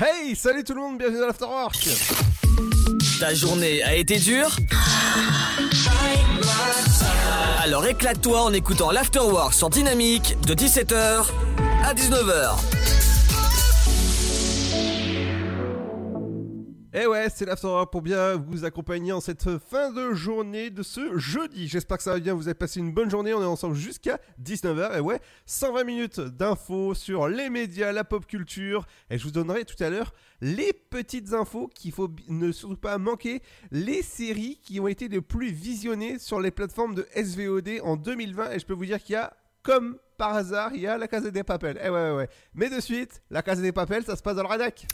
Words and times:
Hey, 0.00 0.34
salut 0.34 0.64
tout 0.64 0.74
le 0.74 0.80
monde, 0.80 0.98
bienvenue 0.98 1.20
dans 1.20 1.26
l'Afterwork 1.26 1.88
Ta 3.20 3.34
journée 3.34 3.82
a 3.82 3.94
été 3.94 4.18
dure 4.18 4.56
Alors 7.62 7.86
éclate-toi 7.86 8.42
en 8.42 8.52
écoutant 8.54 8.90
l'Afterwork 8.90 9.52
sur 9.52 9.68
Dynamique 9.68 10.36
de 10.46 10.54
17h 10.54 11.26
à 11.84 11.94
19h. 11.94 12.71
Et 16.94 17.06
ouais, 17.06 17.28
c'est 17.34 17.46
l'Afterwork 17.46 17.90
pour 17.90 18.02
bien 18.02 18.36
vous 18.36 18.66
accompagner 18.66 19.12
en 19.12 19.20
cette 19.22 19.58
fin 19.58 19.90
de 19.90 20.12
journée 20.12 20.68
de 20.68 20.82
ce 20.82 21.16
jeudi. 21.16 21.66
J'espère 21.66 21.96
que 21.96 22.02
ça 22.02 22.12
va 22.12 22.20
bien, 22.20 22.34
vous 22.34 22.48
avez 22.48 22.54
passé 22.54 22.80
une 22.80 22.92
bonne 22.92 23.10
journée, 23.10 23.32
on 23.32 23.40
est 23.40 23.46
ensemble 23.46 23.74
jusqu'à 23.74 24.20
19h. 24.44 24.98
Et 24.98 25.00
ouais, 25.00 25.18
120 25.46 25.84
minutes 25.84 26.20
d'infos 26.20 26.92
sur 26.92 27.28
les 27.28 27.48
médias, 27.48 27.92
la 27.92 28.04
pop 28.04 28.26
culture. 28.26 28.86
Et 29.08 29.16
je 29.16 29.24
vous 29.24 29.30
donnerai 29.30 29.64
tout 29.64 29.82
à 29.82 29.88
l'heure 29.88 30.12
les 30.42 30.74
petites 30.74 31.32
infos 31.32 31.70
qu'il 31.74 31.92
faut 31.92 32.10
ne 32.28 32.52
surtout 32.52 32.76
pas 32.76 32.98
manquer, 32.98 33.40
les 33.70 34.02
séries 34.02 34.60
qui 34.62 34.78
ont 34.78 34.88
été 34.88 35.08
les 35.08 35.22
plus 35.22 35.50
visionnées 35.50 36.18
sur 36.18 36.40
les 36.40 36.50
plateformes 36.50 36.94
de 36.94 37.06
SVOD 37.16 37.80
en 37.84 37.96
2020. 37.96 38.50
Et 38.50 38.58
je 38.58 38.66
peux 38.66 38.74
vous 38.74 38.84
dire 38.84 39.02
qu'il 39.02 39.14
y 39.14 39.16
a 39.16 39.32
comme 39.62 39.96
par 40.18 40.34
hasard, 40.34 40.70
il 40.74 40.80
y 40.80 40.86
a 40.86 40.98
la 40.98 41.08
Casa 41.08 41.30
des 41.30 41.42
Papels. 41.42 41.80
Eh 41.82 41.88
ouais, 41.88 42.10
ouais, 42.10 42.16
ouais. 42.16 42.28
Mais 42.54 42.68
de 42.68 42.80
suite, 42.80 43.22
la 43.30 43.42
Casa 43.42 43.62
des 43.62 43.72
Papels, 43.72 44.04
ça 44.04 44.16
se 44.16 44.22
passe 44.22 44.36
dans 44.36 44.42
le 44.42 44.48
Radac. 44.48 44.86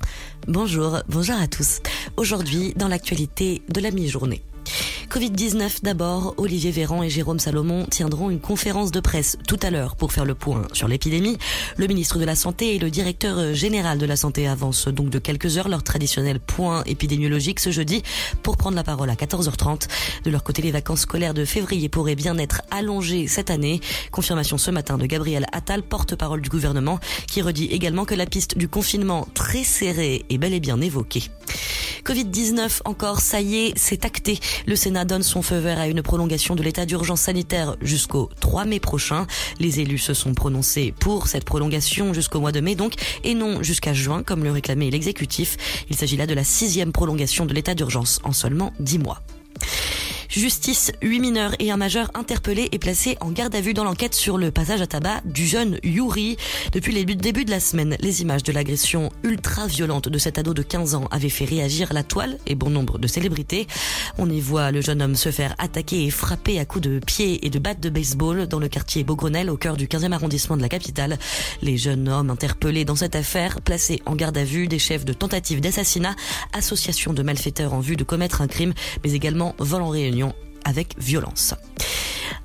Bonjour, 0.47 0.99
bonjour 1.09 1.37
à 1.37 1.47
tous. 1.47 1.81
Aujourd'hui, 2.17 2.73
dans 2.77 2.89
l'actualité 2.89 3.63
de 3.69 3.81
la 3.81 3.91
mi-journée. 3.91 4.43
Covid-19 5.11 5.83
d'abord, 5.83 6.35
Olivier 6.37 6.71
Véran 6.71 7.03
et 7.03 7.11
Jérôme 7.11 7.39
Salomon 7.39 7.87
tiendront 7.87 8.31
une 8.31 8.41
conférence 8.41 8.91
de 8.91 9.01
presse 9.01 9.39
tout 9.47 9.59
à 9.63 9.71
l'heure 9.71 9.97
pour 9.97 10.13
faire 10.13 10.25
le 10.25 10.35
point 10.35 10.63
sur 10.73 10.89
l'épidémie. 10.89 11.39
Le 11.77 11.87
ministre 11.87 12.19
de 12.19 12.25
la 12.25 12.37
Santé 12.37 12.75
et 12.75 12.79
le 12.79 12.91
directeur 12.91 13.55
général 13.55 13.99
de 13.99 14.07
la 14.07 14.17
Santé 14.17 14.47
avancent 14.47 14.89
donc 14.89 15.11
de 15.11 15.19
quelques 15.19 15.57
heures 15.57 15.69
leur 15.69 15.83
traditionnel 15.83 16.41
point 16.41 16.83
épidémiologique 16.85 17.61
ce 17.61 17.71
jeudi 17.71 18.03
pour 18.43 18.57
prendre 18.57 18.77
la 18.77 18.85
parole 18.85 19.11
à 19.11 19.15
14h30. 19.15 19.89
De 20.25 20.31
leur 20.31 20.45
côté, 20.45 20.63
les 20.63 20.71
vacances 20.71 21.01
scolaires 21.01 21.35
de 21.35 21.45
février 21.45 21.89
pourraient 21.89 22.15
bien 22.15 22.37
être 22.39 22.63
allongées 22.71 23.29
cette 23.29 23.51
année. 23.51 23.81
Confirmation 24.11 24.59
ce 24.59 24.71
matin 24.71 24.99
de 24.99 25.07
Gabriel 25.07 25.47
Attal, 25.53 25.83
porte-parole 25.83 26.41
du 26.41 26.49
gouvernement, 26.49 26.99
qui 27.27 27.43
redit 27.43 27.67
également 27.67 28.05
que 28.05 28.15
la 28.15 28.27
piste 28.27 28.59
du 28.59 28.69
confinement 28.69 29.27
très 29.35 29.65
serré 29.65 30.25
est 30.29 30.39
bel 30.39 30.53
et 30.53 30.61
bien 30.61 30.81
évoquée. 30.81 31.25
Covid-19 32.05 32.81
encore, 32.85 33.21
ça 33.21 33.41
y 33.41 33.57
est, 33.57 33.73
c'est 33.77 34.05
acté. 34.05 34.39
Le 34.67 34.77
Sénat 34.77 35.05
donne 35.05 35.23
son 35.23 35.43
feu 35.43 35.59
vert 35.59 35.79
à 35.79 35.89
une 35.89 36.03
prolongation 36.03 36.55
de 36.55 36.63
l'état 36.63 36.87
d'urgence 36.87 37.23
sanitaire 37.23 37.77
jusqu'au 37.81 38.31
3 38.41 38.65
mai 38.65 38.81
prochain. 38.81 39.27
Les 39.59 39.81
élus 39.81 39.99
se 39.99 40.15
sont 40.15 40.35
prononcés 40.35 40.95
pour 40.99 41.27
cette 41.27 41.45
prolongation 41.45 42.15
jusqu'au 42.15 42.41
mois 42.41 42.53
de 42.53 42.61
mai 42.61 42.75
donc, 42.75 42.95
et 43.25 43.35
non 43.35 43.63
jusqu'à 43.63 43.93
juin 43.93 44.23
comme 44.23 44.45
le 44.45 44.51
réclamait 44.51 44.91
l'exécutif. 44.91 45.57
Il 45.91 45.97
s'agit 45.97 46.17
là 46.17 46.27
de 46.27 46.35
la 46.35 46.45
sixième 46.45 46.93
prolongation 46.93 47.47
de 47.47 47.55
l'état 47.55 47.75
d'urgence 47.75 48.21
en 48.25 48.33
seulement 48.33 48.73
dix 48.79 48.99
mois. 48.99 49.23
Justice, 50.29 50.93
huit 51.01 51.21
mineurs 51.21 51.55
et 51.59 51.71
un 51.71 51.79
majeur 51.79 52.11
interpellés 52.13 52.69
et 52.73 52.79
placés 52.79 53.17
en 53.23 53.31
garde 53.31 53.55
à 53.55 53.63
vue 53.63 53.73
dans 53.73 53.83
l'enquête 53.83 54.13
sur 54.13 54.37
le 54.37 54.51
passage 54.51 54.83
à 54.83 54.87
tabac 54.87 55.23
du 55.25 55.47
jeune 55.47 55.79
Yuri. 55.83 56.37
Depuis 56.73 56.93
le 56.93 57.03
début 57.15 57.47
de 57.47 57.51
la 57.51 57.61
semaine, 57.61 57.97
les 57.99 58.21
images 58.21 58.43
de 58.43 58.53
l'agression 58.53 59.11
ultra-violente 59.23 60.11
de 60.11 60.19
cet 60.19 60.37
ado 60.37 60.53
de 60.53 60.61
15 60.61 60.95
ans 60.95 61.09
avaient 61.11 61.31
fait 61.31 61.47
réagir 61.47 61.95
la 61.95 62.03
toile 62.03 62.39
et 62.47 62.55
bon 62.55 62.69
nombre 62.69 62.99
de 62.99 63.07
célébrités. 63.07 63.67
On 64.19 64.29
y 64.29 64.39
voit 64.39 64.71
le 64.71 64.83
jeune 64.83 65.01
homme 65.01 65.17
se 65.17 65.31
faire 65.31 65.55
attaquer 65.57 66.05
et 66.05 66.11
frapper 66.11 66.59
à 66.59 66.67
coups 66.67 66.87
de 66.87 66.99
pied 66.99 67.47
et 67.47 67.49
de 67.49 67.59
batte 67.59 67.81
de 67.81 67.89
baseball 67.89 68.47
dans 68.47 68.59
le 68.59 68.69
quartier 68.69 69.05
Beaugrenelle 69.05 69.49
au 69.49 69.57
cœur 69.57 69.79
du 69.79 69.87
15e 69.87 70.13
arrondissement 70.13 70.59
de 70.59 70.63
la 70.63 70.69
capitale. 70.69 71.19
Les 71.63 71.79
jeunes 71.79 72.07
hommes 72.07 72.29
interpellés 72.29 72.85
dans 72.85 72.97
cette 72.97 73.17
affaire, 73.17 73.63
placés 73.63 74.03
en 74.05 74.15
garde 74.15 74.37
à 74.37 74.45
vue 74.45 74.69
des 74.69 74.79
chefs 74.79 75.07
de 75.07 75.15
tentative 75.15 75.63
d'assassinat, 75.63 76.15
association 76.53 77.15
de 77.15 77.23
malfaiteurs 77.23 77.73
en 77.73 77.81
vue 77.81 77.97
de 77.97 78.05
commettre 78.05 78.43
un 78.43 78.47
crime, 78.47 78.75
mais 79.03 79.13
également 79.13 79.55
vol 79.59 79.81
en 79.81 79.89
réunion 79.89 80.18
avec 80.65 80.95
violence. 80.99 81.55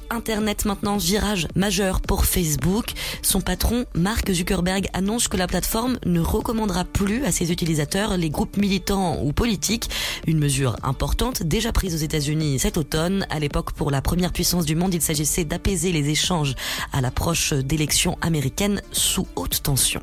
Internet 0.09 0.65
maintenant, 0.65 0.97
virage 0.97 1.47
majeur 1.55 1.99
pour 1.99 2.25
Facebook. 2.25 2.91
Son 3.23 3.41
patron, 3.41 3.85
Mark 3.95 4.31
Zuckerberg, 4.31 4.87
annonce 4.93 5.27
que 5.27 5.37
la 5.37 5.47
plateforme 5.47 5.97
ne 6.05 6.19
recommandera 6.19 6.85
plus 6.85 7.25
à 7.25 7.31
ses 7.31 7.51
utilisateurs 7.51 8.15
les 8.15 8.29
groupes 8.29 8.57
militants 8.57 9.19
ou 9.23 9.33
politiques. 9.33 9.89
Une 10.27 10.37
mesure 10.37 10.75
importante 10.83 11.41
déjà 11.41 11.71
prise 11.71 11.95
aux 11.95 12.05
États-Unis 12.05 12.59
cet 12.59 12.77
automne. 12.77 13.25
À 13.29 13.39
l'époque, 13.39 13.71
pour 13.71 13.89
la 13.89 14.01
première 14.01 14.31
puissance 14.31 14.65
du 14.65 14.75
monde, 14.75 14.93
il 14.93 15.01
s'agissait 15.01 15.45
d'apaiser 15.45 15.91
les 15.91 16.09
échanges 16.09 16.53
à 16.91 17.01
l'approche 17.01 17.53
d'élections 17.53 18.17
américaines 18.21 18.81
sous 18.91 19.27
haute 19.35 19.63
tension. 19.63 20.01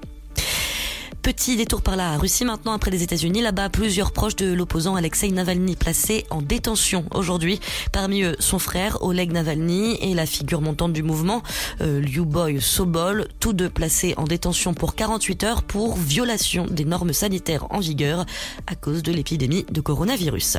Petit 1.22 1.56
détour 1.56 1.82
par 1.82 1.96
la 1.96 2.16
Russie 2.16 2.46
maintenant 2.46 2.72
après 2.72 2.90
les 2.90 3.02
États-Unis. 3.02 3.42
Là-bas, 3.42 3.68
plusieurs 3.68 4.10
proches 4.10 4.36
de 4.36 4.54
l'opposant 4.54 4.94
Alexei 4.94 5.30
Navalny 5.30 5.76
placés 5.76 6.24
en 6.30 6.40
détention 6.40 7.04
aujourd'hui. 7.12 7.60
Parmi 7.92 8.22
eux, 8.22 8.36
son 8.38 8.58
frère 8.58 9.02
Oleg 9.02 9.30
Navalny 9.30 9.98
et 10.00 10.14
la 10.14 10.24
figure 10.24 10.62
montante 10.62 10.94
du 10.94 11.02
mouvement, 11.02 11.42
euh, 11.82 12.00
Lyuboy 12.00 12.60
Sobol, 12.62 13.28
tous 13.38 13.52
deux 13.52 13.68
placés 13.68 14.14
en 14.16 14.24
détention 14.24 14.72
pour 14.72 14.94
48 14.94 15.44
heures 15.44 15.62
pour 15.62 15.96
violation 15.96 16.66
des 16.66 16.86
normes 16.86 17.12
sanitaires 17.12 17.66
en 17.70 17.80
vigueur 17.80 18.24
à 18.66 18.74
cause 18.74 19.02
de 19.02 19.12
l'épidémie 19.12 19.66
de 19.70 19.80
coronavirus. 19.82 20.56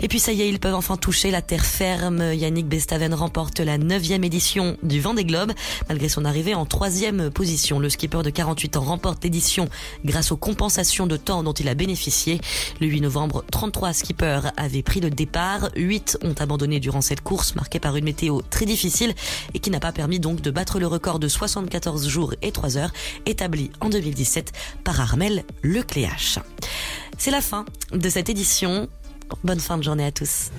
Et 0.00 0.06
puis 0.06 0.20
ça 0.20 0.32
y 0.32 0.42
est, 0.42 0.48
ils 0.48 0.60
peuvent 0.60 0.74
enfin 0.74 0.96
toucher 0.96 1.30
la 1.30 1.42
terre 1.42 1.64
ferme. 1.64 2.32
Yannick 2.32 2.68
Bestaven 2.68 3.14
remporte 3.14 3.58
la 3.58 3.78
neuvième 3.78 4.22
édition 4.22 4.76
du 4.82 5.00
Vendée 5.00 5.24
Globe. 5.24 5.52
Malgré 5.88 6.08
son 6.08 6.24
arrivée 6.24 6.54
en 6.54 6.66
troisième 6.66 7.30
position, 7.30 7.80
le 7.80 7.90
skipper 7.90 8.22
de 8.22 8.30
48 8.30 8.76
ans 8.76 8.82
remporte 8.82 9.24
l'édition 9.24 9.68
grâce 10.04 10.32
aux 10.32 10.36
compensations 10.36 11.06
de 11.06 11.16
temps 11.16 11.42
dont 11.42 11.52
il 11.52 11.68
a 11.68 11.74
bénéficié. 11.74 12.40
Le 12.80 12.86
8 12.86 13.00
novembre, 13.02 13.44
33 13.50 13.92
skippers 13.92 14.52
avaient 14.56 14.82
pris 14.82 15.00
le 15.00 15.10
départ. 15.10 15.70
8 15.76 16.18
ont 16.22 16.34
abandonné 16.38 16.80
durant 16.80 17.00
cette 17.00 17.20
course 17.20 17.54
marquée 17.54 17.80
par 17.80 17.96
une 17.96 18.04
météo 18.04 18.40
très 18.50 18.66
difficile 18.66 19.14
et 19.54 19.58
qui 19.58 19.70
n'a 19.70 19.80
pas 19.80 19.92
permis 19.92 20.20
donc 20.20 20.40
de 20.40 20.50
battre 20.50 20.78
le 20.78 20.86
record 20.86 21.18
de 21.18 21.28
74 21.28 22.08
jours 22.08 22.34
et 22.42 22.52
3 22.52 22.76
heures 22.76 22.92
établi 23.26 23.70
en 23.80 23.88
2017 23.88 24.52
par 24.84 25.00
Armel 25.00 25.44
Lecléache. 25.62 26.38
C'est 27.18 27.30
la 27.30 27.40
fin 27.40 27.64
de 27.92 28.08
cette 28.08 28.28
édition. 28.28 28.88
Bonne 29.44 29.60
fin 29.60 29.76
de 29.76 29.82
journée 29.82 30.04
à 30.04 30.12
tous. 30.12 30.50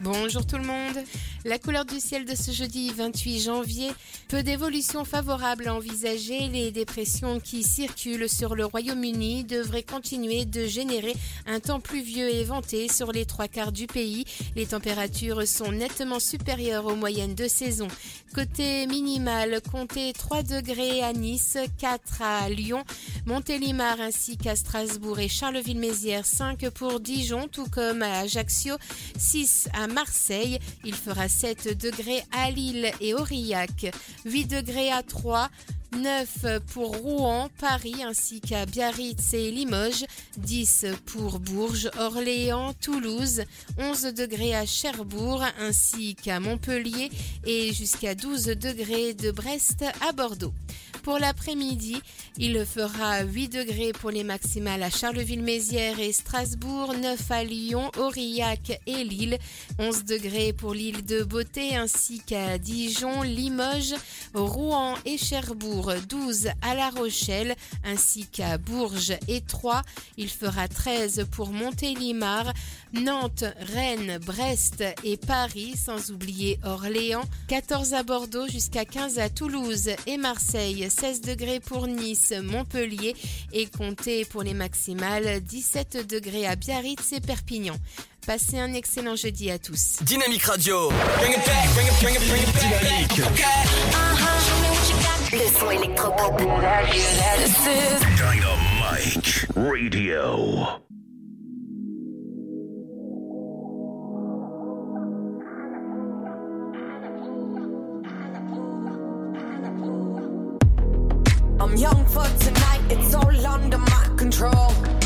Bonjour 0.00 0.46
tout 0.46 0.56
le 0.56 0.64
monde. 0.64 1.04
La 1.48 1.58
couleur 1.58 1.86
du 1.86 1.98
ciel 1.98 2.26
de 2.26 2.34
ce 2.34 2.50
jeudi 2.50 2.92
28 2.92 3.40
janvier, 3.40 3.88
peu 4.28 4.42
d'évolutions 4.42 5.06
favorables 5.06 5.68
à 5.68 5.74
envisager. 5.74 6.46
Les 6.48 6.70
dépressions 6.70 7.40
qui 7.40 7.62
circulent 7.62 8.28
sur 8.28 8.54
le 8.54 8.66
Royaume-Uni 8.66 9.44
devraient 9.44 9.82
continuer 9.82 10.44
de 10.44 10.66
générer 10.66 11.16
un 11.46 11.58
temps 11.58 11.80
pluvieux 11.80 12.28
et 12.28 12.44
venté 12.44 12.88
sur 12.92 13.12
les 13.12 13.24
trois 13.24 13.48
quarts 13.48 13.72
du 13.72 13.86
pays. 13.86 14.26
Les 14.56 14.66
températures 14.66 15.48
sont 15.48 15.72
nettement 15.72 16.20
supérieures 16.20 16.84
aux 16.84 16.96
moyennes 16.96 17.34
de 17.34 17.48
saison. 17.48 17.88
Côté 18.34 18.86
minimal, 18.86 19.62
comptez 19.72 20.12
3 20.12 20.42
degrés 20.42 21.02
à 21.02 21.14
Nice, 21.14 21.56
4 21.78 22.20
à 22.20 22.50
Lyon, 22.50 22.84
Montélimar 23.24 23.98
ainsi 24.02 24.36
qu'à 24.36 24.54
Strasbourg 24.54 25.18
et 25.18 25.28
Charleville-Mézières, 25.28 26.26
5 26.26 26.68
pour 26.70 27.00
Dijon, 27.00 27.48
tout 27.50 27.66
comme 27.70 28.02
à 28.02 28.18
Ajaccio, 28.18 28.74
6 29.16 29.68
à 29.72 29.86
Marseille. 29.86 30.58
Il 30.84 30.94
fera 30.94 31.26
7 31.38 31.78
degrés 31.78 32.24
à 32.32 32.50
Lille 32.50 32.90
et 33.00 33.14
Aurillac, 33.14 33.94
8 34.24 34.46
degrés 34.46 34.90
à 34.90 35.04
Troyes, 35.04 35.48
9 35.92 36.60
pour 36.72 36.96
Rouen, 36.96 37.48
Paris 37.58 38.02
ainsi 38.04 38.40
qu'à 38.40 38.66
Biarritz 38.66 39.34
et 39.34 39.50
Limoges, 39.50 40.04
10 40.38 40.86
pour 41.06 41.38
Bourges, 41.38 41.90
Orléans, 41.98 42.74
Toulouse, 42.74 43.42
11 43.78 44.02
degrés 44.14 44.54
à 44.54 44.66
Cherbourg 44.66 45.42
ainsi 45.58 46.14
qu'à 46.14 46.40
Montpellier 46.40 47.10
et 47.46 47.72
jusqu'à 47.72 48.14
12 48.14 48.46
degrés 48.46 49.14
de 49.14 49.30
Brest 49.30 49.84
à 50.06 50.12
Bordeaux. 50.12 50.52
Pour 51.02 51.18
l'après-midi, 51.18 52.02
il 52.36 52.66
fera 52.66 53.22
8 53.22 53.48
degrés 53.48 53.92
pour 53.92 54.10
les 54.10 54.24
maximales 54.24 54.82
à 54.82 54.90
Charleville-Mézières 54.90 56.00
et 56.00 56.12
Strasbourg, 56.12 56.92
9 57.00 57.30
à 57.30 57.44
Lyon, 57.44 57.90
Aurillac 57.96 58.78
et 58.86 59.04
Lille, 59.04 59.38
11 59.78 60.04
degrés 60.04 60.52
pour 60.52 60.74
l'île 60.74 61.06
de 61.06 61.22
Beauté 61.22 61.76
ainsi 61.76 62.20
qu'à 62.20 62.58
Dijon, 62.58 63.22
Limoges, 63.22 63.94
Rouen 64.34 64.96
et 65.06 65.16
Cherbourg, 65.16 65.77
12 65.80 66.48
à 66.62 66.74
La 66.74 66.90
Rochelle 66.90 67.54
ainsi 67.84 68.26
qu'à 68.26 68.58
Bourges 68.58 69.16
et 69.28 69.40
Troyes. 69.40 69.82
Il 70.16 70.28
fera 70.28 70.68
13 70.68 71.26
pour 71.30 71.50
Montélimar, 71.50 72.52
Nantes, 72.92 73.44
Rennes, 73.74 74.18
Brest 74.24 74.82
et 75.04 75.16
Paris, 75.16 75.74
sans 75.76 76.10
oublier 76.10 76.58
Orléans, 76.64 77.24
14 77.48 77.94
à 77.94 78.02
Bordeaux 78.02 78.48
jusqu'à 78.48 78.84
15 78.84 79.18
à 79.18 79.28
Toulouse 79.28 79.90
et 80.06 80.16
Marseille, 80.16 80.88
16 80.88 81.20
degrés 81.20 81.60
pour 81.60 81.86
Nice, 81.86 82.34
Montpellier 82.42 83.14
et 83.52 83.66
comptez 83.66 84.24
pour 84.24 84.42
les 84.42 84.54
maximales 84.54 85.40
17 85.40 86.08
degrés 86.08 86.46
à 86.46 86.56
Biarritz 86.56 87.12
et 87.12 87.20
Perpignan. 87.20 87.76
Passez 88.28 88.58
un 88.58 88.74
excellent 88.74 89.16
jeudi 89.16 89.50
à 89.50 89.58
tous. 89.58 90.02
Dynamique 90.02 90.44
Radio. 90.44 90.90
Le 90.90 90.98
son. 97.48 97.70
Dynamique 98.18 99.46
Radio. 99.56 100.66
I'm 111.58 111.74
young 111.78 112.04
for 112.04 112.26
tonight, 112.40 112.82
it's 112.90 113.14
all 113.14 113.46
under 113.46 113.78
my 113.78 114.16
control. 114.18 114.97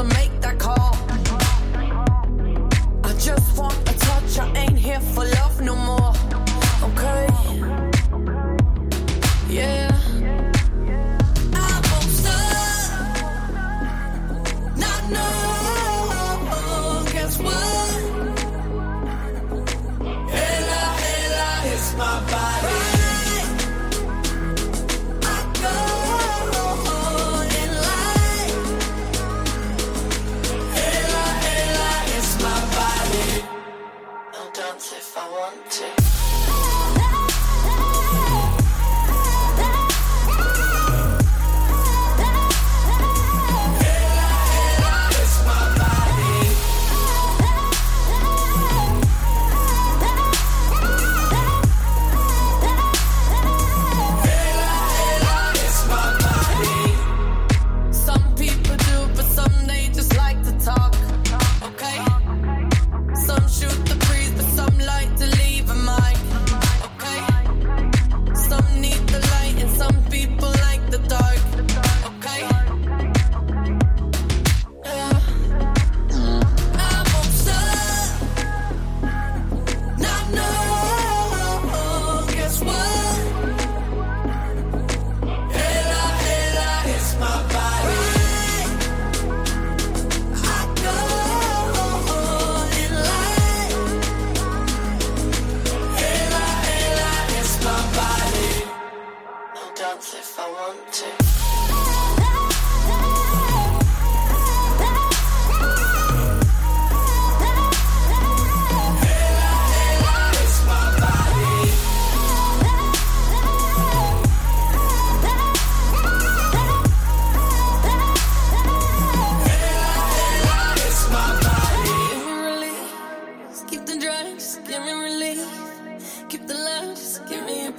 to 0.00 0.14
make 0.14 0.40
that 0.40 0.58
call. 0.58 0.96
I 3.04 3.12
just 3.18 3.58
want 3.58 3.76
a 3.88 3.92
touch, 3.98 4.38
I 4.38 4.52
ain't 4.56 4.78
here 4.78 5.00
for 5.00 5.24
love 5.24 5.60
no 5.60 5.76
more. 5.76 6.12
Okay. 6.84 7.29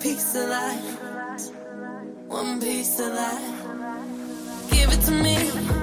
piece 0.01 0.33
of 0.35 0.49
life. 0.49 0.99
One 2.27 2.59
piece 2.59 2.99
of 2.99 3.13
life. 3.13 4.71
Give 4.71 4.91
it 4.91 5.01
to 5.05 5.11
me. 5.11 5.80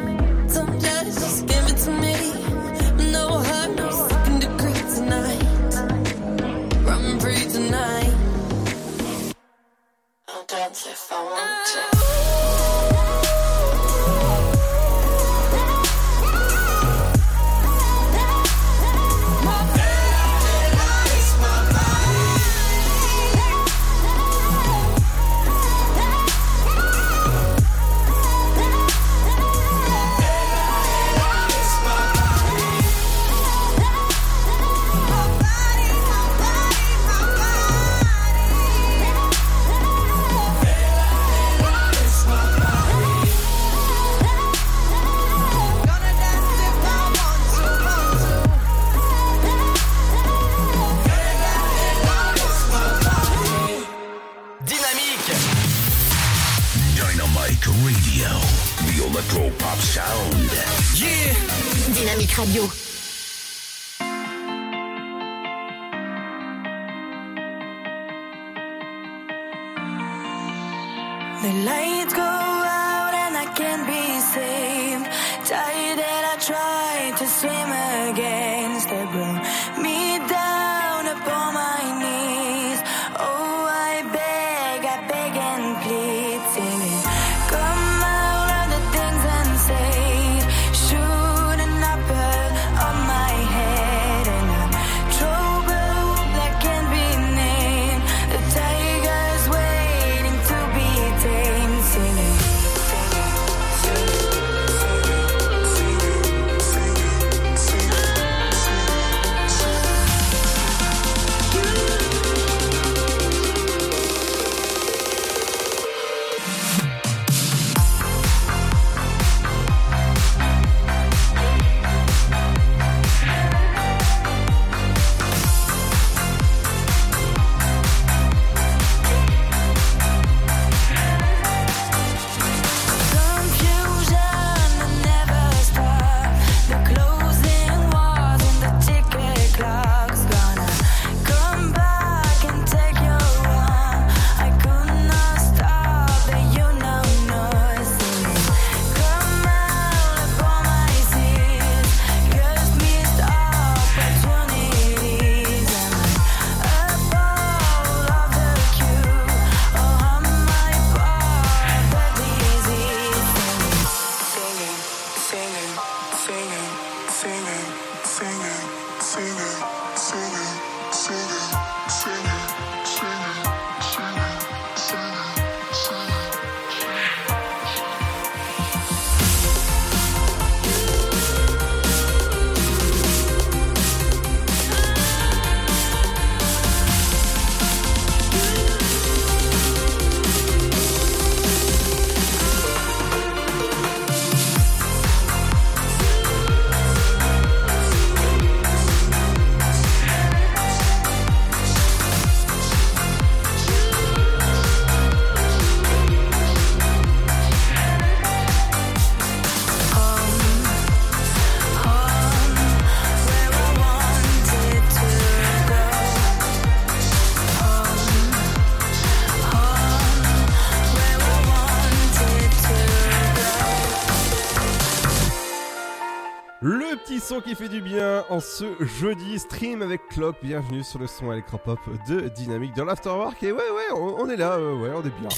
Petit 227.08 227.20
son 227.20 227.40
qui 227.40 227.54
fait 227.54 227.70
du 227.70 227.80
bien 227.80 228.24
en 228.28 228.38
ce 228.38 228.66
jeudi 228.80 229.38
stream 229.38 229.80
avec 229.80 230.08
Clock. 230.08 230.36
Bienvenue 230.42 230.82
sur 230.84 230.98
le 230.98 231.06
son 231.06 231.32
électropop 231.32 231.78
de 232.06 232.28
Dynamique 232.28 232.74
dans 232.76 232.84
l'Afterwork. 232.84 233.42
Et 233.42 233.50
ouais, 233.50 233.58
ouais, 233.58 233.98
on, 234.18 234.28
est 234.28 234.36
là, 234.36 234.58
euh, 234.58 234.74
ouais, 234.74 234.90
on 234.94 235.00
est 235.00 235.12
bien. 235.18 235.28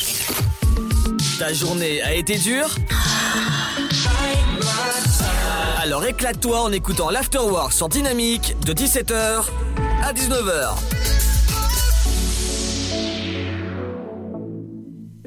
Ta 1.39 1.53
journée 1.53 2.03
a 2.03 2.15
été 2.15 2.39
dure? 2.39 2.75
Alors 5.81 6.05
éclate-toi 6.05 6.61
en 6.61 6.73
écoutant 6.73 7.11
l'Afterwork 7.11 7.73
sur 7.73 7.89
Dynamique 7.89 8.57
de 8.67 8.73
17h 8.73 9.45
à 10.03 10.13
19h. 10.13 11.20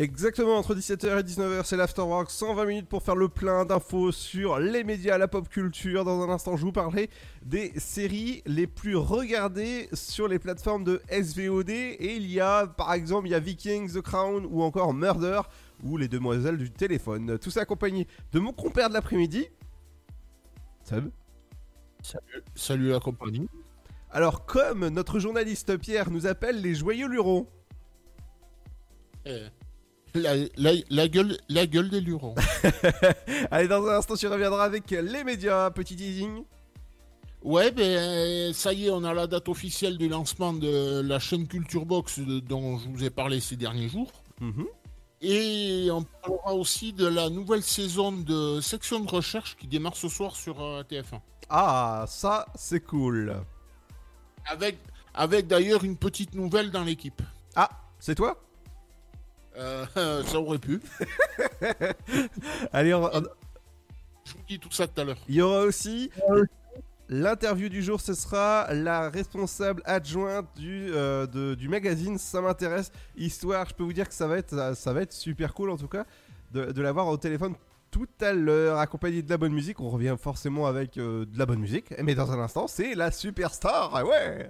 Exactement, 0.04 0.58
entre 0.58 0.76
17h 0.76 1.22
et 1.22 1.24
19h, 1.24 1.64
c'est 1.64 1.78
l'Afterwork. 1.78 2.30
120 2.30 2.66
minutes 2.66 2.90
pour 2.90 3.04
faire 3.04 3.16
le 3.16 3.30
plein 3.30 3.64
d'infos 3.64 4.12
sur 4.12 4.60
les 4.60 4.84
médias, 4.84 5.18
la 5.18 5.30
pop 5.30 5.48
culture. 5.48 6.04
Dans 6.04 6.22
un 6.22 6.30
instant, 6.30 6.58
je 6.58 6.66
vous 6.66 6.74
parlerai 6.74 7.10
des 7.46 7.72
séries 7.80 8.44
les 8.46 8.68
plus 8.68 8.98
regardées 8.98 9.88
sur 9.94 10.28
les 10.28 10.40
plateformes 10.40 10.84
de 10.84 11.02
SVOD. 11.10 11.70
Et 11.70 12.18
il 12.18 12.30
y 12.30 12.42
a, 12.42 12.68
par 12.68 12.92
exemple, 12.92 13.30
il 13.30 13.32
y 13.32 13.34
a 13.34 13.40
Vikings, 13.40 13.94
The 13.94 14.02
Crown 14.02 14.46
ou 14.46 14.62
encore 14.62 14.94
Murder 14.94 15.40
ou 15.86 15.96
Les 15.96 16.10
Demoiselles 16.10 16.58
du 16.58 16.70
téléphone. 16.70 17.40
Tout 17.40 17.50
ça 17.50 17.62
accompagné 17.62 18.06
de 18.34 18.40
mon 18.42 18.52
compère 18.52 18.90
de 18.90 18.96
l'après-midi. 18.96 19.48
Seb. 20.84 21.12
Salut, 22.02 22.44
salut 22.56 22.90
la 22.90 23.00
compagnie. 23.00 23.48
Alors, 24.12 24.46
comme 24.46 24.86
notre 24.90 25.20
journaliste 25.20 25.78
Pierre 25.78 26.12
nous 26.12 26.28
appelle 26.28 26.60
les 26.60 26.76
joyeux 26.76 27.08
lurons. 27.08 27.48
Eh, 29.26 29.48
La, 30.16 30.36
la- 30.58 30.74
la 30.90 31.08
gueule, 31.08 31.38
la 31.50 31.66
gueule 31.66 31.90
des 31.90 32.00
lurons. 32.02 32.36
Allez, 33.52 33.68
dans 33.68 33.86
un 33.88 33.98
instant, 33.98 34.16
tu 34.16 34.28
reviendras 34.28 34.64
avec 34.64 34.90
les 34.92 35.24
médias. 35.24 35.72
Petit 35.72 35.96
teasing. 35.96 36.44
ouais, 37.44 37.72
ben 37.72 38.54
ça 38.54 38.74
y 38.74 38.86
est, 38.88 38.90
on 38.92 39.04
a 39.04 39.14
la 39.14 39.26
date 39.28 39.50
officielle 39.50 39.98
du 39.98 40.08
lancement 40.10 40.54
de 40.54 41.02
la 41.02 41.18
chaîne 41.20 41.48
Culture 41.48 41.86
Box 41.86 42.20
dont 42.20 42.78
je 42.78 42.88
vous 42.90 43.04
ai 43.04 43.10
parlé 43.10 43.40
ces 43.40 43.56
derniers 43.56 43.90
jours. 43.90 44.12
Mhm. 44.40 44.66
Et 45.22 45.88
on 45.90 46.04
parlera 46.04 46.54
aussi 46.54 46.92
de 46.94 47.08
la 47.08 47.30
nouvelle 47.30 47.64
saison 47.64 48.12
de 48.12 48.60
section 48.62 49.00
de 49.00 49.10
recherche 49.10 49.56
qui 49.56 49.68
démarre 49.68 49.96
ce 49.96 50.10
soir 50.10 50.36
sur 50.36 50.62
euh, 50.62 50.84
TF1. 50.84 51.22
Ah, 51.50 52.06
ça, 52.08 52.46
c'est 52.56 52.82
cool. 52.82 53.34
Avec, 54.46 54.78
avec 55.14 55.48
d'ailleurs 55.48 55.84
une 55.86 55.96
petite 55.98 56.36
nouvelle 56.36 56.72
dans 56.72 56.84
l'équipe. 56.84 57.22
Ah, 57.56 57.70
c'est 58.00 58.16
toi? 58.16 58.38
Euh, 59.58 59.86
ça 60.26 60.40
aurait 60.40 60.58
pu. 60.60 60.82
Allez, 62.74 62.94
on- 62.94 63.10
Je 64.26 64.34
vous 64.34 64.44
dis 64.48 64.60
tout 64.60 64.72
ça 64.72 64.88
tout 64.88 65.00
à 65.02 65.04
l'heure. 65.04 65.18
il 65.28 65.36
y 65.36 65.42
aura 65.42 65.62
aussi 65.64 66.10
l'interview 67.10 67.70
du 67.70 67.84
jour. 67.84 68.00
Ce 68.02 68.14
sera 68.14 68.74
la 68.74 69.10
responsable 69.10 69.82
adjointe 69.86 70.48
du, 70.56 70.90
euh, 70.94 71.28
de- 71.28 71.56
du 71.56 71.68
magazine. 71.70 72.18
Ça 72.18 72.42
m'intéresse. 72.42 72.92
Histoire, 73.16 73.68
je 73.70 73.74
peux 73.76 73.84
vous 73.84 73.94
dire 73.94 74.08
que 74.08 74.16
ça 74.16 74.28
va 74.28 74.38
être, 74.38 74.76
ça 74.76 74.94
va 74.94 75.02
être 75.02 75.14
super 75.14 75.54
cool 75.54 75.70
en 75.70 75.78
tout 75.78 75.88
cas 75.88 76.06
de, 76.52 76.72
de 76.72 76.82
l'avoir 76.82 77.08
au 77.08 77.18
téléphone 77.18 77.56
tout 77.92 78.08
à 78.22 78.34
l'heure, 78.34 78.80
accompagné 78.80 79.22
de 79.22 79.30
la 79.30 79.38
bonne 79.38 79.54
musique. 79.54 79.80
On 79.80 79.90
revient 79.90 80.16
forcément 80.20 80.66
avec 80.66 80.98
euh, 80.98 81.26
de 81.28 81.38
la 81.38 81.46
bonne 81.46 81.60
musique. 81.60 81.94
Mais 82.02 82.16
dans 82.16 82.32
un 82.32 82.40
instant, 82.40 82.68
c'est 82.68 82.96
la 82.96 83.12
superstar. 83.12 83.92
Ah 83.94 84.04
ouais 84.04 84.50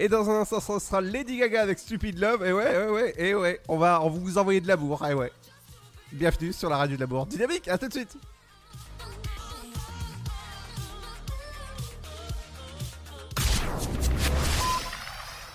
Et 0.00 0.08
dans 0.08 0.30
un 0.30 0.42
instant, 0.42 0.60
ce 0.60 0.78
sera 0.78 1.00
Lady 1.00 1.38
Gaga 1.38 1.60
avec 1.60 1.76
Stupid 1.76 2.20
Love. 2.20 2.46
Et 2.46 2.52
ouais, 2.52 2.64
ouais, 2.64 2.88
ouais, 2.88 3.14
et 3.18 3.34
ouais. 3.34 3.60
On 3.66 3.78
va 3.78 3.98
vous 3.98 4.38
envoyer 4.38 4.60
de 4.60 4.68
l'amour. 4.68 5.04
Et 5.04 5.12
ouais. 5.12 5.32
Bienvenue 6.12 6.52
sur 6.52 6.70
la 6.70 6.76
radio 6.76 6.94
de 6.94 7.00
l'amour. 7.00 7.26
Dynamique, 7.26 7.66
à 7.66 7.76
tout 7.76 7.88
de 7.88 7.92
suite. 7.92 8.16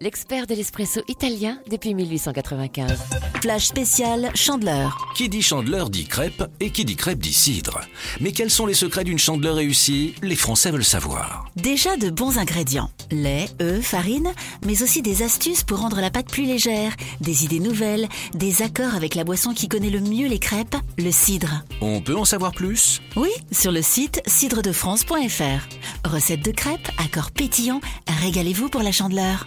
l'expert 0.00 0.46
de 0.46 0.54
l'espresso 0.54 1.00
italien 1.08 1.58
depuis 1.70 1.94
1895. 1.94 2.98
Flash 3.42 3.66
spécial 3.66 4.30
Chandeleur. 4.34 4.96
Qui 5.14 5.28
dit 5.28 5.42
chandeleur 5.42 5.88
dit 5.88 6.06
crêpe 6.06 6.44
et 6.60 6.70
qui 6.70 6.84
dit 6.84 6.96
crêpe 6.96 7.18
dit 7.18 7.32
cidre. 7.32 7.80
Mais 8.20 8.32
quels 8.32 8.50
sont 8.50 8.66
les 8.66 8.74
secrets 8.74 9.04
d'une 9.04 9.18
chandeleur 9.18 9.56
réussie? 9.56 10.14
Les 10.22 10.36
Français 10.36 10.70
veulent 10.70 10.84
savoir. 10.84 11.46
Déjà 11.56 11.96
de 11.96 12.10
bons 12.10 12.38
ingrédients. 12.38 12.90
Lait, 13.10 13.48
œufs, 13.62 13.84
farine, 13.84 14.32
mais 14.66 14.82
aussi 14.82 15.00
des 15.02 15.22
astuces 15.22 15.62
pour 15.62 15.78
rendre 15.78 16.00
la 16.00 16.10
pâte 16.10 16.30
plus 16.30 16.44
légère, 16.44 16.94
des 17.20 17.44
idées 17.44 17.60
nouvelles, 17.60 18.08
des 18.34 18.62
accords 18.62 18.94
avec 18.94 19.14
la 19.14 19.24
boisson 19.24 19.54
qui 19.54 19.68
connaît 19.68 19.90
le 19.90 20.00
mieux 20.00 20.28
les 20.28 20.38
crêpes, 20.38 20.76
le 20.98 21.12
cidre. 21.12 21.64
On 21.80 22.00
peut 22.00 22.16
en 22.16 22.24
savoir 22.24 22.52
plus? 22.52 23.00
Oui, 23.14 23.30
sur 23.52 23.70
le 23.70 23.82
site 23.82 24.22
cidredefrance.fr. 24.26 26.08
Recette 26.08 26.44
de 26.44 26.50
crêpes, 26.50 26.88
accords 26.98 27.30
pétillants, 27.30 27.80
régalez-vous 28.22 28.68
pour 28.68 28.82
la 28.82 28.92
chandeleur. 28.92 29.46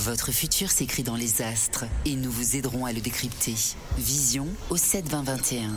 Votre 0.00 0.32
futur 0.32 0.70
s'écrit 0.70 1.02
dans 1.02 1.14
les 1.14 1.42
astres 1.42 1.84
et 2.06 2.16
nous 2.16 2.30
vous 2.30 2.56
aiderons 2.56 2.86
à 2.86 2.92
le 2.94 3.02
décrypter. 3.02 3.54
Vision 3.98 4.46
au 4.70 4.78
7 4.78 5.06
20 5.06 5.24
21. 5.24 5.72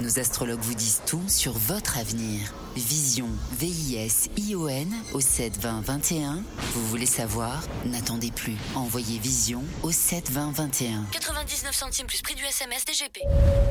Nos 0.00 0.18
astrologues 0.18 0.58
vous 0.60 0.74
disent 0.74 1.02
tout 1.06 1.22
sur 1.28 1.52
votre 1.52 1.98
avenir. 1.98 2.52
Vision, 2.78 3.28
V-I-S-I-O-N 3.58 4.94
au 5.12 5.20
7 5.20 5.58
20 5.60 5.80
21. 5.80 6.42
Vous 6.74 6.86
voulez 6.86 7.06
savoir? 7.06 7.62
N'attendez 7.84 8.30
plus. 8.30 8.56
Envoyez 8.76 9.18
Vision 9.18 9.64
au 9.82 9.90
7 9.90 10.30
20 10.30 10.52
21. 10.52 11.04
99 11.10 11.74
centimes 11.74 12.06
plus 12.06 12.22
prix 12.22 12.34
du 12.34 12.44
SMS 12.44 12.84
DGP. 12.84 13.20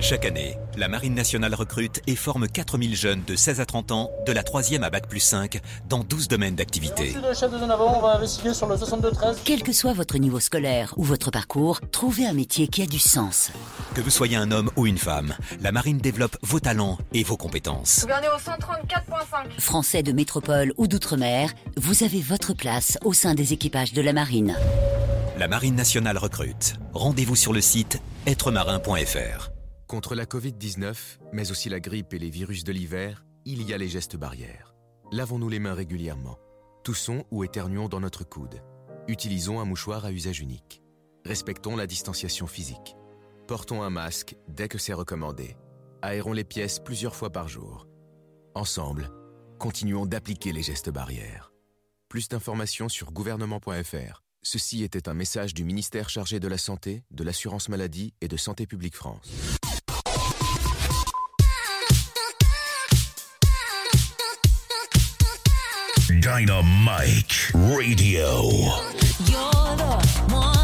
Chaque 0.01 0.25
année, 0.25 0.57
la 0.75 0.89
Marine 0.89 1.15
nationale 1.15 1.53
recrute 1.55 2.01
et 2.05 2.15
forme 2.15 2.47
4000 2.47 2.95
jeunes 2.95 3.23
de 3.25 3.35
16 3.35 3.61
à 3.61 3.65
30 3.65 3.91
ans, 3.91 4.11
de 4.25 4.31
la 4.33 4.43
3e 4.43 4.83
à 4.83 4.89
Bac 4.89 5.07
plus 5.07 5.21
5, 5.21 5.61
dans 5.87 6.03
12 6.03 6.27
domaines 6.27 6.55
d'activité. 6.55 7.13
le 7.13 7.33
chef 7.33 7.51
de 7.51 7.59
zone 7.59 7.71
avant, 7.71 7.97
on 7.97 8.01
va 8.01 8.15
investiguer 8.15 8.53
sur 8.53 8.67
le 8.67 8.75
62-13. 8.75 9.37
Quel 9.45 9.63
que 9.63 9.71
soit 9.71 9.93
votre 9.93 10.17
niveau 10.17 10.39
scolaire 10.39 10.93
ou 10.97 11.03
votre 11.03 11.31
parcours, 11.31 11.79
trouvez 11.91 12.25
un 12.25 12.33
métier 12.33 12.67
qui 12.67 12.81
a 12.81 12.85
du 12.85 12.99
sens. 12.99 13.51
Que 13.95 14.01
vous 14.01 14.09
soyez 14.09 14.35
un 14.35 14.51
homme 14.51 14.69
ou 14.75 14.85
une 14.85 14.97
femme, 14.97 15.33
la 15.61 15.71
Marine 15.71 15.97
développe 15.97 16.37
vos 16.41 16.59
talents 16.59 16.97
et 17.13 17.23
vos 17.23 17.37
compétences. 17.37 18.05
Au 18.05 18.39
134.5. 18.97 19.59
Français 19.59 20.03
de 20.03 20.11
métropole 20.11 20.73
ou 20.77 20.87
d'outre-mer, 20.87 21.53
vous 21.75 22.03
avez 22.03 22.21
votre 22.21 22.53
place 22.53 22.97
au 23.03 23.13
sein 23.13 23.35
des 23.35 23.53
équipages 23.53 23.93
de 23.93 24.01
la 24.01 24.13
marine. 24.13 24.57
La 25.37 25.47
Marine 25.47 25.75
nationale 25.75 26.17
recrute. 26.17 26.75
Rendez-vous 26.93 27.35
sur 27.35 27.53
le 27.53 27.61
site 27.61 28.01
êtremarin.fr. 28.25 29.51
Contre 29.87 30.15
la 30.15 30.25
Covid-19, 30.25 30.95
mais 31.31 31.51
aussi 31.51 31.69
la 31.69 31.79
grippe 31.79 32.13
et 32.13 32.19
les 32.19 32.29
virus 32.29 32.63
de 32.63 32.71
l'hiver, 32.71 33.23
il 33.45 33.61
y 33.63 33.73
a 33.73 33.77
les 33.77 33.87
gestes 33.87 34.17
barrières. 34.17 34.73
Lavons-nous 35.11 35.49
les 35.49 35.59
mains 35.59 35.75
régulièrement. 35.75 36.37
Toussons 36.83 37.23
ou 37.31 37.43
éternuons 37.43 37.87
dans 37.87 37.99
notre 37.99 38.23
coude. 38.23 38.61
Utilisons 39.07 39.59
un 39.59 39.65
mouchoir 39.65 40.05
à 40.05 40.11
usage 40.11 40.39
unique. 40.39 40.81
Respectons 41.25 41.75
la 41.75 41.87
distanciation 41.87 42.47
physique. 42.47 42.95
Portons 43.47 43.83
un 43.83 43.89
masque 43.89 44.35
dès 44.49 44.67
que 44.67 44.77
c'est 44.77 44.93
recommandé. 44.93 45.55
Aérons 46.01 46.33
les 46.33 46.43
pièces 46.43 46.79
plusieurs 46.79 47.15
fois 47.15 47.31
par 47.31 47.47
jour. 47.47 47.86
Ensemble, 48.57 49.11
continuons 49.59 50.07
d'appliquer 50.07 50.51
les 50.51 50.63
gestes 50.63 50.89
barrières. 50.89 51.51
Plus 52.09 52.27
d'informations 52.27 52.89
sur 52.89 53.11
gouvernement.fr. 53.11 54.23
Ceci 54.41 54.81
était 54.83 55.07
un 55.07 55.13
message 55.13 55.53
du 55.53 55.63
ministère 55.63 56.09
chargé 56.09 56.39
de 56.39 56.47
la 56.47 56.57
Santé, 56.57 57.03
de 57.11 57.23
l'Assurance 57.23 57.69
Maladie 57.69 58.15
et 58.19 58.27
de 58.27 58.35
Santé 58.35 58.65
Publique 58.65 58.95
France. 58.95 59.29
Dynamite 66.09 67.51
Radio. 67.53 68.41
You're 69.27 69.75
the 69.77 70.33
one 70.33 70.56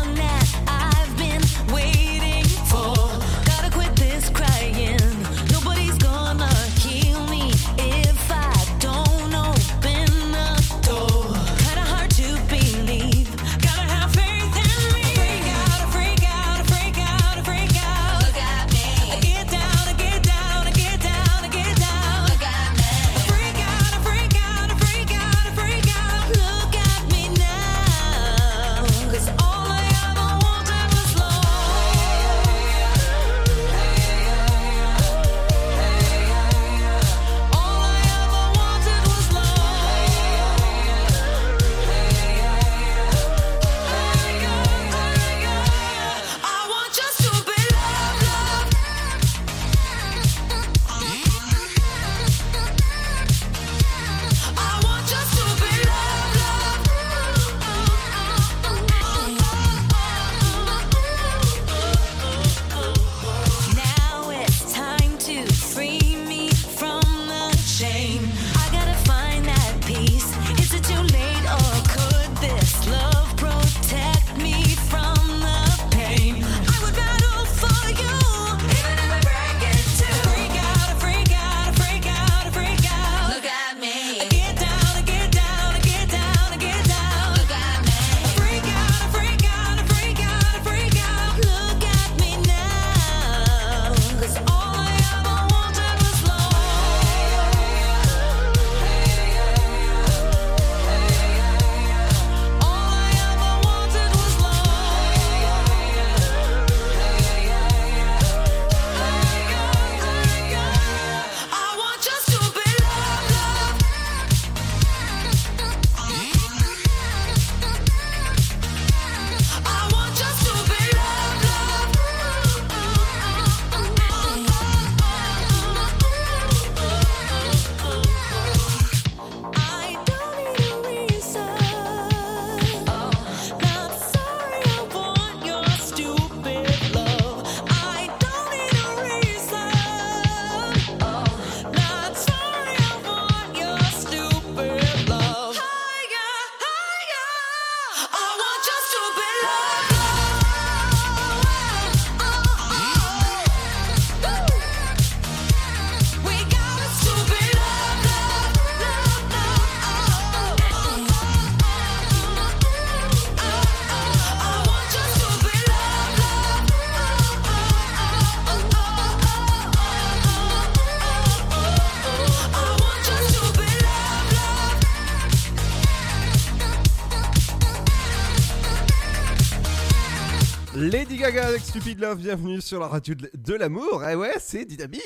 Stupid 181.74 182.00
Love, 182.00 182.18
bienvenue 182.18 182.62
sur 182.62 182.80
la 182.80 182.86
radio 182.86 183.16
de 183.34 183.54
l'amour. 183.56 184.04
Eh 184.08 184.14
ouais, 184.14 184.36
c'est 184.40 184.64
dynamique. 184.64 185.02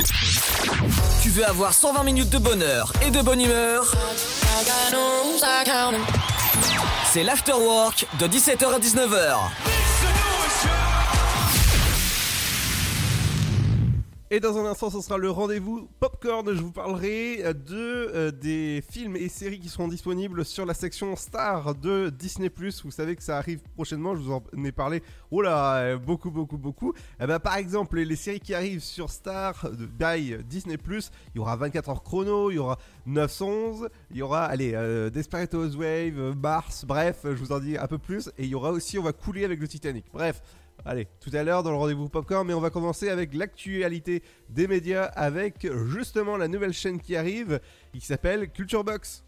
Tu 1.23 1.29
veux 1.29 1.45
avoir 1.45 1.71
120 1.71 2.03
minutes 2.03 2.29
de 2.29 2.39
bonheur 2.39 2.91
et 3.07 3.09
de 3.09 3.21
bonne 3.21 3.39
humeur? 3.39 3.89
C'est 7.05 7.23
l'afterwork 7.23 8.05
de 8.19 8.27
17h 8.27 8.65
à 8.65 8.79
19h. 8.79 9.66
Et 14.29 14.41
dans 14.41 14.57
un 14.57 14.65
instant, 14.65 14.89
ce 14.89 14.99
sera 14.99 15.17
le 15.17 15.31
rendez-vous 15.31 15.87
Popcorn. 16.01 16.53
Je 16.53 16.61
vous 16.61 16.73
parlerai 16.73 17.45
euh, 17.45 17.53
de 17.53 18.11
euh, 18.13 18.29
des 18.29 18.83
films 18.91 19.15
et 19.15 19.29
séries 19.29 19.57
qui 19.57 19.69
seront 19.69 19.87
disponibles 19.87 20.43
sur 20.43 20.65
la 20.65 20.73
section 20.73 21.15
Star 21.15 21.73
de 21.75 22.09
Disney+. 22.09 22.51
Vous 22.83 22.91
savez 22.91 23.15
que 23.15 23.23
ça 23.23 23.37
arrive 23.37 23.61
prochainement. 23.75 24.17
Je 24.17 24.19
vous 24.19 24.33
en 24.33 24.43
ai 24.65 24.73
parlé. 24.73 25.01
Oh 25.31 25.41
là, 25.41 25.75
euh, 25.75 25.97
beaucoup, 25.97 26.29
beaucoup, 26.29 26.57
beaucoup. 26.57 26.93
Eh 27.21 27.25
ben, 27.25 27.39
par 27.39 27.55
exemple, 27.55 28.01
les 28.01 28.15
séries 28.17 28.41
qui 28.41 28.53
arrivent 28.53 28.83
sur 28.83 29.09
Star 29.11 29.65
by 29.97 30.43
Disney+, 30.43 30.77
il 30.85 31.37
y 31.37 31.39
aura 31.39 31.55
24 31.55 31.87
heures 31.87 32.03
chrono, 32.03 32.51
il 32.51 32.55
y 32.55 32.59
aura 32.59 32.77
911, 33.05 33.87
il 34.11 34.17
y 34.17 34.21
aura, 34.21 34.43
allez, 34.43 34.73
euh, 34.73 35.09
Desperate 35.09 35.53
Housewives, 35.53 36.35
Mars, 36.35 36.83
bref, 36.83 37.19
je 37.23 37.29
vous 37.29 37.53
en 37.53 37.59
dis 37.61 37.77
un 37.77 37.87
peu 37.87 37.97
plus. 37.97 38.27
Et 38.37 38.43
il 38.43 38.49
y 38.49 38.55
aura 38.55 38.71
aussi, 38.71 38.99
on 38.99 39.03
va 39.03 39.13
couler 39.13 39.45
avec 39.45 39.61
le 39.61 39.69
Titanic. 39.69 40.03
Bref. 40.11 40.41
Allez, 40.85 41.07
tout 41.19 41.31
à 41.33 41.43
l'heure 41.43 41.63
dans 41.63 41.71
le 41.71 41.77
rendez-vous 41.77 42.07
Popcorn, 42.07 42.47
mais 42.47 42.53
on 42.53 42.61
va 42.61 42.69
commencer 42.69 43.09
avec 43.09 43.33
l'actualité 43.33 44.23
des 44.49 44.67
médias 44.67 45.03
avec 45.03 45.67
justement 45.87 46.37
la 46.37 46.47
nouvelle 46.47 46.73
chaîne 46.73 47.01
qui 47.01 47.15
arrive 47.15 47.59
qui 47.93 48.05
s'appelle 48.05 48.49
Culture 48.51 48.83
Box. 48.83 49.23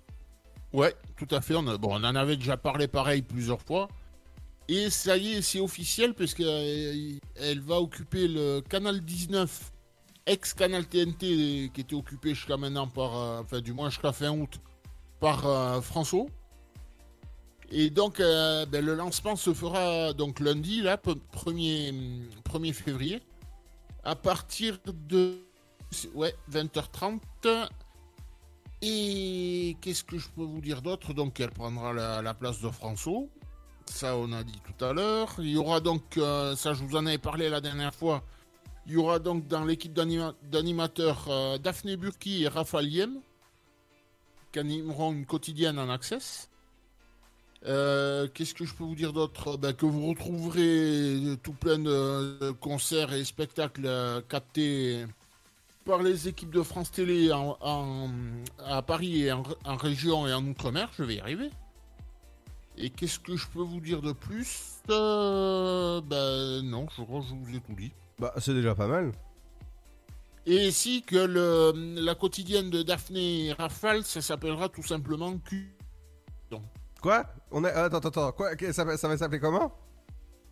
Ouais, 0.71 0.93
tout 1.17 1.27
à 1.31 1.41
fait. 1.41 1.55
On, 1.55 1.63
bon, 1.63 1.89
on 1.91 2.03
en 2.03 2.15
avait 2.15 2.37
déjà 2.37 2.55
parlé 2.55 2.87
pareil 2.87 3.21
plusieurs 3.21 3.61
fois. 3.61 3.89
Et 4.67 4.91
ça 4.91 5.17
y 5.17 5.33
est, 5.33 5.41
c'est 5.41 5.59
officiel 5.59 6.13
parce 6.13 6.35
qu'elle 6.35 7.19
elle 7.35 7.59
va 7.59 7.81
occuper 7.81 8.27
le 8.27 8.61
canal 8.61 9.01
19, 9.01 9.71
ex-canal 10.27 10.85
TNT, 10.85 11.71
qui 11.73 11.81
était 11.81 11.95
occupé 11.95 12.35
jusqu'à 12.35 12.55
maintenant 12.55 12.87
par, 12.87 13.17
euh, 13.17 13.41
enfin 13.41 13.61
du 13.61 13.73
moins 13.73 13.89
jusqu'à 13.89 14.11
fin 14.11 14.29
août, 14.29 14.59
par 15.19 15.47
euh, 15.47 15.81
François. 15.81 16.27
Et 17.71 17.89
donc, 17.89 18.19
euh, 18.19 18.65
ben, 18.65 18.83
le 18.83 18.95
lancement 18.95 19.35
se 19.35 19.53
fera 19.53 20.13
donc 20.13 20.39
lundi, 20.39 20.81
là, 20.81 20.97
pe- 20.97 21.15
1er, 21.33 21.93
1er 22.43 22.73
février, 22.73 23.21
à 24.03 24.15
partir 24.15 24.79
de 24.85 25.37
ouais, 26.15 26.35
20h30. 26.51 27.19
Et 28.81 29.75
qu'est-ce 29.81 30.03
que 30.03 30.17
je 30.17 30.27
peux 30.29 30.43
vous 30.43 30.61
dire 30.61 30.81
d'autre? 30.81 31.13
Donc, 31.13 31.39
elle 31.39 31.51
prendra 31.51 31.93
la, 31.93 32.21
la 32.21 32.33
place 32.33 32.61
de 32.61 32.69
François. 32.69 33.23
Ça, 33.85 34.15
on 34.17 34.31
a 34.31 34.43
dit 34.43 34.59
tout 34.65 34.83
à 34.85 34.93
l'heure. 34.93 35.35
Il 35.39 35.49
y 35.49 35.57
aura 35.57 35.79
donc, 35.79 36.17
euh, 36.17 36.55
ça, 36.55 36.73
je 36.73 36.83
vous 36.83 36.95
en 36.95 37.05
avais 37.05 37.17
parlé 37.17 37.49
la 37.49 37.59
dernière 37.61 37.93
fois, 37.93 38.23
Il 38.87 38.93
y 38.93 38.97
aura 38.97 39.19
donc 39.19 39.47
dans 39.47 39.63
l'équipe 39.65 39.93
d'anima- 39.93 40.33
d'animateurs 40.43 41.25
euh, 41.27 41.57
Daphné 41.59 41.97
Burki 41.97 42.43
et 42.43 42.47
Raphaël 42.47 42.87
Yem 42.87 43.19
qui 44.51 44.57
animeront 44.59 45.11
une 45.13 45.25
quotidienne 45.27 45.77
en 45.77 45.89
access. 45.89 46.48
Euh, 47.65 48.27
Qu'est-ce 48.33 48.53
que 48.53 48.65
je 48.65 48.73
peux 48.73 48.83
vous 48.85 48.95
dire 48.95 49.11
d'autre? 49.13 49.57
Ben, 49.57 49.73
Que 49.73 49.85
vous 49.85 50.07
retrouverez 50.07 51.37
tout 51.43 51.53
plein 51.53 51.77
de 51.79 52.51
concerts 52.61 53.13
et 53.13 53.23
spectacles 53.25 53.85
euh, 53.85 54.21
captés 54.21 55.05
par 55.85 56.01
les 56.03 56.27
équipes 56.27 56.51
de 56.51 56.61
France 56.61 56.91
Télé 56.91 57.31
en, 57.33 57.57
en- 57.61 58.09
à 58.65 58.81
Paris 58.81 59.23
et 59.23 59.31
en, 59.31 59.43
en 59.65 59.75
région 59.75 60.27
et 60.27 60.33
en 60.33 60.45
Outre-mer. 60.45 60.89
Je 60.97 61.03
vais 61.03 61.15
y 61.15 61.19
arriver. 61.19 61.49
Et 62.77 62.89
qu'est-ce 62.89 63.19
que 63.19 63.35
je 63.35 63.45
peux 63.47 63.61
vous 63.61 63.81
dire 63.81 64.01
de 64.01 64.13
plus? 64.13 64.75
Euh, 64.89 65.99
Ben 66.01 66.61
non, 66.61 66.87
je 66.95 67.01
crois 67.03 67.19
que 67.19 67.27
je 67.27 67.33
vous 67.33 67.55
ai 67.55 67.59
tout 67.59 67.73
dit. 67.73 67.91
Bah, 68.19 68.33
c'est 68.37 68.53
déjà 68.53 68.73
pas 68.73 68.87
mal. 68.87 69.11
Et 70.45 70.71
si 70.71 71.03
que 71.03 71.17
le, 71.17 71.73
la 72.01 72.15
quotidienne 72.15 72.69
de 72.69 72.81
Daphné 72.83 73.51
Raphaël, 73.53 74.03
ça 74.05 74.21
s'appellera 74.21 74.69
tout 74.69 74.81
simplement 74.83 75.37
Q. 75.39 75.75
Quoi 77.01 77.25
On 77.51 77.63
a... 77.63 77.69
Attends, 77.69 77.97
attends, 77.97 78.09
attends. 78.09 78.31
Quoi 78.33 78.51
ça, 78.71 78.83
va- 78.83 78.97
ça 78.97 79.07
va 79.07 79.17
s'appeler 79.17 79.39
comment 79.39 79.73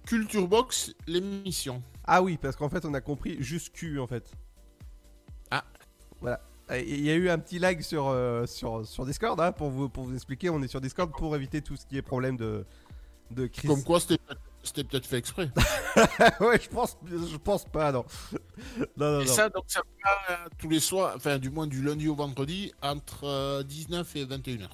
Culture 0.05 0.47
Box, 0.47 0.93
l'émission. 1.05 1.83
Ah 2.05 2.21
oui, 2.21 2.38
parce 2.38 2.55
qu'en 2.55 2.69
fait, 2.69 2.86
on 2.86 2.93
a 2.93 3.01
compris 3.01 3.36
juste 3.41 3.73
Q, 3.73 3.99
en 3.99 4.07
fait. 4.07 4.31
Ah. 5.51 5.65
Voilà. 6.21 6.39
Il 6.71 7.01
y 7.01 7.10
a 7.10 7.15
eu 7.15 7.29
un 7.29 7.39
petit 7.39 7.60
lag 7.60 7.81
sur, 7.81 8.07
euh, 8.07 8.45
sur, 8.45 8.86
sur 8.86 9.05
Discord, 9.05 9.39
hein, 9.39 9.51
pour, 9.51 9.69
vous, 9.69 9.89
pour 9.89 10.03
vous 10.05 10.13
expliquer. 10.15 10.49
On 10.49 10.62
est 10.62 10.67
sur 10.67 10.81
Discord 10.81 11.12
pour 11.12 11.36
éviter 11.36 11.62
tout 11.62 11.75
ce 11.75 11.86
qui 11.86 11.97
est 11.97 12.01
problème 12.01 12.38
de, 12.38 12.65
de 13.31 13.47
crise. 13.47 13.69
Comme 13.69 13.83
quoi, 13.83 13.99
c'était 13.99 14.17
c'était 14.63 14.83
peut-être 14.83 15.05
fait 15.05 15.17
exprès. 15.17 15.49
ouais, 16.41 16.60
je 16.62 16.67
pense, 16.69 16.97
je 17.05 17.38
pense 17.38 17.63
pas, 17.65 17.91
non. 17.93 18.03
non, 18.97 19.13
non, 19.13 19.21
Et 19.21 19.25
non. 19.25 19.31
ça, 19.33 19.47
donc, 19.49 19.63
ça 19.67 19.81
va 20.03 20.33
euh, 20.33 20.47
tous 20.57 20.67
les 20.67 20.81
soirs, 20.81 21.13
enfin, 21.15 21.38
du 21.38 21.49
moins 21.49 21.67
du 21.67 21.81
lundi 21.81 22.10
au 22.10 22.15
vendredi, 22.15 22.73
entre 22.81 23.23
euh, 23.23 23.63
19 23.63 24.15
et 24.17 24.25
21h. 24.25 24.67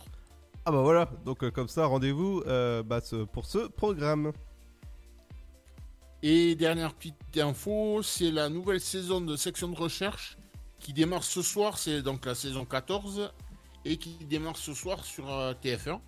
Ah 0.66 0.72
bah 0.72 0.82
voilà, 0.82 1.10
donc 1.26 1.44
euh, 1.44 1.52
comme 1.52 1.68
ça, 1.68 1.86
rendez-vous 1.88 2.42
euh, 2.48 2.84
bah, 2.84 3.02
pour 3.34 3.46
ce 3.46 3.68
programme. 3.68 4.32
Et 6.22 6.56
dernière 6.56 6.94
petite 6.94 7.38
info, 7.38 8.02
c'est 8.02 8.32
la 8.32 8.48
nouvelle 8.48 8.80
saison 8.80 9.20
de 9.20 9.36
section 9.36 9.68
de 9.68 9.76
recherche 9.76 10.38
qui 10.80 10.94
démarre 10.94 11.26
ce 11.26 11.42
soir, 11.42 11.78
c'est 11.78 12.02
donc 12.02 12.26
la 12.26 12.34
saison 12.34 12.64
14, 12.64 13.34
et 13.84 13.98
qui 13.98 14.16
démarre 14.24 14.56
ce 14.56 14.74
soir 14.74 15.04
sur 15.04 15.30
euh, 15.30 15.54
TF1. 15.62 16.00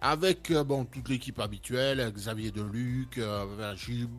Avec 0.00 0.50
bon, 0.50 0.86
toute 0.86 1.10
l'équipe 1.10 1.38
habituelle, 1.38 2.12
Xavier 2.14 2.50
Deluc, 2.50 3.20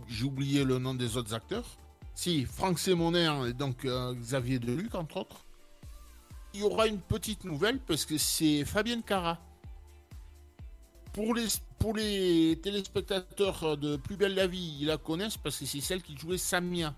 j'ai 0.07 0.23
oublié 0.23 0.63
le 0.63 0.77
nom 0.77 0.93
des 0.93 1.17
autres 1.17 1.33
acteurs. 1.33 1.77
Si, 2.13 2.45
Franck 2.45 2.79
Sémonet 2.79 3.27
et 3.47 3.53
donc 3.53 3.85
Xavier 3.85 4.57
Deluc, 4.57 4.95
entre 4.95 5.17
autres. 5.17 5.44
Il 6.55 6.61
y 6.61 6.63
aura 6.63 6.87
une 6.87 7.01
petite 7.01 7.43
nouvelle 7.43 7.79
parce 7.79 8.05
que 8.05 8.17
c'est 8.17 8.63
Fabienne 8.63 9.03
Cara. 9.03 9.37
Pour 11.11 11.35
les, 11.35 11.47
pour 11.79 11.93
les 11.93 12.57
téléspectateurs 12.63 13.75
de 13.75 13.97
Plus 13.97 14.15
Belle 14.15 14.35
la 14.35 14.47
Vie, 14.47 14.77
ils 14.79 14.87
la 14.87 14.97
connaissent 14.97 15.35
parce 15.35 15.59
que 15.59 15.65
c'est 15.65 15.81
celle 15.81 16.01
qui 16.01 16.17
jouait 16.17 16.37
Samia. 16.37 16.95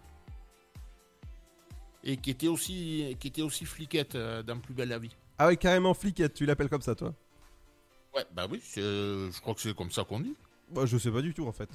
Et 2.04 2.18
qui 2.18 2.30
était 2.30 2.48
aussi, 2.48 3.18
qui 3.20 3.30
était 3.30 3.42
aussi 3.42 3.66
fliquette 3.66 4.14
euh, 4.14 4.44
dans 4.44 4.60
Plus 4.60 4.76
Belle 4.76 4.90
la 4.90 5.00
Vie. 5.00 5.16
Ah 5.40 5.48
oui, 5.48 5.58
carrément 5.58 5.96
fliquette, 5.96 6.36
tu 6.36 6.46
l'appelles 6.46 6.70
comme 6.70 6.84
ça, 6.84 6.94
toi? 6.94 7.16
Ouais, 8.16 8.26
bah 8.32 8.46
oui, 8.50 8.62
c'est- 8.64 8.80
je 8.82 9.42
crois 9.42 9.56
que 9.56 9.62
c'est 9.62 9.76
comme 9.76 9.92
ça 9.92 10.04
qu'on 10.04 10.20
dit. 10.20 10.36
Bah, 10.70 10.86
je 10.86 11.00
sais 11.00 11.12
pas 11.12 11.22
du 11.22 11.34
tout, 11.34 11.48
en 11.48 11.52
fait. 11.52 11.70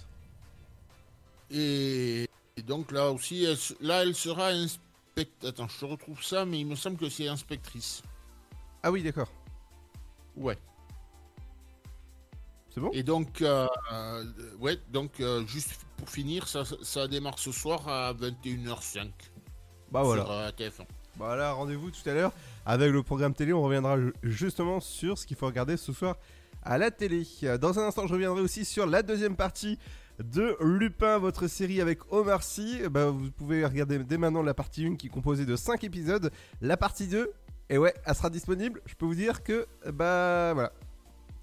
Et, 1.51 2.29
et 2.57 2.63
donc 2.63 2.93
là 2.93 3.11
aussi, 3.11 3.43
elle 3.45 3.59
là, 3.81 4.03
elle 4.05 4.15
sera 4.15 4.53
Attends, 5.47 5.69
je 5.69 5.85
retrouve 5.85 6.23
ça, 6.23 6.45
mais 6.45 6.61
il 6.61 6.67
me 6.67 6.75
semble 6.75 6.97
que 6.97 7.09
c'est 7.09 7.29
inspectrice. 7.29 8.03
Ah 8.83 8.91
oui, 8.91 9.03
d'accord. 9.03 9.31
Ouais. 10.37 10.59
C'est 12.71 12.81
bon? 12.81 12.91
Et 12.93 13.03
donc, 13.03 13.43
euh, 13.43 13.67
euh, 13.93 14.25
ouais, 14.59 14.79
donc 14.91 15.21
euh, 15.21 15.47
juste 15.47 15.81
pour 15.99 16.09
finir, 16.09 16.49
ça, 16.49 16.63
ça 16.83 17.07
démarre 17.07 17.39
ce 17.39 17.53
soir 17.53 17.87
à 17.89 18.15
21h05. 18.15 19.11
Bah 19.91 20.03
voilà. 20.03 20.23
Sur 20.25 20.33
euh, 20.33 20.51
TF1. 20.51 20.87
Bah 21.19 21.37
là, 21.37 21.53
rendez-vous 21.53 21.91
tout 21.91 22.09
à 22.09 22.15
l'heure 22.15 22.33
avec 22.65 22.91
le 22.91 23.03
programme 23.03 23.35
télé. 23.35 23.53
On 23.53 23.63
reviendra 23.63 23.99
ju- 24.01 24.15
justement 24.23 24.81
sur 24.81 25.19
ce 25.19 25.27
qu'il 25.27 25.37
faut 25.37 25.45
regarder 25.45 25.77
ce 25.77 25.93
soir 25.93 26.17
à 26.63 26.79
la 26.79 26.91
télé. 26.91 27.27
Dans 27.61 27.79
un 27.79 27.89
instant, 27.89 28.07
je 28.07 28.15
reviendrai 28.15 28.41
aussi 28.41 28.65
sur 28.65 28.87
la 28.87 29.03
deuxième 29.03 29.37
partie 29.37 29.79
de 30.23 30.57
Lupin, 30.61 31.19
votre 31.19 31.47
série 31.47 31.81
avec 31.81 32.01
Omar 32.13 32.43
Sy. 32.43 32.83
Bah, 32.91 33.07
vous 33.11 33.31
pouvez 33.31 33.65
regarder 33.65 33.99
dès 33.99 34.19
maintenant 34.19 34.43
la 34.43 34.55
partie 34.55 34.87
1 34.87 34.97
qui 34.97 35.07
est 35.09 35.11
composée 35.11 35.45
de 35.47 35.57
5 35.57 35.85
épisodes. 35.85 36.31
La 36.61 36.77
partie 36.77 37.07
2, 37.09 37.31
et 37.71 37.79
ouais, 37.79 37.95
elle 38.05 38.15
sera 38.15 38.31
disponible. 38.31 38.81
Je 38.87 38.95
peux 38.95 39.07
vous 39.07 39.15
dire 39.15 39.43
que, 39.43 39.67
bah 39.93 40.53
voilà. 40.55 40.73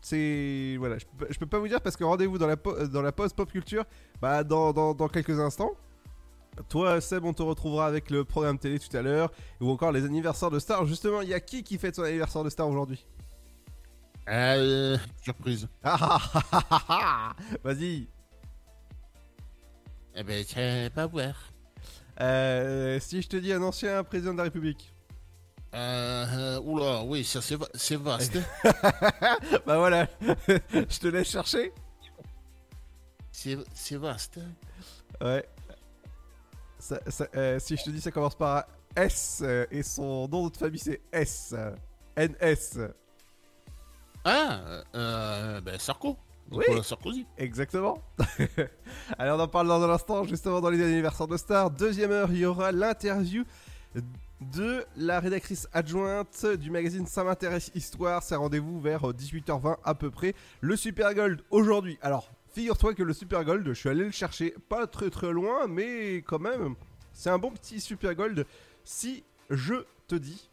C'est. 0.02 0.76
Voilà, 0.80 0.98
je 0.98 1.06
peux, 1.18 1.28
je 1.30 1.38
peux 1.39 1.46
pas 1.46 1.60
vous 1.60 1.68
dire 1.68 1.82
parce 1.82 1.98
que 1.98 2.04
rendez-vous 2.06 2.38
dans 2.38 2.48
la, 2.48 2.56
po- 2.58 2.88
dans 2.88 3.02
la 3.02 3.12
pause 3.12 3.34
pop 3.34 3.52
culture 3.52 3.84
bah, 4.22 4.44
dans, 4.44 4.72
dans- 4.72 4.94
dans 4.94 5.08
quelques 5.10 5.39
instants. 5.39 5.72
Toi, 6.70 7.00
Seb, 7.02 7.24
on 7.26 7.34
te 7.34 7.42
retrouvera 7.42 7.86
avec 7.88 8.10
le 8.10 8.24
programme 8.26 8.58
télé 8.60 8.80
tout 8.80 8.96
à 8.96 9.02
l'heure 9.02 9.32
ou 9.62 9.70
encore 9.70 9.92
les 9.92 10.04
anniversaires 10.06 10.52
de 10.52 10.60
stars. 10.60 10.86
Justement, 10.86 11.22
il 11.22 11.30
y 11.30 11.34
a 11.34 11.39
qui 11.39 11.63
qui 11.63 11.78
fête 11.78 11.96
son 11.96 12.04
anniversaire 12.04 12.44
de 12.44 12.50
star 12.50 12.68
aujourd'hui? 12.68 13.06
Euh, 14.30 14.98
surprise. 15.24 15.68
Ah, 15.84 16.20
ah, 16.52 16.63
ah. 16.89 17.34
Vas-y. 17.63 18.08
Eh 20.15 20.24
ben, 20.24 20.43
c'est 20.48 20.91
pas 20.93 21.06
voir. 21.08 21.34
Euh, 22.22 23.00
si 23.00 23.22
je 23.22 23.28
te 23.30 23.38
dis 23.38 23.54
un 23.54 23.62
ancien 23.62 24.04
président 24.04 24.34
de 24.34 24.38
la 24.38 24.43
République. 24.43 24.93
Euh, 25.74 26.26
euh, 26.58 26.60
oula, 26.62 27.04
oui, 27.04 27.24
ça 27.24 27.41
c'est 27.41 27.56
va- 27.56 27.69
c'est 27.76 27.95
vaste. 27.95 28.38
bah 29.65 29.78
voilà, 29.78 30.08
je 30.74 31.00
te 31.00 31.08
laisse 31.08 31.30
chercher. 31.30 31.72
c'est 33.32 33.56
c'est 33.74 33.98
vaste. 33.98 34.39
Ouais. 35.22 35.48
Ça- 36.80 37.00
ça- 37.08 37.28
euh, 37.36 37.60
si 37.60 37.78
je 37.78 37.84
te 37.84 37.89
dis 37.91 38.02
ça 38.02 38.10
commence 38.12 38.36
par 38.36 38.65
S 38.95 39.41
euh, 39.43 39.65
et 39.69 39.84
son 39.84 40.28
nom 40.28 40.48
de 40.50 40.58
famille 40.58 40.80
c'est 40.80 41.02
S. 41.12 41.54
euh, 41.56 41.76
NS. 42.17 42.80
Ah, 44.26 44.82
euh, 44.95 45.62
ben 45.62 45.78
Sarko. 45.80 46.17
Oui. 46.51 46.65
Sarkozy. 46.83 47.25
Exactement. 47.38 48.01
Allez, 49.17 49.31
on 49.31 49.39
en 49.39 49.47
parle 49.47 49.67
dans 49.67 49.83
un 49.83 49.89
instant, 49.89 50.23
justement 50.23 50.62
dans 50.62 50.69
les 50.69 50.83
anniversaires 50.83 51.27
de 51.27 51.38
stars. 51.38 51.71
Deuxième 51.71 52.12
heure, 52.12 52.31
il 52.31 52.39
y 52.39 52.45
aura 52.45 52.71
l'interview 52.71 53.43
de 54.41 54.85
la 54.95 55.19
rédactrice 55.19 55.67
adjointe 55.73 56.45
du 56.45 56.71
magazine 56.71 57.05
Ça 57.05 57.23
m'intéresse 57.23 57.71
Histoire. 57.75 58.23
C'est 58.23 58.35
rendez-vous 58.35 58.79
vers 58.79 59.01
18h20 59.03 59.77
à 59.83 59.95
peu 59.95 60.09
près. 60.09 60.33
Le 60.62 60.75
Super 60.75 61.13
Gold 61.13 61.41
aujourd'hui. 61.51 61.97
Alors, 62.01 62.31
figure-toi 62.53 62.93
que 62.93 63.03
le 63.03 63.13
Super 63.13 63.43
Gold, 63.43 63.67
je 63.67 63.73
suis 63.73 63.89
allé 63.89 64.03
le 64.03 64.12
chercher 64.12 64.55
pas 64.69 64.88
très 64.88 65.09
très 65.09 65.31
loin, 65.31 65.67
mais 65.67 66.17
quand 66.17 66.39
même, 66.39 66.75
c'est 67.13 67.29
un 67.29 67.38
bon 67.38 67.51
petit 67.51 67.79
Super 67.79 68.15
Gold. 68.15 68.45
Si 68.83 69.23
je 69.49 69.75
te 70.07 70.15
dis 70.15 70.48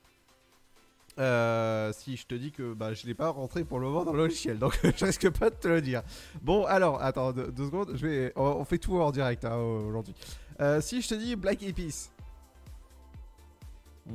euh, 1.18 1.92
si 1.92 2.16
je 2.16 2.26
te 2.26 2.34
dis 2.34 2.52
que 2.52 2.74
bah, 2.74 2.92
je 2.94 3.06
l'ai 3.06 3.14
pas 3.14 3.30
rentré 3.30 3.64
pour 3.64 3.78
le 3.78 3.86
moment 3.86 4.04
dans 4.04 4.12
le 4.12 4.18
logiciel, 4.18 4.58
donc 4.58 4.78
je 4.96 5.04
risque 5.04 5.30
pas 5.30 5.50
de 5.50 5.54
te 5.56 5.68
le 5.68 5.80
dire. 5.80 6.02
Bon, 6.42 6.64
alors, 6.66 7.02
attends 7.02 7.32
deux, 7.32 7.50
deux 7.50 7.66
secondes, 7.66 7.92
je 7.94 8.06
vais, 8.06 8.32
on, 8.36 8.42
on 8.42 8.64
fait 8.64 8.78
tout 8.78 8.98
en 9.00 9.10
direct 9.10 9.44
hein, 9.44 9.56
aujourd'hui. 9.56 10.14
Euh, 10.60 10.80
si 10.80 11.02
je 11.02 11.08
te 11.08 11.14
dis 11.14 11.36
Black 11.36 11.58
Peas, 11.74 12.10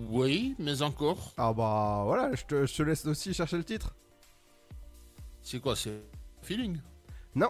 Oui, 0.09 0.55
mais 0.59 0.81
encore. 0.81 1.33
ah 1.37 1.53
bah 1.53 2.03
voilà, 2.05 2.33
je 2.35 2.45
te, 2.45 2.65
je 2.65 2.75
te 2.75 2.83
laisse 2.83 3.05
aussi 3.05 3.33
chercher 3.33 3.57
le 3.57 3.63
titre. 3.63 3.95
C'est 5.41 5.59
quoi, 5.59 5.75
c'est 5.75 6.01
feeling? 6.41 6.77
Non. 7.35 7.49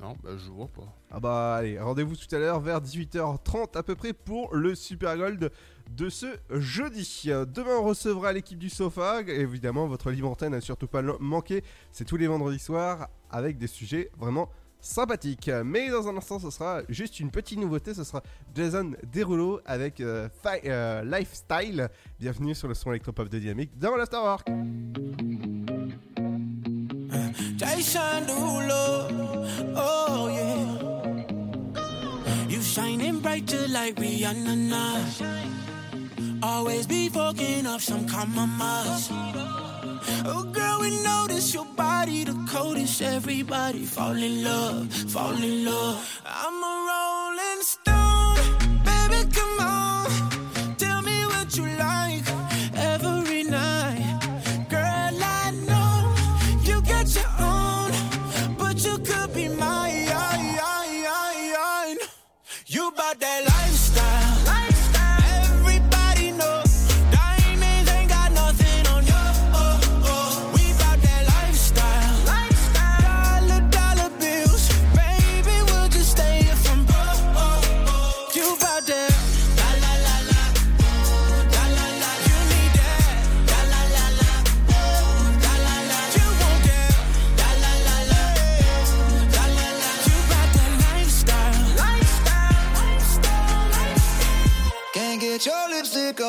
Non, 0.00 0.16
ben 0.22 0.36
je 0.36 0.50
vois 0.50 0.66
pas. 0.66 0.92
Ah 1.10 1.20
bah 1.20 1.54
allez, 1.56 1.78
rendez-vous 1.78 2.16
tout 2.16 2.34
à 2.34 2.38
l'heure 2.38 2.60
vers 2.60 2.80
18h30 2.80 3.78
à 3.78 3.82
peu 3.82 3.94
près 3.94 4.12
pour 4.12 4.54
le 4.54 4.74
Super 4.74 5.16
Gold 5.16 5.50
de 5.90 6.08
ce 6.08 6.26
jeudi. 6.50 7.24
Demain 7.26 7.76
on 7.78 7.84
recevra 7.84 8.32
l'équipe 8.32 8.58
du 8.58 8.70
sofa, 8.70 9.20
évidemment 9.22 9.86
votre 9.86 10.10
libre 10.10 10.28
antenne 10.30 10.54
à 10.54 10.60
surtout 10.60 10.86
pas 10.86 11.02
le 11.02 11.16
manquer, 11.20 11.62
c'est 11.92 12.04
tous 12.04 12.16
les 12.16 12.26
vendredis 12.26 12.58
soirs 12.58 13.08
avec 13.30 13.58
des 13.58 13.66
sujets 13.66 14.10
vraiment 14.18 14.48
sympathiques. 14.80 15.50
Mais 15.64 15.90
dans 15.90 16.08
un 16.08 16.16
instant 16.16 16.38
ce 16.38 16.50
sera 16.50 16.82
juste 16.88 17.20
une 17.20 17.30
petite 17.30 17.58
nouveauté, 17.58 17.94
ce 17.94 18.04
sera 18.04 18.22
Jason 18.54 18.92
Derulo 19.12 19.60
avec 19.64 20.00
euh, 20.00 20.28
euh, 20.66 21.04
Lifestyle. 21.04 21.88
Bienvenue 22.20 22.54
sur 22.54 22.68
le 22.68 22.74
son 22.74 22.90
électropop 22.90 23.28
de 23.28 23.38
Dynamique 23.38 23.78
dans 23.78 23.96
l'Afterwork. 23.96 24.48
Jason 27.56 28.26
Derulo, 28.26 29.08
oh 29.76 30.28
yeah. 30.28 30.94
You 32.48 32.60
shining 32.60 33.22
like. 33.72 34.04
Always 36.46 36.86
be 36.86 37.08
fucking 37.08 37.64
up 37.64 37.80
some 37.80 38.06
compromise. 38.06 39.08
Oh 40.26 40.46
girl, 40.52 40.80
we 40.82 40.90
notice 41.02 41.54
your 41.54 41.64
body 41.74 42.22
the 42.24 42.36
coldest. 42.50 43.00
Everybody 43.00 43.86
fall 43.86 44.14
in 44.14 44.44
love, 44.44 44.92
fall 44.92 45.42
in 45.42 45.64
love. 45.64 46.22
I'm 46.26 46.62
a 46.62 46.74
rolling 46.90 47.62
stone, 47.62 47.93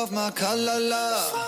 lipstick 0.06 0.12
off 0.12 0.12
my 0.12 0.30
collar, 0.30 0.80
love. 0.80 1.45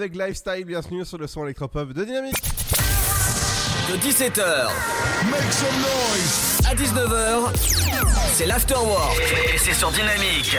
Avec 0.00 0.16
Lifestyle, 0.16 0.64
bienvenue 0.64 1.04
sur 1.04 1.18
le 1.18 1.26
son 1.26 1.44
électropop 1.44 1.92
de 1.92 2.04
Dynamique. 2.04 2.34
De 3.90 3.96
17h 3.98 4.68
Make 5.30 5.52
some 5.52 5.76
noise 5.78 6.60
à 6.66 6.74
19h, 6.74 7.50
c'est 8.32 8.46
l'afterwork 8.46 9.20
et 9.52 9.58
c'est 9.58 9.74
sur 9.74 9.90
Dynamique. 9.90 10.56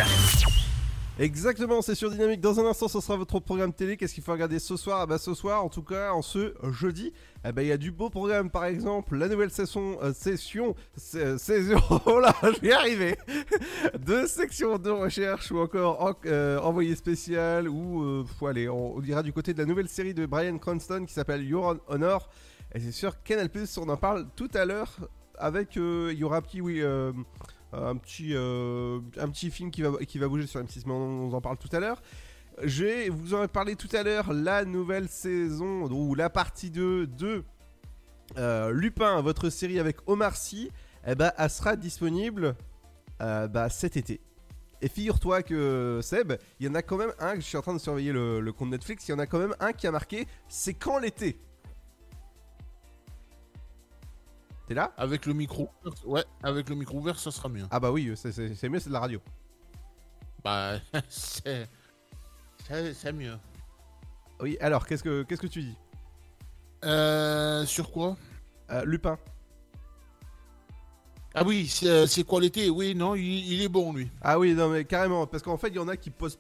Exactement, 1.20 1.82
c'est 1.84 1.94
sur 1.94 2.10
Dynamique. 2.10 2.42
Dans 2.42 2.60
un 2.60 2.66
instant, 2.66 2.88
ce 2.88 3.00
sera 3.00 3.16
votre 3.16 3.40
programme 3.40 3.74
télé. 3.74 3.96
Qu'est-ce 3.96 4.14
qu'il 4.16 4.24
faut 4.24 4.32
regarder 4.32 4.58
ce 4.58 4.76
soir 4.76 5.02
Ah 5.02 5.06
bah 5.06 5.18
ce 5.20 5.34
soir, 5.36 5.64
en 5.64 5.70
tout 5.70 5.84
cas, 5.84 6.14
en 6.14 6.22
ce 6.24 6.54
jeudi, 6.72 7.14
bah, 7.44 7.62
il 7.62 7.68
y 7.68 7.72
a 7.72 7.78
du 7.78 7.92
beau 7.92 8.10
programme. 8.10 8.50
Par 8.50 8.66
exemple, 8.66 9.16
la 9.18 9.28
nouvelle 9.28 9.52
session, 9.52 10.00
euh, 10.02 10.14
session, 10.14 10.74
sa- 10.96 11.38
saison, 11.38 11.78
oh 12.08 12.20
là, 12.20 12.34
je 12.42 12.60
vais 12.62 12.68
y 12.70 12.72
arriver, 12.72 13.18
de 14.00 14.26
section 14.26 14.80
de 14.80 14.90
recherche 14.90 15.52
ou 15.52 15.60
encore 15.60 16.02
en- 16.02 16.16
euh, 16.26 16.60
envoyé 16.60 16.96
spécial 16.96 17.68
ou, 17.70 18.02
euh, 18.04 18.24
faut 18.40 18.48
aller, 18.48 18.68
on, 18.68 18.96
on 18.96 19.02
ira 19.04 19.22
du 19.22 19.34
côté 19.34 19.54
de 19.54 19.60
la 19.60 19.66
nouvelle 19.66 19.90
série 19.90 20.14
de 20.16 20.26
Brian 20.26 20.58
Cranston 20.58 21.04
qui 21.06 21.14
s'appelle 21.14 21.44
Your 21.46 21.76
Honor. 21.88 22.30
Et 22.74 22.80
c'est 22.80 22.92
sur 22.94 23.22
Canal+, 23.22 23.50
on 23.78 23.90
en 23.90 23.98
parle 23.98 24.28
tout 24.36 24.50
à 24.56 24.66
l'heure 24.66 24.96
avec, 25.38 25.76
euh, 25.78 26.10
il 26.14 26.20
y 26.20 26.24
aura 26.24 26.42
petit, 26.42 26.62
oui, 26.62 26.82
un 27.74 27.96
petit, 27.96 28.32
euh, 28.34 29.00
un 29.18 29.30
petit 29.30 29.50
film 29.50 29.72
qui 29.72 29.82
va, 29.82 29.92
qui 30.06 30.18
va 30.18 30.28
bouger 30.28 30.48
sur 30.48 30.62
M6, 30.62 30.84
mais 30.86 30.94
on, 30.94 31.30
on 31.30 31.34
en 31.34 31.42
parle 31.42 31.58
tout 31.58 31.74
à 31.76 31.80
l'heure. 31.80 32.02
Je 32.64 33.10
vous 33.10 33.34
en 33.34 33.44
ai 33.44 33.48
parlé 33.48 33.76
tout 33.76 33.90
à 33.94 34.04
l'heure, 34.04 34.34
la 34.34 34.66
nouvelle 34.66 35.08
saison, 35.08 35.90
ou 35.92 36.16
la 36.16 36.30
partie 36.30 36.70
2 36.70 37.08
de 37.08 37.44
euh, 38.38 38.72
Lupin, 38.72 39.22
votre 39.22 39.50
série 39.50 39.80
avec 39.80 39.98
Omar 40.06 40.36
Sy, 40.36 40.70
eh 41.08 41.16
ben, 41.16 41.32
elle 41.38 41.50
sera 41.50 41.76
disponible 41.76 42.56
euh, 43.22 43.48
bah, 43.48 43.70
cet 43.70 43.98
été. 43.98 44.22
Et 44.82 44.90
figure-toi 44.90 45.44
que 45.44 46.00
Seb, 46.02 46.34
il 46.60 46.66
y 46.66 46.70
en 46.70 46.76
a 46.76 46.82
quand 46.82 46.98
même 46.98 47.14
un, 47.20 47.36
je 47.36 47.42
suis 47.42 47.58
en 47.58 47.62
train 47.62 47.74
de 47.74 47.80
surveiller 47.80 48.12
le, 48.12 48.42
le 48.42 48.54
compte 48.54 48.70
Netflix, 48.70 49.08
il 49.08 49.12
y 49.12 49.14
en 49.14 49.20
a 49.20 49.28
quand 49.28 49.40
même 49.40 49.56
un 49.60 49.74
qui 49.74 49.88
a 49.88 49.92
marqué 49.92 50.28
c'est 50.48 50.74
quand 50.74 50.98
l'été? 50.98 51.40
T'es 54.72 54.76
là 54.76 54.94
Avec 54.96 55.26
le 55.26 55.34
micro. 55.34 55.70
Ouais, 56.06 56.24
avec 56.44 56.70
le 56.70 56.76
micro 56.76 56.98
ouvert, 57.00 57.20
ça 57.20 57.30
sera 57.30 57.50
mieux. 57.50 57.66
Ah 57.72 57.82
bah 57.82 57.92
oui, 57.92 58.14
c'est- 58.16 58.32
c'est 58.56 58.70
mieux, 58.70 58.80
c'est 58.80 58.88
de 58.88 58.94
la 58.94 59.02
radio. 59.02 59.20
Bah, 60.46 60.80
c'est. 61.10 61.68
C'est 62.94 63.12
mieux. 63.12 63.38
Oui, 64.40 64.58
alors 64.62 64.88
qu'est-ce 64.88 65.04
que 65.04 65.24
qu'est-ce 65.24 65.42
que 65.42 65.48
tu 65.48 65.62
dis? 65.62 65.76
Euh. 66.86 67.66
Sur 67.66 67.92
quoi? 67.92 68.16
Euh, 68.70 68.86
Lupin. 68.86 69.20
Ah 71.34 71.44
oui, 71.46 71.68
c'est 71.68 71.90
euh, 71.90 72.24
quoi 72.26 72.40
l'été? 72.40 72.70
Oui, 72.70 72.96
non, 72.96 73.14
il, 73.16 73.24
il 73.52 73.62
est 73.64 73.68
bon 73.68 73.92
lui. 73.92 74.10
Ah 74.22 74.40
oui, 74.40 74.54
non 74.54 74.70
mais 74.70 74.86
carrément, 74.86 75.28
parce 75.28 75.44
qu'en 75.44 75.58
fait, 75.58 75.68
il 75.68 75.76
y 75.76 75.80
en 75.80 75.90
a 75.90 75.98
qui 75.98 76.12
posent 76.12 76.40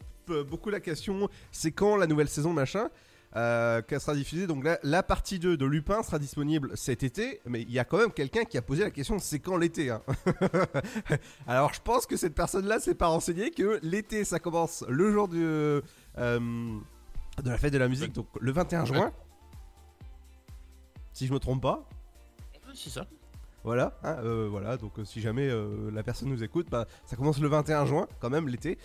beaucoup 0.49 0.69
la 0.69 0.79
question, 0.79 1.27
c'est 1.51 1.73
quand 1.73 1.97
la 1.97 2.07
nouvelle 2.07 2.29
saison 2.29 2.53
machin? 2.53 2.89
Euh, 3.35 3.81
qu'elle 3.81 4.01
sera 4.01 4.15
diffusée. 4.15 4.47
Donc 4.47 4.63
là, 4.63 4.79
la 4.83 5.03
partie 5.03 5.39
2 5.39 5.57
de 5.57 5.65
Lupin 5.65 6.03
sera 6.03 6.19
disponible 6.19 6.71
cet 6.75 7.03
été, 7.03 7.41
mais 7.45 7.61
il 7.61 7.71
y 7.71 7.79
a 7.79 7.85
quand 7.85 7.97
même 7.97 8.11
quelqu'un 8.11 8.43
qui 8.43 8.57
a 8.57 8.61
posé 8.61 8.83
la 8.83 8.91
question, 8.91 9.19
c'est 9.19 9.39
quand 9.39 9.57
l'été 9.57 9.89
hein 9.89 10.01
Alors 11.47 11.73
je 11.73 11.81
pense 11.81 12.05
que 12.05 12.17
cette 12.17 12.35
personne-là 12.35 12.79
s'est 12.79 12.95
pas 12.95 13.07
renseignée 13.07 13.51
que 13.51 13.79
l'été 13.83 14.23
ça 14.23 14.39
commence 14.39 14.83
le 14.87 15.11
jour 15.11 15.27
du, 15.27 15.43
euh, 15.43 15.81
de 16.17 17.49
la 17.49 17.57
fête 17.57 17.73
de 17.73 17.77
la 17.77 17.87
musique, 17.87 18.13
donc 18.13 18.27
le 18.39 18.51
21 18.51 18.85
juin. 18.85 19.11
Si 21.13 21.27
je 21.27 21.33
me 21.33 21.39
trompe 21.39 21.61
pas. 21.61 21.87
C'est 22.73 22.89
ça. 22.89 23.05
Voilà, 23.63 23.93
hein, 24.03 24.17
euh, 24.23 24.47
voilà. 24.49 24.77
Donc 24.77 24.97
euh, 24.97 25.05
si 25.05 25.21
jamais 25.21 25.47
euh, 25.47 25.91
la 25.91 26.03
personne 26.03 26.29
nous 26.29 26.43
écoute, 26.43 26.67
bah, 26.69 26.87
ça 27.05 27.15
commence 27.15 27.39
le 27.39 27.47
21 27.47 27.85
juin, 27.85 28.07
quand 28.19 28.29
même 28.29 28.47
l'été. 28.47 28.77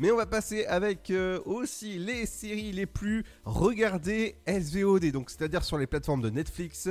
Mais 0.00 0.10
on 0.10 0.16
va 0.16 0.24
passer 0.24 0.64
avec 0.64 1.10
euh, 1.10 1.40
aussi 1.44 1.98
les 1.98 2.24
séries 2.24 2.72
les 2.72 2.86
plus 2.86 3.22
regardées 3.44 4.36
SVOD, 4.46 5.10
donc 5.12 5.28
c'est-à-dire 5.28 5.62
sur 5.62 5.76
les 5.76 5.86
plateformes 5.86 6.22
de 6.22 6.30
Netflix, 6.30 6.88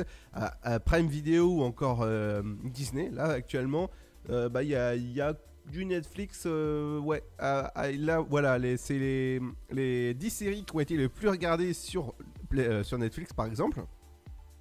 Prime 0.86 1.08
Video 1.08 1.48
ou 1.48 1.64
encore 1.64 2.04
euh, 2.04 2.44
Disney. 2.66 3.10
Là 3.10 3.30
actuellement, 3.30 3.90
euh, 4.30 4.48
bah, 4.48 4.62
il 4.62 4.70
y, 4.70 4.76
a, 4.76 5.34
du 5.66 5.86
Netflix, 5.86 6.46
ouais. 6.46 7.24
là 7.40 8.20
voilà, 8.30 8.60
c'est 8.78 9.00
les, 9.00 9.42
les 9.72 10.14
10 10.14 10.30
séries 10.30 10.64
qui 10.64 10.76
ont 10.76 10.80
été 10.80 10.96
les 10.96 11.10
plus 11.10 11.30
regardées 11.30 11.74
sur, 11.74 12.14
Netflix 12.52 13.34
par 13.34 13.48
exemple. 13.48 13.82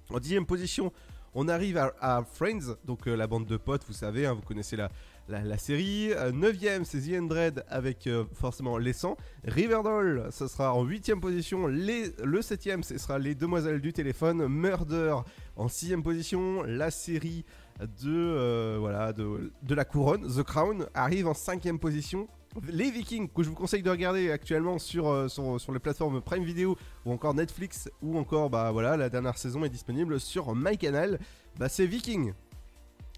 En 0.09 0.19
dixième 0.19 0.47
position, 0.47 0.91
on 1.35 1.47
arrive 1.49 1.77
à, 1.77 2.23
Friends, 2.33 2.77
donc 2.83 3.05
la 3.05 3.27
bande 3.27 3.45
de 3.45 3.57
potes, 3.57 3.83
vous 3.85 3.93
savez, 3.93 4.25
hein, 4.25 4.33
vous 4.33 4.41
connaissez 4.41 4.75
la, 4.75 4.89
la, 5.29 5.41
la 5.43 5.57
série. 5.57 6.11
Euh, 6.11 6.31
neuvième, 6.31 6.85
c'est 6.85 6.99
The 6.99 7.27
Dread 7.27 7.63
avec 7.69 8.07
euh, 8.07 8.25
forcément 8.33 8.77
Les 8.77 8.93
100. 8.93 9.15
Riverdale, 9.45 10.29
ce 10.31 10.47
sera 10.47 10.73
en 10.73 10.83
huitième 10.83 11.21
position. 11.21 11.67
Les, 11.67 12.11
le 12.23 12.41
septième, 12.41 12.83
ce 12.83 12.97
sera 12.97 13.19
Les 13.19 13.35
Demoiselles 13.35 13.81
du 13.81 13.93
téléphone. 13.93 14.47
Murder 14.47 15.15
en 15.55 15.67
sixième 15.67 16.03
position. 16.03 16.63
La 16.63 16.91
série 16.91 17.45
de, 17.79 17.87
euh, 18.07 18.77
voilà, 18.79 19.13
de, 19.13 19.51
de 19.63 19.75
la 19.75 19.85
couronne, 19.85 20.27
The 20.27 20.43
Crown, 20.43 20.87
arrive 20.93 21.27
en 21.27 21.33
cinquième 21.33 21.79
position. 21.79 22.27
Les 22.67 22.89
Vikings, 22.89 23.29
que 23.29 23.43
je 23.43 23.49
vous 23.49 23.55
conseille 23.55 23.83
de 23.83 23.89
regarder 23.91 24.31
actuellement 24.31 24.79
sur, 24.79 25.07
euh, 25.07 25.27
sur, 25.27 25.61
sur 25.61 25.71
les 25.71 25.79
plateformes 25.79 26.19
Prime 26.21 26.43
Video 26.43 26.75
ou 27.05 27.11
encore 27.11 27.35
Netflix, 27.35 27.89
ou 28.01 28.17
encore, 28.17 28.49
bah 28.49 28.71
voilà, 28.71 28.97
la 28.97 29.09
dernière 29.09 29.37
saison 29.37 29.63
est 29.63 29.69
disponible 29.69 30.19
sur 30.19 30.55
MyCanal. 30.55 31.19
Bah, 31.59 31.69
c'est 31.69 31.85
Viking. 31.85 32.33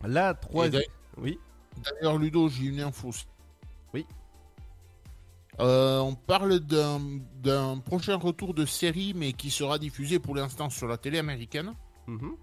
La 0.03 0.33
troisième. 0.33 0.83
Oui. 1.17 1.39
D'ailleurs, 1.83 2.17
Ludo, 2.17 2.49
j'ai 2.49 2.65
une 2.65 2.81
info. 2.81 3.11
Oui. 3.93 4.05
Euh, 5.59 5.99
on 5.99 6.15
parle 6.15 6.59
d'un 6.59 7.79
prochain 7.79 8.15
retour 8.15 8.53
de 8.53 8.65
série, 8.65 9.13
mais 9.13 9.33
qui 9.33 9.49
sera 9.51 9.77
diffusé 9.79 10.19
pour 10.19 10.35
l'instant 10.35 10.69
sur 10.69 10.87
la 10.87 10.97
télé 10.97 11.19
américaine. 11.19 11.73
Mhm. 12.07 12.35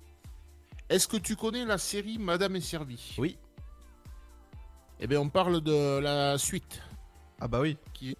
Est-ce 0.89 1.07
que 1.09 1.17
tu 1.17 1.37
connais 1.37 1.65
la 1.65 1.79
série 1.79 2.19
Madame 2.19 2.57
est 2.57 2.61
servie? 2.61 3.15
Oui. 3.19 3.37
Eh 5.01 5.07
bien, 5.07 5.21
on 5.21 5.29
parle 5.29 5.61
de 5.61 5.99
la 5.99 6.39
suite. 6.39 6.81
Ah 7.41 7.47
bah 7.49 7.61
oui. 7.61 7.77
Qui, 7.93 8.17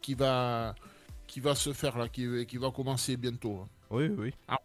qui 0.00 0.14
va 0.14 0.74
qui 1.26 1.38
va 1.40 1.54
se 1.54 1.72
faire 1.72 1.96
là, 1.96 2.08
qui, 2.08 2.44
qui 2.46 2.56
va 2.56 2.70
commencer 2.72 3.16
bientôt. 3.16 3.60
hein. 3.62 3.68
Oui, 3.90 4.08
oui. 4.08 4.34
Alors, 4.48 4.62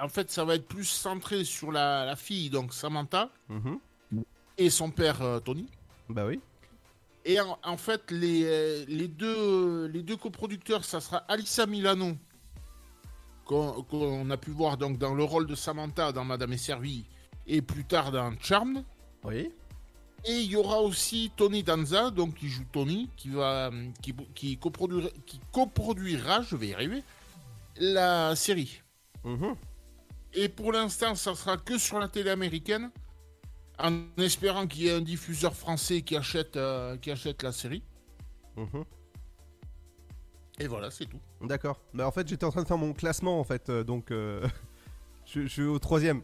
en 0.00 0.08
fait, 0.08 0.30
ça 0.30 0.44
va 0.44 0.54
être 0.56 0.66
plus 0.68 0.84
centré 0.84 1.42
sur 1.44 1.72
la, 1.72 2.04
la 2.04 2.16
fille, 2.16 2.50
donc 2.50 2.72
Samantha, 2.74 3.30
Mhm. 3.48 3.78
Et 4.64 4.70
son 4.70 4.90
père 4.90 5.22
euh, 5.22 5.40
Tony. 5.40 5.66
Bah 6.08 6.26
oui. 6.26 6.40
Et 7.24 7.40
en, 7.40 7.58
en 7.62 7.76
fait, 7.76 8.10
les, 8.10 8.44
euh, 8.44 8.84
les, 8.88 9.08
deux, 9.08 9.86
les 9.86 10.02
deux 10.02 10.16
coproducteurs, 10.16 10.84
ça 10.84 11.00
sera 11.00 11.18
Alissa 11.28 11.66
Milano, 11.66 12.16
qu'on 13.44 13.82
qu'on 13.84 14.28
a 14.30 14.36
pu 14.36 14.50
voir 14.50 14.76
donc 14.76 14.98
dans 14.98 15.14
le 15.14 15.22
rôle 15.24 15.46
de 15.46 15.54
Samantha 15.54 16.12
dans 16.12 16.24
Madame 16.24 16.52
est 16.52 16.58
servie, 16.58 17.04
et 17.46 17.62
plus 17.62 17.84
tard 17.84 18.10
dans 18.10 18.32
Charmed. 18.40 18.84
Oui. 19.24 19.50
Et 20.24 20.40
il 20.40 20.50
y 20.50 20.56
aura 20.56 20.80
aussi 20.80 21.32
Tony 21.36 21.62
Danza, 21.62 22.10
donc 22.10 22.34
qui 22.34 22.48
joue 22.48 22.64
Tony, 22.72 23.08
qui 23.16 23.30
va 23.30 23.70
qui, 24.00 24.14
qui, 24.34 24.56
coproduira, 24.56 25.08
qui 25.26 25.40
coproduira, 25.52 26.42
je 26.42 26.54
vais 26.54 26.68
y 26.68 26.74
arriver, 26.74 27.02
la 27.76 28.36
série. 28.36 28.82
Mhm. 29.24 29.54
Et 30.34 30.48
pour 30.48 30.72
l'instant, 30.72 31.14
ça 31.14 31.34
sera 31.34 31.56
que 31.56 31.76
sur 31.76 31.98
la 31.98 32.08
télé 32.08 32.30
américaine, 32.30 32.90
en 33.78 34.00
espérant 34.18 34.66
qu'il 34.66 34.82
y 34.82 34.88
ait 34.88 34.94
un 34.94 35.00
diffuseur 35.00 35.54
français 35.54 36.02
qui 36.02 36.16
achète, 36.16 36.56
euh, 36.56 36.96
qui 36.96 37.10
achète 37.10 37.42
la 37.42 37.52
série. 37.52 37.82
Mhm. 38.56 38.84
Et 40.60 40.66
voilà, 40.66 40.90
c'est 40.90 41.06
tout. 41.06 41.20
D'accord. 41.40 41.80
Mais 41.92 42.02
en 42.02 42.12
fait, 42.12 42.28
j'étais 42.28 42.44
en 42.44 42.50
train 42.50 42.62
de 42.62 42.68
faire 42.68 42.78
mon 42.78 42.92
classement 42.92 43.40
en 43.40 43.44
fait, 43.44 43.68
euh, 43.68 43.82
donc 43.82 44.10
euh, 44.10 44.46
je, 45.26 45.42
je 45.42 45.46
suis 45.48 45.62
au 45.62 45.78
troisième. 45.78 46.22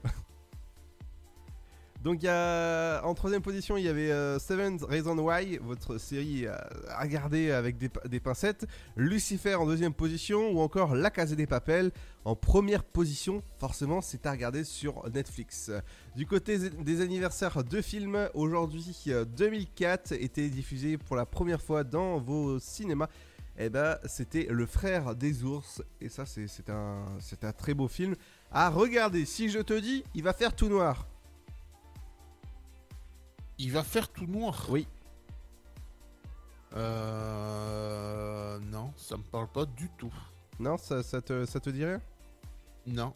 Donc 2.03 2.23
y 2.23 2.29
a 2.29 3.03
en 3.03 3.15
troisième 3.15 3.43
position, 3.43 3.77
il 3.77 3.85
y 3.85 3.89
avait 3.89 4.13
euh, 4.13 4.39
Seven 4.39 4.79
Reasons 4.85 5.19
Why, 5.19 5.59
votre 5.59 5.99
série 5.99 6.47
euh, 6.47 6.55
à 6.91 7.03
regarder 7.03 7.51
avec 7.51 7.77
des, 7.77 8.21
pincettes. 8.21 8.67
Lucifer 8.97 9.57
en 9.57 9.67
deuxième 9.67 9.93
position, 9.93 10.51
ou 10.51 10.61
encore 10.61 10.95
La 10.95 11.11
Casa 11.11 11.35
des 11.35 11.49
Papel 11.49 11.91
en 12.25 12.37
première 12.37 12.85
position. 12.85 13.43
Forcément, 13.57 14.01
c'est 14.01 14.27
à 14.27 14.31
regarder 14.31 14.63
sur 14.63 15.11
Netflix. 15.13 15.73
Du 16.15 16.25
côté 16.25 16.59
des 16.71 17.01
anniversaires 17.01 17.65
de 17.65 17.83
films, 17.83 18.29
aujourd'hui 18.33 18.97
euh, 19.09 19.25
2004 19.25 20.13
était 20.13 20.49
diffusé 20.51 20.99
pour 20.99 21.17
la 21.17 21.27
première 21.27 21.61
fois 21.61 21.83
dans 21.83 22.21
vos 22.21 22.61
cinémas 22.61 23.09
eh 23.61 23.71
ben, 23.71 23.99
c'était 24.05 24.47
Le 24.49 24.67
Frère 24.67 25.17
des 25.17 25.43
Ours. 25.43 25.83
Et 26.01 26.09
ça, 26.09 26.25
c'est 26.27 26.71
un, 26.71 27.19
un 27.43 27.53
très 27.53 27.75
beau 27.75 27.89
film 27.89 28.15
à 28.53 28.71
regarder. 28.71 29.25
Si 29.25 29.49
je 29.49 29.59
te 29.59 29.77
dis, 29.77 30.05
il 30.15 30.23
va 30.23 30.33
faire 30.33 30.55
tout 30.55 30.69
noir. 30.69 31.09
Il 33.59 33.73
va 33.73 33.83
faire 33.83 34.09
tout 34.09 34.27
noir 34.27 34.66
Oui. 34.68 34.87
Euh... 36.75 38.59
Non, 38.61 38.92
ça 38.97 39.16
me 39.16 39.23
parle 39.23 39.49
pas 39.49 39.64
du 39.64 39.88
tout. 39.99 40.12
Non, 40.61 40.77
ça, 40.77 41.03
ça 41.03 41.21
te, 41.23 41.44
ça 41.44 41.61
te 41.61 41.71
dit 41.71 41.85
rien? 41.85 42.01
Non. 42.87 43.14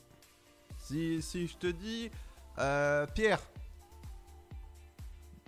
Si, 0.78 1.20
si 1.22 1.46
je 1.46 1.56
te 1.56 1.66
dis. 1.68 2.10
euh, 2.58 3.06
Pierre. 3.14 3.40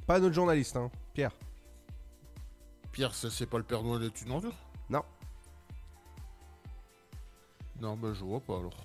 Pas 0.07 0.21
notre 0.21 0.35
journaliste, 0.35 0.77
hein. 0.77 0.91
Pierre. 1.13 1.33
Pierre, 2.93 3.15
ça 3.15 3.31
c'est 3.31 3.47
pas 3.47 3.59
le 3.59 3.65
Père 3.65 3.83
Noël 3.83 4.05
est 4.05 4.23
une 4.23 4.31
ordure 4.31 4.55
Non. 4.91 5.03
Non, 7.81 7.97
ben 7.97 8.13
je 8.15 8.23
vois 8.25 8.41
pas 8.41 8.59
alors. 8.59 8.77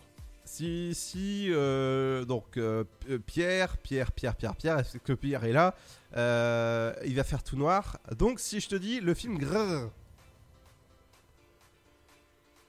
Si, 0.52 0.96
si, 0.96 1.48
euh, 1.52 2.26
donc 2.26 2.58
euh, 2.58 2.84
euh, 3.10 3.20
Pierre, 3.20 3.78
Pierre, 3.78 4.12
Pierre, 4.12 4.36
Pierre, 4.36 4.56
Pierre, 4.56 4.80
est-ce 4.80 4.98
que 4.98 5.14
Pierre 5.14 5.44
est 5.44 5.52
là 5.54 5.76
Euh, 6.18 6.92
Il 7.06 7.16
va 7.16 7.24
faire 7.24 7.44
tout 7.44 7.56
noir. 7.56 8.00
Donc, 8.18 8.40
si 8.40 8.60
je 8.60 8.68
te 8.68 8.76
dis 8.76 9.00
le 9.00 9.14
film 9.14 9.38
Grrr. 9.38 9.92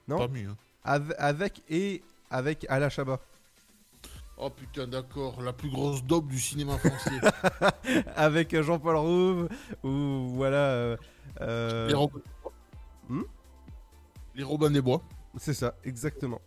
Non? 0.09 0.19
Pas 0.19 0.29
mieux. 0.29 0.49
hein. 0.51 0.57
Ave- 0.85 1.15
Avec 1.19 1.63
et 1.71 2.03
avec 2.31 2.67
Alain 2.69 2.91
Chabat. 2.91 3.19
Oh 4.37 4.51
putain, 4.51 4.87
d'accord, 4.87 5.41
la 5.41 5.53
plus 5.55 5.71
grosse 5.71 6.05
daube 6.05 6.29
du 6.29 6.39
cinéma 6.39 6.77
français. 6.79 7.19
avec 8.15 8.61
Jean-Paul 8.61 8.97
Rouve 8.97 9.49
ou 9.83 10.29
voilà. 10.35 10.97
Les 11.41 11.95
Robins. 11.95 12.21
Hmm 13.09 13.23
Les 14.35 14.45
Robins 14.45 14.71
des 14.71 14.83
Bois. 14.83 15.03
C'est 15.39 15.55
ça, 15.55 15.75
exactement. 15.85 16.41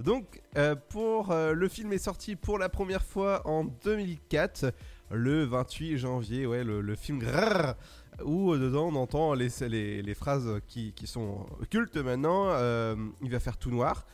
Donc, 0.00 0.40
euh, 0.56 0.76
pour 0.76 1.32
euh, 1.32 1.52
le 1.52 1.68
film 1.68 1.92
est 1.92 1.98
sorti 1.98 2.36
pour 2.36 2.58
la 2.58 2.68
première 2.68 3.02
fois 3.02 3.42
en 3.46 3.64
2004, 3.64 4.72
le 5.10 5.44
28 5.44 5.98
janvier. 5.98 6.46
Ouais, 6.46 6.62
le, 6.62 6.94
film 6.94 7.18
Grrr, 7.18 7.74
où 8.24 8.52
euh, 8.52 8.58
dedans 8.58 8.88
on 8.92 8.94
entend 8.94 9.34
les, 9.34 9.48
les, 9.68 10.02
les 10.02 10.14
phrases 10.14 10.60
qui, 10.68 10.94
sont 11.04 11.46
cultes 11.70 11.96
maintenant. 11.96 12.50
il 13.22 13.30
va 13.30 13.40
faire 13.40 13.56
tout 13.56 13.70
noir. 13.70 14.06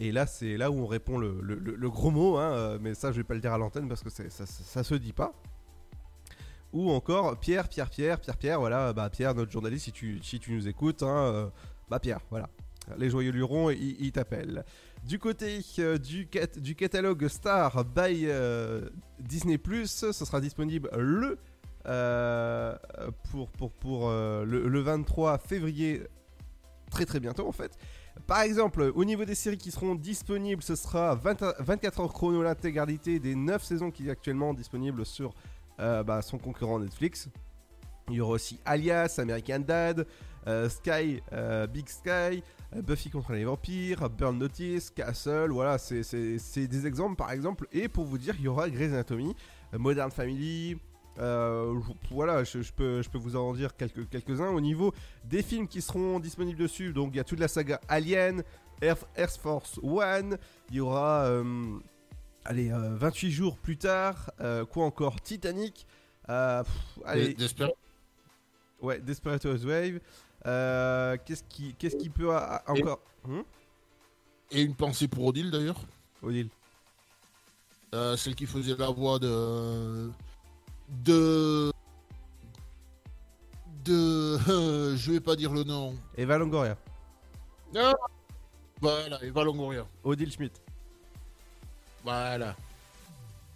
Et 0.00 0.12
là, 0.12 0.26
c'est 0.26 0.56
là 0.56 0.70
où 0.70 0.80
on 0.80 0.86
répond 0.86 1.18
le, 1.18 1.88
gros 1.88 2.10
mot, 2.10 2.36
hein, 2.36 2.78
mais 2.80 2.94
ça, 2.94 3.12
je 3.12 3.18
vais 3.18 3.24
pas 3.24 3.34
le 3.34 3.40
dire 3.40 3.52
à 3.52 3.58
l'antenne 3.58 3.88
parce 3.88 4.02
que 4.02 4.10
ça, 4.10 4.24
ça, 4.28 4.84
se 4.84 4.94
dit 4.94 5.12
pas. 5.12 5.32
Ou 6.72 6.90
encore 6.90 7.38
Pierre, 7.38 7.68
Pierre, 7.68 7.90
Pierre, 7.90 8.20
Pierre, 8.20 8.36
Pierre, 8.36 8.60
voilà, 8.60 8.92
bah 8.92 9.08
Pierre, 9.10 9.34
notre 9.34 9.50
journaliste, 9.50 9.92
si 10.22 10.38
tu, 10.40 10.52
nous 10.52 10.68
écoutes, 10.68 11.02
hein, 11.02 11.50
bah 11.88 11.98
Pierre, 12.00 12.20
voilà. 12.30 12.48
Les 12.96 13.10
joyeux 13.10 13.32
lurons, 13.32 13.70
ils 13.70 14.12
t'appellent. 14.12 14.64
Du 15.08 15.18
côté 15.18 15.60
euh, 15.78 15.96
du, 15.96 16.26
cat- 16.26 16.58
du 16.58 16.74
catalogue 16.74 17.28
Star 17.28 17.82
by 17.82 18.26
euh, 18.26 18.90
Disney+, 19.18 19.58
ce 19.86 20.12
sera 20.12 20.38
disponible 20.38 20.90
le 20.94 21.38
euh, 21.86 22.76
pour, 23.30 23.48
pour, 23.52 23.72
pour 23.72 24.10
le, 24.10 24.44
le 24.68 24.80
23 24.80 25.38
février, 25.38 26.02
très 26.90 27.06
très 27.06 27.20
bientôt 27.20 27.48
en 27.48 27.52
fait. 27.52 27.78
Par 28.26 28.42
exemple, 28.42 28.92
au 28.94 29.04
niveau 29.06 29.24
des 29.24 29.34
séries 29.34 29.56
qui 29.56 29.70
seront 29.70 29.94
disponibles, 29.94 30.62
ce 30.62 30.76
sera 30.76 31.14
20 31.14 31.54
24 31.58 32.00
heures 32.00 32.12
chrono 32.12 32.42
l'intégralité 32.42 33.18
des 33.18 33.34
9 33.34 33.64
saisons 33.64 33.90
qui 33.90 34.08
est 34.08 34.10
actuellement 34.10 34.52
disponible 34.52 35.06
sur 35.06 35.32
bah, 35.78 36.20
son 36.20 36.36
concurrent 36.36 36.80
Netflix. 36.80 37.30
Il 38.10 38.16
y 38.16 38.20
aura 38.20 38.32
aussi 38.34 38.60
Alias, 38.66 39.14
American 39.16 39.60
Dad, 39.60 40.06
Sky, 40.68 41.22
Big 41.72 41.88
Sky, 41.88 42.42
Buffy 42.76 43.08
contre 43.10 43.32
les 43.32 43.44
vampires, 43.44 44.10
Burn 44.10 44.38
Notice, 44.38 44.90
Castle, 44.90 45.50
voilà, 45.50 45.78
c'est- 45.78 46.66
des 46.66 46.86
exemples 46.86 47.16
par 47.16 47.30
exemple. 47.32 47.66
Et 47.72 47.88
pour 47.88 48.04
vous 48.04 48.18
dire, 48.18 48.34
il 48.38 48.44
y 48.44 48.48
aura 48.48 48.68
Grey's 48.68 48.92
Anatomy, 48.92 49.34
euh, 49.74 49.78
Modern 49.78 50.10
Family, 50.10 50.76
euh, 51.18 51.80
voilà, 52.10 52.44
je, 52.44 52.60
je 52.62 52.72
peux, 52.72 53.00
je 53.02 53.08
peux 53.08 53.18
vous 53.18 53.36
en 53.36 53.54
dire 53.54 53.74
quelques- 53.76 54.08
quelques-uns. 54.10 54.50
Au 54.50 54.60
niveau 54.60 54.92
des 55.24 55.42
films 55.42 55.66
qui 55.66 55.80
seront 55.80 56.20
disponibles 56.20 56.58
dessus, 56.60 56.92
donc 56.92 57.10
il 57.14 57.16
y 57.16 57.20
a 57.20 57.24
toute 57.24 57.40
la 57.40 57.48
saga 57.48 57.80
Alien, 57.88 58.42
Air, 58.82 58.96
Air 59.16 59.30
Force 59.30 59.80
One, 59.82 60.36
il 60.70 60.76
y 60.76 60.80
aura, 60.80 61.24
euh, 61.24 61.78
allez, 62.44 62.70
euh, 62.70 62.96
28 62.96 63.30
jours 63.32 63.56
plus 63.56 63.78
tard, 63.78 64.30
euh, 64.40 64.64
quoi 64.66 64.84
encore, 64.84 65.20
Titanic, 65.22 65.86
euh, 66.28 66.62
pff, 66.62 66.98
allez, 67.06 67.34
Ouais, 68.80 69.00
Desperate 69.00 69.44
Housewives. 69.44 69.98
Euh, 70.46 71.16
qu'est-ce 71.24 71.42
qui, 71.48 71.74
qu'est-ce 71.74 71.96
qui 71.96 72.08
peut 72.10 72.30
a- 72.30 72.56
a- 72.56 72.74
Et- 72.76 72.82
encore 72.82 73.00
Hmm 73.24 73.40
Et 74.50 74.62
une 74.62 74.74
pensée 74.74 75.08
pour 75.08 75.26
Odile 75.26 75.50
d'ailleurs. 75.50 75.80
Odile. 76.22 76.48
Euh, 77.94 78.16
celle 78.16 78.34
qui 78.34 78.46
faisait 78.46 78.76
la 78.76 78.90
voix 78.90 79.18
de. 79.18 80.10
De. 81.04 81.72
De. 83.84 84.38
je 84.96 85.12
vais 85.12 85.20
pas 85.20 85.36
dire 85.36 85.52
le 85.52 85.64
nom. 85.64 85.94
Eva 86.16 86.38
Longoria. 86.38 86.76
Ah 87.76 87.92
voilà, 88.80 89.22
Eva 89.24 89.42
Longoria. 89.44 89.86
Odile 90.04 90.30
Schmidt. 90.32 90.60
Voilà. 92.04 92.54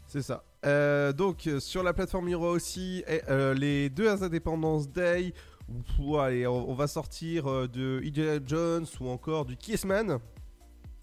C'est 0.06 0.22
ça. 0.22 0.42
Euh, 0.64 1.12
donc 1.12 1.48
sur 1.58 1.82
la 1.82 1.92
plateforme 1.92 2.28
il 2.28 2.32
y 2.32 2.34
aura 2.34 2.50
aussi 2.50 3.02
euh, 3.08 3.54
les 3.54 3.88
deux 3.88 4.08
Independence 4.08 4.88
Day. 4.88 5.32
On, 5.98 6.74
va 6.74 6.86
sortir 6.86 7.46
euh, 7.50 7.68
de 7.68 8.00
Indiana 8.04 8.38
Jones 8.46 8.86
ou 9.00 9.08
encore 9.08 9.44
du 9.44 9.56
Kissman. 9.56 10.18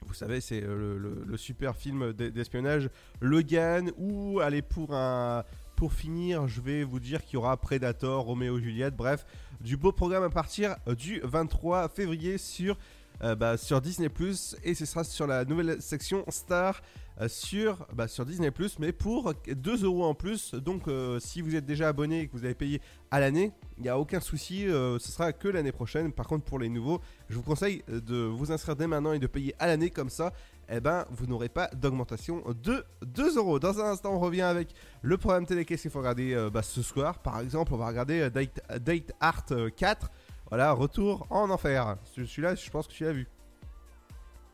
Vous 0.06 0.14
savez, 0.14 0.42
c'est 0.42 0.64
euh, 0.64 0.76
le, 0.78 0.98
le- 0.98 1.24
le 1.26 1.38
super 1.38 1.76
film 1.76 2.14
d'e- 2.14 2.30
d'espionnage 2.30 2.90
Logan. 3.22 3.92
Ou 3.98 4.40
allez 4.40 4.62
pour 4.62 4.94
un 4.96 5.44
pour 5.76 5.94
finir, 5.94 6.46
je 6.50 6.60
vais 6.60 6.84
vous 6.84 7.00
dire 7.00 7.24
qu'il 7.24 7.36
y 7.36 7.38
aura 7.38 7.56
Predator, 7.56 8.26
Romeo 8.26 8.60
Juliette, 8.60 8.98
bref, 8.98 9.26
du 9.62 9.78
beau 9.78 9.94
programme 9.94 10.24
à 10.24 10.30
partir 10.30 10.76
du 10.98 11.22
23 11.24 11.88
février 11.88 12.38
sur, 12.38 12.78
euh, 13.24 13.34
bah, 13.34 13.56
sur 13.56 13.80
Disney⁇ 13.80 14.10
et 14.66 14.74
ce 14.76 14.86
sera 14.86 15.06
sur 15.06 15.26
la 15.26 15.46
nouvelle 15.46 15.82
section 15.82 16.26
Star 16.28 16.82
sur, 17.28 17.86
bah, 17.94 18.08
sur 18.08 18.26
Disney 18.26 18.52
Plus, 18.52 18.80
mais 18.80 18.92
pour 18.92 19.34
2 19.48 19.84
euros 19.84 20.06
en 20.06 20.14
plus. 20.14 20.54
Donc, 20.54 20.88
euh, 20.88 21.20
si 21.20 21.42
vous 21.42 21.56
êtes 21.56 21.66
déjà 21.66 21.90
abonné 21.90 22.22
et 22.22 22.28
que 22.28 22.34
vous 22.34 22.46
avez 22.46 22.56
payé 22.56 22.82
à 23.12 23.20
l'année, 23.20 23.52
il 23.78 23.84
n'y 23.84 23.90
a 23.90 24.00
aucun 24.00 24.20
souci, 24.20 24.68
euh, 24.68 25.00
ce 25.00 25.12
sera 25.12 25.34
que 25.34 25.48
l'année 25.48 25.72
prochaine. 25.72 26.12
Par 26.12 26.28
contre, 26.28 26.46
pour 26.46 26.60
les 26.60 26.70
nouveaux, 26.70 27.02
je 27.30 27.36
vous 27.36 27.44
conseille 27.44 27.84
euh, 27.90 28.00
de 28.00 28.16
vous 28.16 28.52
inscrire 28.52 28.76
dès 28.76 28.88
maintenant 28.88 29.14
et 29.14 29.20
de 29.20 29.28
payer 29.28 29.54
à 29.60 29.68
l'année 29.68 29.90
comme 29.90 30.10
ça. 30.10 30.34
Eh 30.72 30.80
ben, 30.80 31.06
vous 31.10 31.26
n'aurez 31.26 31.50
pas 31.50 31.68
d'augmentation 31.74 32.44
de 32.64 32.86
2 33.04 33.38
euros. 33.38 33.58
Dans 33.60 33.80
un 33.80 33.86
instant, 33.86 34.14
on 34.14 34.20
revient 34.20 34.44
avec 34.44 34.76
le 35.02 35.18
programme 35.18 35.48
télé 35.48 35.66
qu'est-ce 35.66 35.84
qu'il 35.84 35.92
faut 35.92 36.00
regarder 36.00 36.34
euh, 36.34 36.52
bah, 36.52 36.62
ce 36.62 36.84
soir? 36.84 37.20
Par 37.20 37.40
exemple, 37.40 37.74
on 37.74 37.78
va 37.78 37.88
regarder 37.88 38.22
euh, 38.22 38.30
Date, 38.30 38.62
Date 38.80 39.12
Art 39.20 39.46
euh, 39.52 39.72
4. 39.76 40.12
Voilà, 40.50 40.72
retour 40.74 41.26
en 41.32 41.50
enfer. 41.50 41.98
Celui-là, 42.04 42.54
je 42.54 42.70
pense 42.70 42.88
que 42.88 42.94
tu 42.94 43.04
l'as 43.04 43.14
vu. 43.14 43.28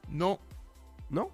Non. 0.09 0.39
Non? 1.11 1.29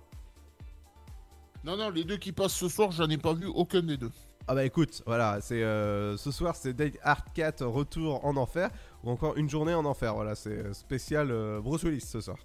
Non, 1.64 1.78
non, 1.78 1.89
les 1.89 2.03
deux 2.03 2.18
qui 2.18 2.32
passent 2.32 2.53
ce 2.53 2.68
soir, 2.68 2.91
j'en 2.91 3.09
ai 3.09 3.18
pas 3.18 3.34
vu 3.34 3.45
aucun 3.45 3.82
des 3.82 3.97
deux. 3.97 4.12
Ah 4.47 4.55
bah 4.55 4.66
écoute, 4.66 5.03
voilà, 5.05 5.39
c'est 5.41 5.62
euh, 5.62 6.18
ce 6.18 6.32
soir 6.32 6.55
c'est 6.55 6.74
Date 6.74 6.97
Art 7.03 7.24
4 7.36 7.64
retour 7.66 8.26
en 8.26 8.36
enfer 8.38 8.72
ou 9.03 9.12
encore 9.12 9.38
une 9.38 9.49
journée 9.49 9.74
en 9.74 9.86
enfer. 9.86 10.16
Voilà, 10.16 10.34
c'est 10.34 10.49
euh, 10.49 10.74
spécial 10.74 11.30
euh, 11.30 11.62
Bruce 11.62 11.84
Willis 11.84 12.01
ce 12.01 12.20
soir. 12.20 12.38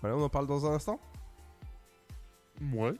Voilà, 0.00 0.16
on 0.16 0.22
en 0.22 0.28
parle 0.28 0.46
dans 0.46 0.66
un 0.66 0.74
instant? 0.74 1.00
Ouais. 2.74 2.92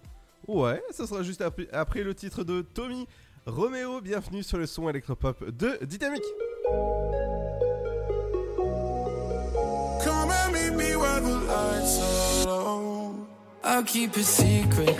Ouais, 0.48 0.82
ce 0.90 1.04
sera 1.04 1.22
juste 1.22 1.42
après, 1.42 1.68
après 1.72 2.02
le 2.02 2.14
titre 2.14 2.42
de 2.42 2.62
Tommy 2.62 3.06
Roméo. 3.44 4.00
Bienvenue 4.00 4.42
sur 4.42 4.56
le 4.56 4.66
son 4.66 4.88
électropop 4.88 5.44
de 5.50 5.78
Dynamique. 5.84 6.24
Come 10.02 10.30
and 10.30 10.52
meet 10.52 10.72
me 10.72 10.96
where 10.96 11.20
the 11.20 11.46
lights 11.46 12.46
are 12.46 12.46
low. 12.46 12.93
I'll 13.66 13.82
keep 13.82 14.14
it 14.18 14.24
secret. 14.24 14.94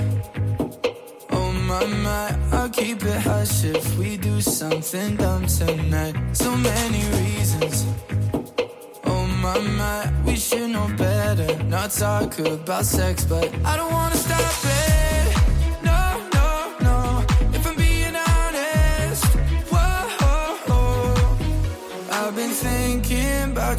Oh 1.30 1.52
my 1.52 1.84
my, 1.84 2.38
I'll 2.50 2.70
keep 2.70 3.04
it 3.04 3.20
hush 3.20 3.62
if 3.62 3.98
we 3.98 4.16
do 4.16 4.40
something 4.40 5.16
dumb 5.16 5.46
tonight. 5.46 6.14
So 6.32 6.56
many 6.56 7.04
reasons. 7.18 7.84
Oh 9.04 9.26
my 9.42 9.58
my, 9.58 10.10
we 10.24 10.36
should 10.36 10.70
know 10.70 10.88
better. 10.96 11.62
Not 11.64 11.90
talk 11.90 12.38
about 12.38 12.86
sex, 12.86 13.26
but 13.26 13.54
I 13.66 13.76
don't 13.76 13.92
wanna 13.92 14.16
stop 14.16 14.64
it. 14.64 14.93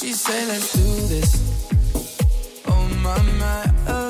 She 0.00 0.14
said, 0.14 0.48
let's 0.48 0.72
do 0.72 1.08
this. 1.08 1.30
Oh 2.66 2.88
my 3.02 3.20
my, 3.38 3.64
a 3.86 3.92
oh. 3.92 4.09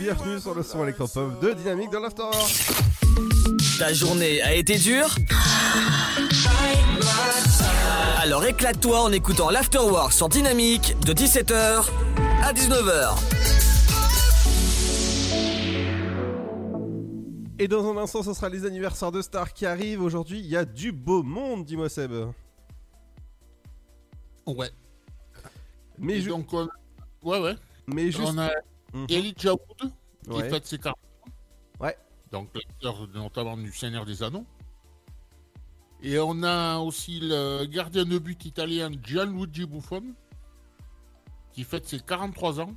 Bienvenue 0.00 0.40
sur 0.40 0.54
le 0.54 0.62
son 0.62 0.82
électropop 0.84 1.40
de 1.42 1.52
Dynamique 1.52 1.90
dans 1.90 2.00
l'After. 2.00 2.22
Ta 3.78 3.92
journée 3.92 4.40
a 4.40 4.54
été 4.54 4.78
dure 4.78 5.14
Alors 8.22 8.44
éclate-toi 8.46 9.02
en 9.02 9.12
écoutant 9.12 9.50
l'Afterwork 9.50 10.12
sur 10.14 10.30
Dynamique 10.30 10.96
de 11.04 11.12
17h 11.12 11.84
à 12.42 12.52
19h. 12.54 13.18
Et 17.58 17.68
dans 17.68 17.86
un 17.92 17.98
instant, 17.98 18.22
ce 18.22 18.32
sera 18.32 18.48
les 18.48 18.64
anniversaires 18.64 19.12
de 19.12 19.20
stars 19.20 19.52
qui 19.52 19.66
arrivent. 19.66 20.00
Aujourd'hui, 20.02 20.38
il 20.40 20.46
y 20.46 20.56
a 20.56 20.64
du 20.64 20.92
beau 20.92 21.22
monde, 21.22 21.66
dis-moi 21.66 21.90
Seb. 21.90 22.12
Ouais. 24.46 24.70
Mais 25.98 26.20
ju- 26.22 26.30
donc, 26.30 26.50
on- 26.54 26.68
ouais, 27.22 27.38
ouais. 27.38 27.54
Mais 27.86 28.06
juste- 28.06 28.20
On 28.24 28.38
a 28.38 28.48
Elijah 29.08 29.52
Wood 29.52 29.92
qui 30.24 30.30
Ouais. 30.30 30.48
fête 30.50 30.66
ses 30.66 30.78
40 30.78 30.96
Ouais. 31.80 31.96
Donc, 32.32 32.48
l'acteur 32.54 33.08
notamment 33.08 33.56
du 33.56 33.72
Seigneur 33.72 34.04
des 34.04 34.22
Anneaux. 34.22 34.46
Et 36.02 36.18
on 36.18 36.42
a 36.42 36.78
aussi 36.78 37.20
le 37.20 37.64
gardien 37.66 38.04
de 38.04 38.18
but 38.18 38.44
italien 38.44 38.90
Gianluigi 39.02 39.66
Buffon 39.66 40.14
qui 41.52 41.64
fête 41.64 41.86
ses 41.86 42.00
43 42.00 42.60
ans. 42.60 42.74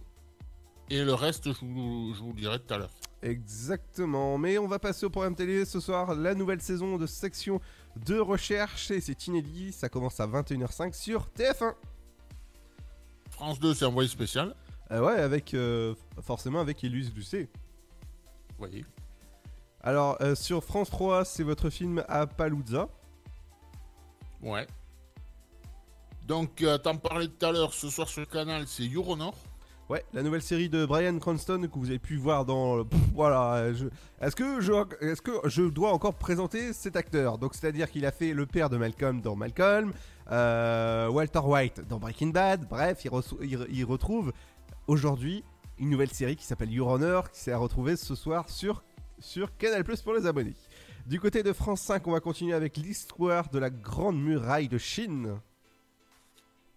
Et 0.90 1.04
le 1.04 1.14
reste, 1.14 1.54
je 1.54 1.60
vous, 1.66 2.14
je 2.16 2.20
vous 2.22 2.34
le 2.34 2.40
dirai 2.42 2.60
tout 2.60 2.74
à 2.74 2.78
l'heure. 2.78 2.92
Exactement, 3.22 4.38
mais 4.38 4.58
on 4.58 4.68
va 4.68 4.80
passer 4.80 5.06
au 5.06 5.10
programme 5.10 5.36
télé 5.36 5.64
ce 5.64 5.80
soir, 5.80 6.14
la 6.14 6.36
nouvelle 6.36 6.60
saison 6.60 6.98
de 6.98 7.06
section 7.06 7.62
de 8.06 8.20
recherche, 8.20 8.92
et 8.92 9.00
c'est 9.00 9.28
inédit, 9.28 9.72
ça 9.72 9.88
commence 9.88 10.20
à 10.20 10.28
21h05 10.28 10.94
sur 10.94 11.30
TF1. 11.30 11.74
France 13.30 13.60
2, 13.62 13.74
c'est 13.76 13.86
envoyé 13.86 14.10
spécial. 14.10 14.54
Euh, 14.92 15.02
ouais, 15.02 15.20
avec 15.20 15.54
euh, 15.54 15.96
forcément 16.22 16.60
avec 16.60 16.84
Élise 16.84 17.14
Lucet. 17.16 17.50
Vous 18.50 18.58
voyez. 18.60 18.86
Alors, 19.82 20.18
euh, 20.22 20.36
sur 20.36 20.64
France 20.64 20.90
3, 20.90 21.26
c'est 21.26 21.44
votre 21.44 21.70
film 21.70 22.04
Appalooza. 22.08 22.88
Ouais. 24.42 24.68
Donc, 26.28 26.64
t'en 26.84 26.96
parlais 26.98 27.28
tout 27.28 27.46
à 27.46 27.52
l'heure, 27.52 27.74
ce 27.74 27.90
soir 27.90 28.08
sur 28.08 28.22
le 28.22 28.26
canal, 28.28 28.64
c'est 28.68 28.88
Euronor. 28.94 29.36
Ouais, 29.90 30.06
la 30.14 30.24
nouvelle 30.24 30.42
série 30.42 30.70
de 30.70 30.86
Brian 30.86 31.20
Cranston 31.20 31.68
que 31.72 31.78
vous 31.78 31.90
avez 31.90 32.00
pu 32.00 32.16
voir 32.16 32.46
dans. 32.46 32.86
Pff, 32.86 33.00
voilà. 33.14 33.74
je- 33.74 33.88
Est-ce 34.22 34.36
que, 34.36 34.62
je... 34.62 34.72
Est 35.06 35.20
que 35.22 35.32
je 35.50 35.64
dois 35.64 35.92
encore 35.92 36.14
présenter 36.14 36.72
cet 36.72 36.96
acteur? 36.96 37.38
Donc, 37.38 37.54
c'est-à-dire 37.54 37.92
qu'il 37.92 38.06
a 38.06 38.12
fait 38.14 38.34
le 38.34 38.46
père 38.46 38.70
de 38.70 38.78
Malcolm 38.78 39.20
dans 39.22 39.36
Malcolm, 39.36 39.92
euh, 40.32 41.10
Walter 41.10 41.40
White 41.40 41.82
dans 41.90 42.00
Breaking 42.00 42.28
Bad. 42.28 42.66
Bref, 42.70 43.04
il 43.04 43.12
re- 43.12 43.68
il 43.70 43.84
retrouve 43.84 44.32
aujourd'hui 44.88 45.44
une 45.80 45.90
nouvelle 45.90 46.12
série 46.12 46.36
qui 46.36 46.46
s'appelle 46.46 46.72
Your 46.72 46.88
Honor, 46.88 47.32
qui 47.32 47.40
s'est 47.40 47.52
à 47.52 47.58
retrouver 47.58 47.96
ce 47.96 48.16
soir 48.16 48.50
sur, 48.50 48.84
sur 49.20 49.56
Canal 49.58 49.84
Plus 49.84 50.02
pour 50.02 50.14
les 50.14 50.26
abonnés. 50.26 50.56
Du 51.06 51.20
côté 51.20 51.44
de 51.44 51.52
France 51.52 51.82
5, 51.82 52.08
on 52.08 52.12
va 52.12 52.20
continuer 52.20 52.54
avec 52.54 52.78
l'histoire 52.78 53.50
de 53.50 53.60
la 53.60 53.70
Grande 53.70 54.22
Muraille 54.22 54.70
de 54.70 54.78
Chine. 54.78 55.40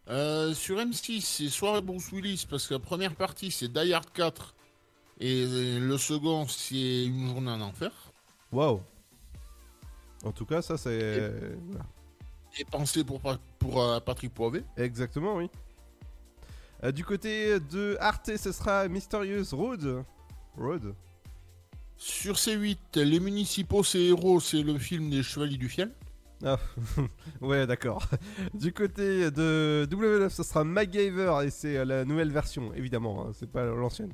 Euh, 0.09 0.55
sur 0.55 0.79
M6, 0.79 1.21
c'est 1.21 1.49
Soirée 1.49 1.83
Bruce 1.83 2.11
Willis, 2.13 2.47
parce 2.49 2.67
que 2.67 2.75
la 2.75 2.81
première 2.81 3.15
partie, 3.15 3.51
c'est 3.51 3.69
Die 3.69 3.93
Hard 3.93 4.11
4. 4.13 4.55
Et 5.19 5.79
le 5.79 5.99
second, 5.99 6.47
c'est 6.47 7.07
Une 7.07 7.29
journée 7.29 7.51
en 7.51 7.61
enfer. 7.61 7.93
Waouh! 8.53 8.81
En 10.25 10.33
tout 10.33 10.45
cas, 10.45 10.63
ça 10.63 10.77
c'est. 10.77 11.33
voilà. 11.69 11.87
Et 12.59 12.65
pensé 12.65 13.05
pour 13.05 13.21
pour 13.59 13.83
euh, 13.83 14.01
Patrick 14.01 14.33
Poivet. 14.33 14.65
Exactement, 14.77 15.37
oui. 15.37 15.51
Euh, 16.85 16.93
du 16.93 17.05
côté 17.05 17.59
de 17.61 17.97
Arte, 18.01 18.37
ce 18.37 18.53
sera 18.53 18.89
Mysterious 18.89 19.47
Road. 19.53 20.05
Road. 20.57 20.95
Sur 21.97 22.35
C8, 22.35 23.01
Les 23.01 23.21
Municipaux, 23.21 23.83
c'est 23.83 24.03
héros, 24.03 24.41
c'est 24.41 24.63
le 24.63 24.79
film 24.79 25.09
des 25.09 25.23
Chevaliers 25.23 25.57
du 25.57 25.69
Fiel. 25.69 25.93
Ah, 26.45 26.59
ouais, 27.41 27.67
d'accord. 27.67 28.07
Du 28.55 28.73
côté 28.73 29.31
de 29.31 29.89
W9, 29.91 30.29
ce 30.29 30.43
sera 30.43 30.65
MacGyver 30.65 31.39
et 31.45 31.51
c'est 31.51 31.79
euh, 31.79 31.85
la 31.85 32.05
nouvelle 32.05 32.31
version, 32.31 32.75
évidemment, 32.75 33.27
hein, 33.27 33.33
c'est 33.35 33.51
pas 33.51 33.65
l'ancienne. 33.65 34.13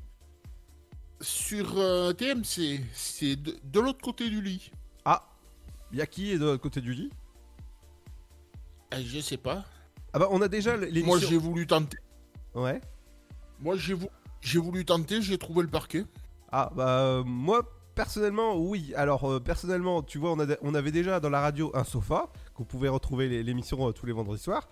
Sur 1.20 1.78
euh, 1.78 2.12
TMC, 2.12 2.80
c'est 2.92 3.36
de, 3.36 3.56
de 3.64 3.80
l'autre 3.80 4.00
côté 4.00 4.30
du 4.30 4.40
lit. 4.40 4.70
Ah, 5.04 5.22
y'a 5.92 6.06
qui 6.06 6.30
est 6.30 6.38
de 6.38 6.44
l'autre 6.44 6.62
côté 6.62 6.80
du 6.80 6.94
lit? 6.94 7.10
Eh, 8.92 9.02
je 9.02 9.20
sais 9.20 9.36
pas. 9.36 9.64
Ah 10.12 10.18
bah, 10.18 10.28
on 10.30 10.40
a 10.42 10.48
déjà 10.48 10.76
l'émission. 10.76 11.06
Moi, 11.06 11.18
j'ai 11.18 11.38
voulu 11.38 11.66
tenter. 11.66 11.98
Ouais. 12.55 12.80
Moi, 13.61 13.76
j'ai 13.76 13.94
vou- 13.94 14.11
j'ai 14.40 14.59
voulu 14.59 14.84
tenter, 14.84 15.22
j'ai 15.22 15.38
trouvé 15.38 15.62
le 15.62 15.68
parquet. 15.68 16.05
Ah 16.50 16.70
bah 16.74 17.00
euh, 17.00 17.24
moi 17.24 17.62
personnellement 17.94 18.57
oui. 18.57 18.92
Alors 18.96 19.30
euh, 19.30 19.40
personnellement 19.40 20.03
tu 20.03 20.18
vois 20.18 20.32
on, 20.32 20.40
a- 20.40 20.57
on 20.62 20.74
avait 20.74 20.90
déjà 20.92 21.18
dans 21.20 21.30
la 21.30 21.40
radio 21.40 21.70
un 21.74 21.84
sofa 21.84 22.28
qu'on 22.55 22.64
pouvait 22.64 22.88
retrouver 22.88 23.28
les- 23.28 23.42
l'émission 23.42 23.88
euh, 23.88 23.92
tous 23.92 24.05
les 24.07 24.12
vendredis 24.12 24.42
soirs. 24.42 24.68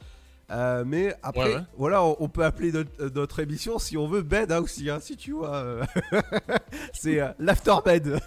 Euh, 0.51 0.85
mais 0.85 1.14
après 1.22 1.49
Ouais, 1.49 1.55
ouais. 1.57 1.62
voilà 1.78 2.03
on, 2.03 2.16
on 2.18 2.28
peut 2.28 2.45
appeler 2.45 2.72
notre, 2.72 3.05
notre 3.14 3.39
émission 3.41 3.78
si 3.78 3.97
on 3.97 4.09
veut 4.09 4.22
bed 4.22 4.51
hein, 4.53 4.61
aussi 4.61 4.91
hein, 4.91 4.99
si 5.01 5.16
tu 5.16 5.33
vois. 5.33 5.55
euh. 5.55 5.85
C'est 6.93 7.20
euh, 7.20 7.33
l'after 7.39 7.76
bed. 7.85 8.20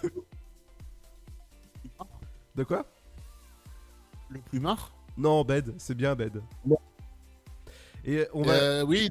De 2.56 2.64
quoi? 2.64 2.86
Le 4.30 4.40
plumard? 4.40 4.92
Non 5.16 5.44
bed 5.44 5.74
c'est 5.78 5.94
bien 5.94 6.14
bed. 6.16 6.40
Et 8.04 8.26
on 8.32 8.42
va. 8.42 8.52
Euh, 8.52 8.82
oui, 8.84 9.10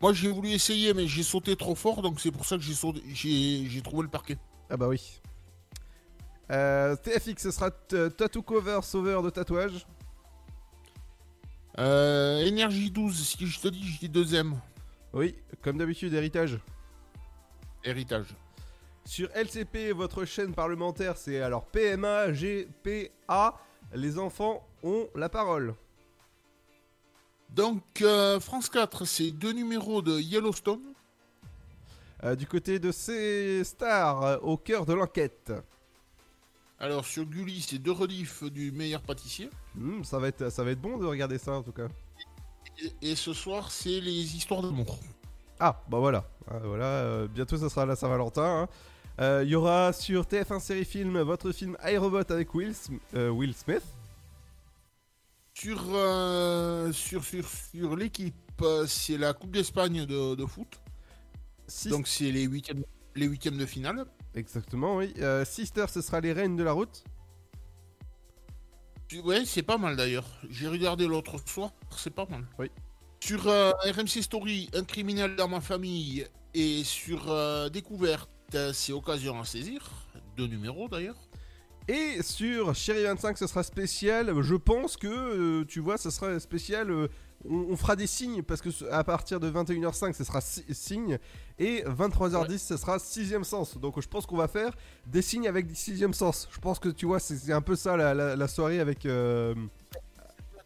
moi- 0.00 0.12
j'ai 0.12 0.30
voulu 0.30 0.50
essayer, 0.50 0.94
mais 0.94 1.06
j'ai 1.06 1.22
sauté 1.22 1.56
trop 1.56 1.74
fort, 1.74 2.02
donc 2.02 2.20
c'est 2.20 2.30
pour 2.30 2.44
ça 2.46 2.56
que 2.56 2.62
j'ai 2.62 2.74
sauté- 2.74 3.02
j'ai 3.12 3.66
j'ai 3.68 3.82
trouvé 3.82 4.02
le 4.02 4.08
parquet. 4.08 4.38
Ah 4.70 4.76
bah 4.76 4.88
oui. 4.88 5.20
Euh, 6.50 6.96
TFX 6.96 7.42
ce 7.42 7.50
sera 7.50 7.70
tattoo 7.70 8.42
cover 8.42 8.80
sauveur 8.82 9.22
de 9.22 9.30
tatouage. 9.30 9.86
Euh, 11.78 12.44
Énergie 12.44 12.90
12, 12.90 13.16
si 13.26 13.46
je 13.46 13.60
te 13.60 13.68
dis, 13.68 13.82
je 13.86 13.98
dis 14.00 14.08
deuxième. 14.08 14.60
Oui 15.12 15.36
comme 15.62 15.78
d'habitude 15.78 16.12
héritage. 16.14 16.58
Héritage. 17.84 18.26
Sur 19.04 19.28
LCP, 19.34 19.92
votre 19.92 20.24
chaîne 20.24 20.54
parlementaire, 20.54 21.16
c'est 21.16 21.40
alors 21.40 21.64
PMA, 21.66 22.32
GPA. 22.32 23.54
Les 23.94 24.18
enfants 24.18 24.66
ont 24.82 25.08
la 25.14 25.28
parole. 25.28 25.74
Donc, 27.54 27.82
euh, 28.02 28.38
France 28.40 28.68
4, 28.68 29.04
c'est 29.04 29.30
deux 29.32 29.52
numéros 29.52 30.02
de 30.02 30.18
Yellowstone. 30.20 30.80
Euh, 32.22 32.36
du 32.36 32.46
côté 32.46 32.78
de 32.78 32.92
C 32.92 33.62
Star, 33.64 34.22
euh, 34.22 34.36
au 34.42 34.56
cœur 34.56 34.86
de 34.86 34.92
l'enquête. 34.92 35.52
Alors, 36.78 37.04
sur 37.04 37.24
Gulli, 37.24 37.60
c'est 37.60 37.78
deux 37.78 37.92
reliefs 37.92 38.44
du 38.44 38.72
meilleur 38.72 39.00
pâtissier. 39.02 39.50
Hmm, 39.74 40.02
ça, 40.04 40.18
va 40.18 40.28
être, 40.28 40.50
ça 40.50 40.62
va 40.64 40.70
être 40.70 40.80
bon 40.80 40.96
de 40.98 41.06
regarder 41.06 41.38
ça 41.38 41.52
en 41.52 41.62
tout 41.62 41.72
cas. 41.72 41.88
Et, 43.02 43.10
et 43.10 43.16
ce 43.16 43.32
soir, 43.32 43.70
c'est 43.70 44.00
les 44.00 44.36
histoires 44.36 44.62
d'amour. 44.62 44.98
Ah, 45.58 45.82
bah 45.88 45.98
voilà. 45.98 46.24
Ah, 46.50 46.58
voilà 46.64 47.26
bientôt, 47.28 47.56
ça 47.58 47.68
sera 47.68 47.84
la 47.84 47.96
Saint-Valentin. 47.96 48.68
hein. 49.18 49.42
Il 49.42 49.48
y 49.50 49.54
aura 49.54 49.92
sur 49.92 50.22
TF1 50.24 50.60
Série 50.60 50.86
Film 50.86 51.20
votre 51.20 51.52
film 51.52 51.76
iRobot 51.84 52.30
avec 52.32 52.54
Will, 52.54 52.72
Sm- 52.72 53.28
Will 53.28 53.54
Smith. 53.54 53.82
Sur, 55.60 55.84
euh, 55.90 56.90
sur, 56.90 57.22
sur, 57.22 57.44
sur 57.46 57.94
l'équipe, 57.94 58.34
euh, 58.62 58.86
c'est 58.86 59.18
la 59.18 59.34
Coupe 59.34 59.50
d'Espagne 59.50 60.06
de, 60.06 60.34
de 60.34 60.46
foot. 60.46 60.80
Donc, 61.90 62.08
c'est 62.08 62.32
les 62.32 62.44
huitièmes, 62.44 62.82
les 63.14 63.26
huitièmes 63.26 63.58
de 63.58 63.66
finale. 63.66 64.06
Exactement, 64.34 64.96
oui. 64.96 65.12
Euh, 65.18 65.44
Sister, 65.44 65.84
ce 65.92 66.00
sera 66.00 66.22
les 66.22 66.32
reines 66.32 66.56
de 66.56 66.62
la 66.62 66.72
route. 66.72 67.04
Ouais, 69.22 69.44
c'est 69.44 69.62
pas 69.62 69.76
mal 69.76 69.96
d'ailleurs. 69.96 70.24
J'ai 70.48 70.66
regardé 70.66 71.06
l'autre 71.06 71.36
soir, 71.46 71.72
c'est 71.94 72.14
pas 72.14 72.24
mal. 72.24 72.46
Oui. 72.58 72.70
Sur 73.22 73.46
euh, 73.46 73.72
RMC 73.84 74.22
Story, 74.22 74.70
un 74.72 74.84
criminel 74.84 75.36
dans 75.36 75.48
ma 75.48 75.60
famille. 75.60 76.26
Et 76.54 76.84
sur 76.84 77.70
Découverte, 77.70 78.30
c'est 78.72 78.92
occasion 78.92 79.38
à 79.38 79.44
saisir. 79.44 79.90
Deux 80.38 80.46
numéros 80.46 80.88
d'ailleurs. 80.88 81.18
Et 81.88 82.22
sur 82.22 82.74
Chérie 82.74 83.02
25, 83.04 83.36
ce 83.38 83.46
sera 83.46 83.62
spécial. 83.62 84.32
Je 84.42 84.54
pense 84.54 84.96
que, 84.96 85.08
euh, 85.08 85.64
tu 85.66 85.80
vois, 85.80 85.98
ce 85.98 86.10
sera 86.10 86.38
spécial. 86.38 86.90
euh, 86.90 87.08
on, 87.48 87.74
fera 87.74 87.96
des 87.96 88.06
signes 88.06 88.42
parce 88.42 88.60
que 88.60 88.68
à 88.92 89.02
partir 89.02 89.40
de 89.40 89.50
21h05, 89.50 90.12
ce 90.14 90.24
sera 90.24 90.40
si- 90.40 90.64
signes. 90.72 91.18
Et 91.58 91.82
23h10, 91.86 92.58
ce 92.58 92.76
sera 92.76 92.98
sixième 92.98 93.44
sens. 93.44 93.78
Donc 93.78 94.00
je 94.00 94.06
pense 94.06 94.26
qu'on 94.26 94.36
va 94.36 94.46
faire 94.46 94.76
des 95.06 95.22
signes 95.22 95.48
avec 95.48 95.66
sixième 95.74 96.12
sens. 96.14 96.48
Je 96.52 96.58
pense 96.60 96.78
que, 96.78 96.90
tu 96.90 97.06
vois, 97.06 97.18
c'est 97.18 97.52
un 97.52 97.62
peu 97.62 97.76
ça 97.76 97.96
la, 97.96 98.14
la- 98.14 98.36
la 98.36 98.48
soirée 98.48 98.78
avec. 98.78 99.06
euh, 99.06 99.54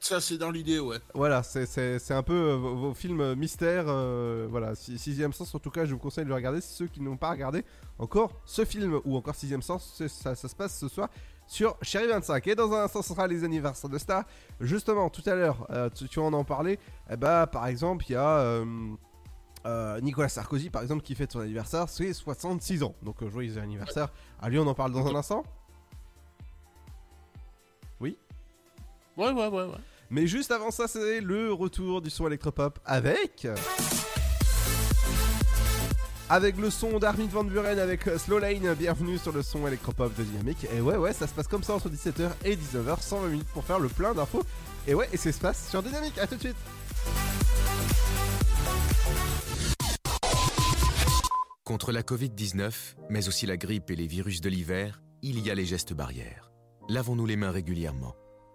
Ça, 0.05 0.21
c'est 0.21 0.37
dans 0.37 0.51
l'idée, 0.51 0.79
ouais. 0.81 0.99
voilà, 1.15 1.43
c'est- 1.43 2.11
un 2.11 2.23
peu 2.23 2.35
euh, 2.35 2.57
vos, 2.57 2.75
vos 2.77 2.93
films 2.95 3.35
mystères. 3.37 3.87
euh, 3.89 4.47
voilà, 4.51 4.75
Si- 4.75 4.99
Sixième 4.99 5.33
Sens, 5.33 5.55
en 5.55 5.59
tout 5.59 5.71
cas, 5.71 5.87
je 5.87 5.95
vous 5.95 5.99
conseille 5.99 6.25
de 6.25 6.29
le 6.29 6.35
regarder. 6.35 6.61
Ceux 6.61 6.89
qui 6.89 7.01
n'ont 7.01 7.17
pas 7.17 7.31
regardé 7.31 7.65
encore 7.99 8.33
ce 8.45 8.67
film 8.67 9.01
ou 9.07 9.17
encore 9.17 9.35
Sixième 9.35 9.63
Sens, 9.63 10.03
ça, 10.09 10.35
ça 10.35 10.47
se 10.49 10.55
passe 10.55 10.79
ce 10.79 10.89
soir 10.89 11.09
sur 11.47 11.79
Chérie 11.81 12.07
25. 12.09 12.47
Et 12.49 12.55
dans 12.55 12.71
un 12.75 12.83
instant, 12.85 13.01
ce 13.01 13.15
sera 13.15 13.27
les 13.27 13.45
anniversaires 13.45 13.89
de 13.89 13.97
Star. 13.97 14.25
Justement, 14.61 15.09
tout 15.09 15.23
à 15.25 15.35
l'heure, 15.35 15.67
euh, 15.71 15.89
tu, 15.89 16.07
tu 16.07 16.19
en 16.19 16.35
en 16.35 16.45
parlais. 16.45 16.79
Eh 17.11 17.17
bah, 17.17 17.47
par 17.47 17.67
exemple, 17.67 18.05
il 18.07 18.13
y 18.13 18.17
a 18.17 18.29
euh, 18.41 18.67
euh, 19.65 20.01
Nicolas 20.03 20.29
Sarkozy, 20.29 20.69
par 20.69 20.83
exemple, 20.83 21.01
qui 21.03 21.15
fête 21.15 21.33
son 21.33 21.41
anniversaire, 21.41 21.89
c'est 21.89 22.13
66 22.13 22.83
ans. 22.83 22.95
Donc, 23.03 23.23
euh, 23.23 23.31
joyeux 23.31 23.57
anniversaire. 23.57 24.09
À 24.39 24.51
lui, 24.51 24.59
on 24.59 24.67
en 24.67 24.75
parle 24.75 24.93
dans 24.93 25.07
un 25.07 25.15
instant 25.15 25.45
Oui? 28.01 28.19
Ouais, 29.17 29.31
ouais, 29.33 29.47
ouais, 29.49 29.65
ouais. 29.65 29.79
Mais 30.11 30.27
juste 30.27 30.51
avant 30.51 30.71
ça, 30.71 30.87
c'est 30.89 31.21
le 31.21 31.53
retour 31.53 32.01
du 32.01 32.11
son 32.11 32.27
électropop 32.27 32.79
avec. 32.85 33.47
Avec 36.31 36.57
le 36.57 36.71
son 36.71 36.99
d'Armin 36.99 37.27
Van 37.27 37.45
Buren 37.45 37.79
avec 37.79 38.09
euh, 38.09 38.17
Slow 38.19 38.39
Lane, 38.39 38.75
bienvenue 38.75 39.19
sur 39.19 39.31
le 39.31 39.43
son 39.43 39.67
électropop 39.67 40.17
de 40.17 40.23
Dynamique. 40.23 40.67
Et 40.75 40.81
ouais, 40.81 40.97
ouais, 40.97 41.13
ça 41.13 41.27
se 41.27 41.35
passe 41.35 41.47
comme 41.47 41.63
ça 41.63 41.75
entre 41.75 41.91
17h 41.91 42.31
et 42.45 42.57
19h, 42.57 43.03
120 43.03 43.29
minutes 43.29 43.49
pour 43.53 43.63
faire 43.65 43.79
le 43.79 43.89
plein 43.89 44.15
d'infos. 44.15 44.43
Et 44.89 44.95
ouais, 44.95 45.09
et 45.13 45.19
ça 45.19 45.31
se 45.33 45.39
passe 45.39 45.69
sur 45.69 45.83
Dynamique, 45.83 46.19
à 46.19 46.27
tout 46.27 46.37
de 46.37 46.41
suite. 46.41 46.57
Contre 51.65 51.93
la 51.93 52.03
Covid-19, 52.03 52.73
mais 53.11 53.29
aussi 53.29 53.47
la 53.47 53.57
grippe 53.57 53.91
et 53.91 53.97
les 53.97 54.07
virus 54.07 54.41
de 54.41 54.49
l'hiver, 54.49 55.03
il 55.23 55.41
y 55.41 55.51
a 55.51 55.55
les 55.55 55.67
gestes 55.67 55.93
barrières. 55.93 56.51
Lavons-nous 56.89 57.27
les 57.27 57.37
mains 57.37 57.51
régulièrement. 57.51 58.15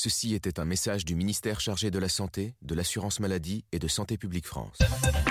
Ceci 0.00 0.36
était 0.36 0.60
un 0.60 0.64
message 0.64 1.04
du 1.04 1.16
ministère 1.16 1.58
chargé 1.58 1.90
de 1.90 1.98
la 1.98 2.08
Santé, 2.08 2.54
de 2.62 2.76
l'Assurance 2.76 3.18
Maladie 3.18 3.64
et 3.72 3.80
de 3.80 3.88
Santé 3.88 4.16
Publique 4.16 4.46
France. 4.46 4.78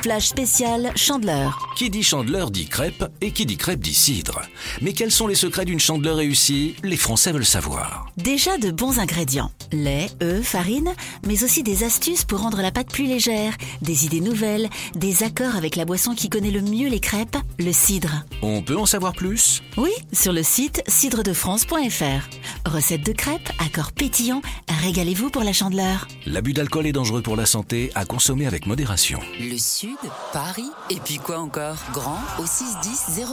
Flash 0.04 0.26
spécial 0.26 0.92
Chandeleur. 0.98 1.74
Qui 1.78 1.90
dit 1.90 2.04
chandeleur 2.04 2.52
dit 2.52 2.68
crêpe 2.68 3.06
et 3.22 3.32
qui 3.32 3.46
dit 3.46 3.56
crêpe 3.56 3.80
dit 3.80 3.94
cidre. 3.94 4.42
Mais 4.82 4.92
quels 4.92 5.12
sont 5.14 5.28
les 5.28 5.36
secrets 5.36 5.64
d'une 5.64 5.80
chandeleur 5.80 6.18
réussie? 6.18 6.76
Les 6.84 6.98
Français 6.98 7.32
veulent 7.32 7.46
savoir. 7.46 8.12
Déjà 8.18 8.58
de 8.58 8.70
bons 8.70 9.00
ingrédients. 9.00 9.52
Lait, 9.72 10.10
œufs, 10.22 10.46
farine, 10.46 10.94
mais 11.26 11.46
aussi 11.46 11.64
des 11.64 11.86
astuces 11.86 12.26
pour 12.26 12.42
rendre 12.42 12.62
la 12.62 12.72
pâte 12.74 12.92
plus 12.92 13.06
légère, 13.06 13.56
des 13.82 14.06
idées 14.06 14.22
nouvelles, 14.22 14.70
des 14.96 15.24
accords 15.24 15.56
avec 15.56 15.78
la 15.78 15.86
boisson 15.86 16.14
qui 16.14 16.28
connaît 16.28 16.52
le 16.52 16.62
mieux 16.62 16.90
les 16.90 17.00
crêpes, 17.00 17.38
le 17.58 17.72
cidre. 17.72 18.26
On 18.42 18.62
peut 18.62 18.78
en 18.78 18.86
savoir 18.86 19.14
plus? 19.14 19.64
Oui, 19.78 19.92
sur 20.12 20.34
le 20.34 20.44
site 20.44 20.84
cidredefrance.fr. 20.88 22.70
Recette 22.70 23.06
de 23.06 23.14
crêpes, 23.14 23.50
accords 23.60 23.94
pétillants, 23.94 24.42
régalez-vous 24.68 25.30
pour 25.30 25.44
la 25.44 25.54
chandeleur. 25.54 26.08
L'abus 26.26 26.54
d'alcool 26.54 26.88
est 26.88 26.92
dangereux 26.92 27.22
pour 27.22 27.36
la 27.36 27.46
santé, 27.46 27.92
à 27.96 28.06
consommer 28.06 28.48
avec 28.48 28.66
modération. 28.66 29.20
Le 29.40 29.58
Sud, 29.58 29.98
Paris, 30.34 30.70
et 30.90 31.00
puis 31.04 31.18
quoi 31.18 31.40
encore? 31.40 31.78
Grand 31.94 32.20
au 32.40 32.46
61000. 32.46 33.26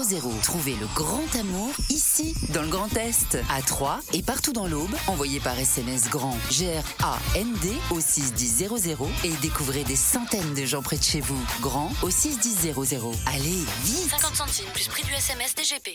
Trouvez 0.42 0.74
le 0.80 0.86
grand 0.94 1.24
amour 1.38 1.70
ici, 1.90 2.34
dans 2.52 2.62
le 2.62 2.68
Grand 2.68 2.94
Est, 2.96 3.38
à 3.50 3.62
Troyes 3.62 4.00
et 4.12 4.22
partout 4.22 4.52
dans 4.52 4.66
l'Aube. 4.66 4.94
Envoyez 5.06 5.40
par 5.40 5.58
SMS 5.58 6.08
grand 6.10 6.36
G-R-A-N-D 6.50 7.72
au 7.90 8.00
61000 8.00 8.96
et 9.24 9.32
découvrez 9.42 9.84
des 9.84 9.96
centaines 9.96 10.54
de 10.54 10.64
gens 10.64 10.82
près 10.82 10.96
de 10.96 11.02
chez 11.02 11.20
vous. 11.20 11.40
Grand 11.60 11.92
au 12.02 12.10
61000. 12.10 12.74
Allez, 13.26 13.64
vite 13.84 14.10
50 14.10 14.34
centimes 14.36 14.70
plus 14.72 14.88
prix 14.88 15.04
du 15.04 15.12
SMS 15.12 15.54
DGP. 15.54 15.94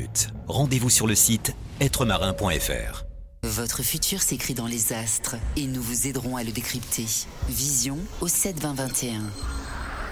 Rendez-vous 0.47 0.89
sur 0.89 1.07
le 1.07 1.15
site 1.15 1.53
êtremarin.fr. 1.79 3.05
Votre 3.43 3.81
futur 3.81 4.21
s'écrit 4.21 4.53
dans 4.53 4.67
les 4.67 4.93
astres 4.93 5.35
et 5.57 5.65
nous 5.65 5.81
vous 5.81 6.07
aiderons 6.07 6.37
à 6.37 6.43
le 6.43 6.51
décrypter. 6.51 7.05
Vision 7.49 7.97
au 8.21 8.27
7 8.27 8.59
20 8.59 8.73
21. 8.73 9.21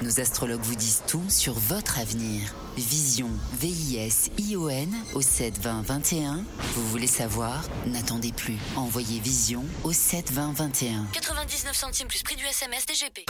Nos 0.02 0.20
astrologues 0.22 0.62
vous 0.62 0.76
disent 0.76 1.04
tout 1.08 1.30
sur 1.30 1.54
votre 1.54 2.00
avenir. 2.00 2.56
Vision, 2.78 3.30
V-I-S-I-O-N 3.60 4.96
au 5.14 5.22
7 5.22 5.60
20 5.60 5.82
21. 5.82 6.44
Vous 6.76 6.88
voulez 6.88 7.06
savoir? 7.08 7.64
N'attendez 7.86 8.32
plus. 8.32 8.58
Envoyez 8.78 9.20
Vision 9.20 9.66
au 9.84 9.92
7 9.92 10.32
20 10.32 10.54
21. 10.54 11.06
99 11.12 11.76
centimes 11.76 12.08
plus 12.08 12.24
prix 12.24 12.38
du 12.38 12.46
SMS 12.46 12.86
DGP. 12.86 13.26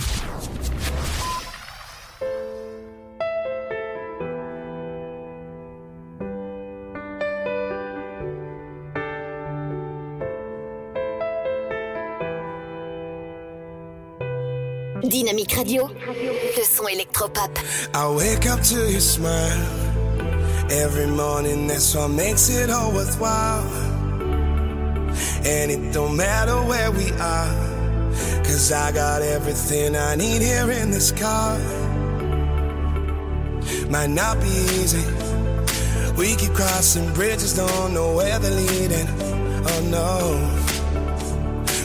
Dynamique 15.03 15.53
Radio, 15.53 15.87
le 15.87 16.63
son 16.63 16.87
électropop. 16.87 17.57
I 17.93 18.07
wake 18.15 18.45
up 18.47 18.61
to 18.61 18.89
your 18.89 18.99
smile 18.99 19.59
every 20.69 21.07
morning. 21.07 21.67
That's 21.67 21.95
what 21.95 22.09
makes 22.09 22.49
it 22.49 22.69
all 22.69 22.91
worthwhile. 22.91 23.63
And 25.45 25.71
it 25.71 25.93
don't 25.93 26.15
matter 26.15 26.55
where 26.67 26.91
we 26.91 27.11
are, 27.19 28.43
cause 28.43 28.71
I 28.71 28.91
got 28.91 29.21
everything 29.21 29.95
I 29.95 30.15
need 30.15 30.41
here 30.41 30.69
in 30.71 30.91
this 30.91 31.11
car. 31.11 31.57
Might 33.89 34.09
not 34.09 34.39
be 34.41 34.49
easy. 34.81 35.03
We 36.17 36.35
keep 36.35 36.53
crossing 36.53 37.13
bridges, 37.13 37.55
don't 37.55 37.93
know 37.93 38.15
where 38.15 38.37
they're 38.39 38.51
leading. 38.51 39.07
Oh 39.65 39.81
no. 39.89 40.78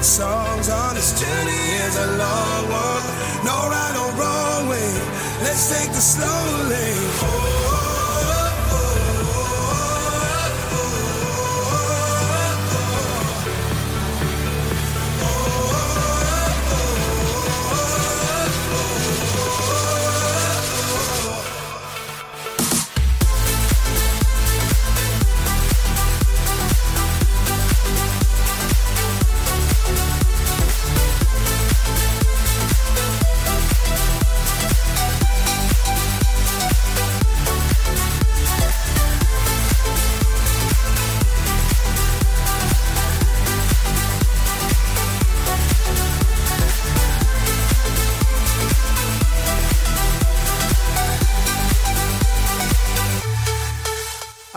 Favorite 0.00 0.04
songs 0.04 0.68
on. 0.68 0.94
This 0.94 1.20
journey 1.20 1.64
is 1.86 1.96
a 1.96 2.06
long 2.16 2.68
one. 2.70 3.04
No 3.44 3.68
right 3.68 3.96
or 4.02 4.10
wrong 4.18 4.68
way. 4.68 4.92
Let's 5.42 5.68
take 5.70 5.90
the 5.90 6.00
slow 6.00 6.68
lane. 6.68 6.89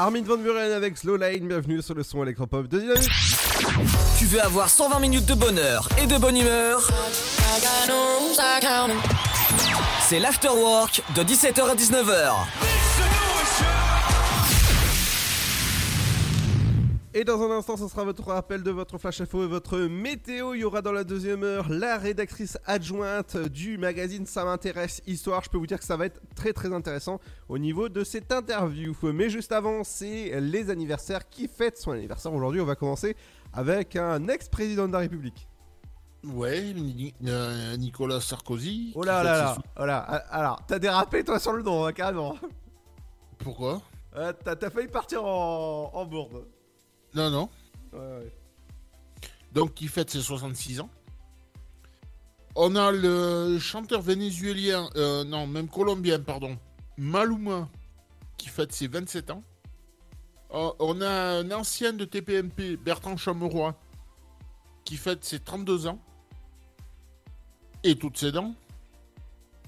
Armin 0.03 0.23
Van 0.23 0.35
Buren 0.35 0.73
avec 0.73 0.97
Slow 0.97 1.15
Lane, 1.15 1.47
bienvenue 1.47 1.81
sur 1.81 1.95
le 1.95 2.03
son 2.03 2.21
électropop 2.23 2.67
de 2.67 2.77
Dynamique. 2.77 3.09
Tu 4.19 4.25
veux 4.25 4.43
avoir 4.43 4.67
120 4.67 4.99
minutes 4.99 5.25
de 5.25 5.33
bonheur 5.33 5.87
et 5.97 6.05
de 6.05 6.17
bonne 6.17 6.35
humeur? 6.35 6.89
C'est 10.01 10.19
l'afterwork 10.19 11.01
de 11.15 11.23
17h 11.23 11.69
à 11.69 11.75
19h. 11.75 12.72
Et 17.15 17.23
dans 17.23 17.39
un 17.43 17.51
instant, 17.51 17.77
ce 17.77 17.87
sera 17.87 18.03
votre 18.03 18.23
rappel 18.23 18.63
de 18.63 18.71
votre 18.71 18.97
flash 18.97 19.21
info 19.21 19.43
et 19.43 19.47
votre 19.47 19.77
météo. 19.77 20.55
Il 20.55 20.61
y 20.61 20.63
aura 20.63 20.81
dans 20.81 20.91
la 20.91 21.03
deuxième 21.03 21.43
heure 21.43 21.69
la 21.69 21.99
rédactrice 21.99 22.57
adjointe 22.65 23.37
du 23.37 23.77
magazine 23.77 24.25
Ça 24.25 24.43
m'intéresse 24.45 25.03
Histoire. 25.05 25.43
Je 25.43 25.51
peux 25.51 25.59
vous 25.59 25.67
dire 25.67 25.77
que 25.77 25.85
ça 25.85 25.95
va 25.95 26.07
être 26.07 26.19
très 26.35 26.53
très 26.53 26.73
intéressant 26.73 27.19
au 27.49 27.59
niveau 27.59 27.87
de 27.87 28.03
cette 28.03 28.31
interview. 28.31 28.95
Mais 29.13 29.29
juste 29.29 29.51
avant, 29.51 29.83
c'est 29.83 30.41
les 30.41 30.71
anniversaires 30.71 31.29
qui 31.29 31.47
fêtent 31.47 31.77
son 31.77 31.91
anniversaire. 31.91 32.33
Aujourd'hui, 32.33 32.61
on 32.61 32.65
va 32.65 32.75
commencer 32.75 33.15
avec 33.53 33.95
un 33.95 34.27
ex-président 34.27 34.87
de 34.87 34.93
la 34.93 34.99
République. 34.99 35.47
Ouais, 36.23 36.73
euh, 37.27 37.77
Nicolas 37.77 38.21
Sarkozy. 38.21 38.91
Oh 38.95 39.03
là 39.03 39.21
là 39.23 39.37
là, 39.37 39.57
oh 39.79 39.85
là. 39.85 39.99
Alors, 40.31 40.61
t'as 40.65 40.79
dérapé 40.79 41.23
toi 41.23 41.37
sur 41.37 41.53
le 41.53 41.61
nom, 41.61 41.85
hein, 41.85 41.93
carrément. 41.93 42.37
Pourquoi? 43.37 43.83
Euh, 44.15 44.31
T'as 44.43 44.69
failli 44.69 44.87
partir 44.87 45.23
en, 45.25 45.91
en 45.93 46.05
bourde. 46.05 46.45
Non, 47.15 47.29
non. 47.29 47.49
Donc, 49.53 49.81
il 49.81 49.89
fête 49.89 50.09
ses 50.09 50.21
66 50.21 50.79
ans. 50.81 50.89
On 52.55 52.75
a 52.75 52.91
le 52.91 53.57
chanteur 53.59 54.01
vénézuélien, 54.01 54.87
euh, 54.95 55.23
non, 55.23 55.47
même 55.47 55.67
colombien, 55.67 56.19
pardon, 56.19 56.57
Maluma, 56.97 57.67
qui 58.37 58.47
fête 58.47 58.71
ses 58.71 58.87
27 58.87 59.31
ans. 59.31 59.43
Euh, 60.53 60.71
on 60.79 61.01
a 61.01 61.09
un 61.09 61.49
ancien 61.51 61.93
de 61.93 62.05
TPMP, 62.05 62.77
Bertrand 62.77 63.17
Chameroy, 63.17 63.75
qui 64.85 64.97
fête 64.97 65.23
ses 65.23 65.39
32 65.39 65.87
ans. 65.87 65.99
Et 67.83 67.95
toutes 67.95 68.17
ses 68.17 68.31
dents. 68.31 68.53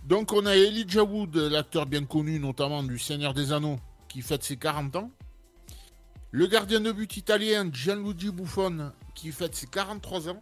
Donc 0.05 0.31
on 0.31 0.45
a 0.45 0.55
Elijah 0.55 1.03
Wood, 1.03 1.35
l'acteur 1.35 1.87
bien 1.87 2.05
connu 2.05 2.39
notamment 2.39 2.83
du 2.83 2.99
Seigneur 2.99 3.33
des 3.33 3.51
Anneaux, 3.51 3.77
qui 4.07 4.21
fête 4.21 4.43
ses 4.43 4.57
40 4.57 4.95
ans. 4.95 5.11
Le 6.31 6.47
gardien 6.47 6.81
de 6.81 6.91
but 6.91 7.17
italien 7.17 7.69
Gianluigi 7.71 8.31
Buffon 8.31 8.91
qui 9.13 9.31
fête 9.31 9.55
ses 9.55 9.67
43 9.67 10.29
ans. 10.29 10.41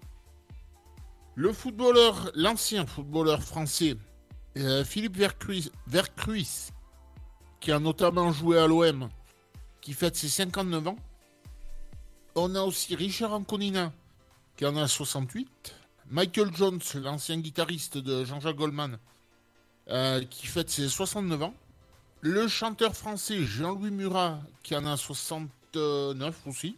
Le 1.35 1.53
footballeur, 1.53 2.31
l'ancien 2.35 2.85
footballeur 2.85 3.41
français 3.41 3.97
euh, 4.57 4.83
Philippe 4.83 5.17
Vercruis, 5.17 6.69
qui 7.59 7.71
a 7.71 7.79
notamment 7.79 8.31
joué 8.31 8.59
à 8.59 8.67
l'OM, 8.67 9.09
qui 9.81 9.93
fête 9.93 10.15
ses 10.15 10.29
59 10.29 10.87
ans. 10.87 10.97
On 12.35 12.53
a 12.55 12.61
aussi 12.61 12.95
Richard 12.95 13.33
Anconina, 13.33 13.91
qui 14.55 14.65
en 14.65 14.75
a 14.75 14.87
68. 14.87 15.75
Michael 16.09 16.55
Jones, 16.55 16.81
l'ancien 16.95 17.39
guitariste 17.39 17.97
de 17.97 18.25
Jean-Jacques 18.25 18.57
Goldman, 18.57 18.99
euh, 19.89 20.23
qui 20.23 20.47
fête 20.47 20.69
ses 20.69 20.89
69 20.89 21.43
ans. 21.43 21.53
Le 22.21 22.47
chanteur 22.47 22.95
français 22.95 23.43
Jean-Louis 23.43 23.91
Murat, 23.91 24.39
qui 24.61 24.75
en 24.75 24.85
a 24.85 24.97
60 24.97 25.49
neuf 25.75 26.45
aussi. 26.47 26.77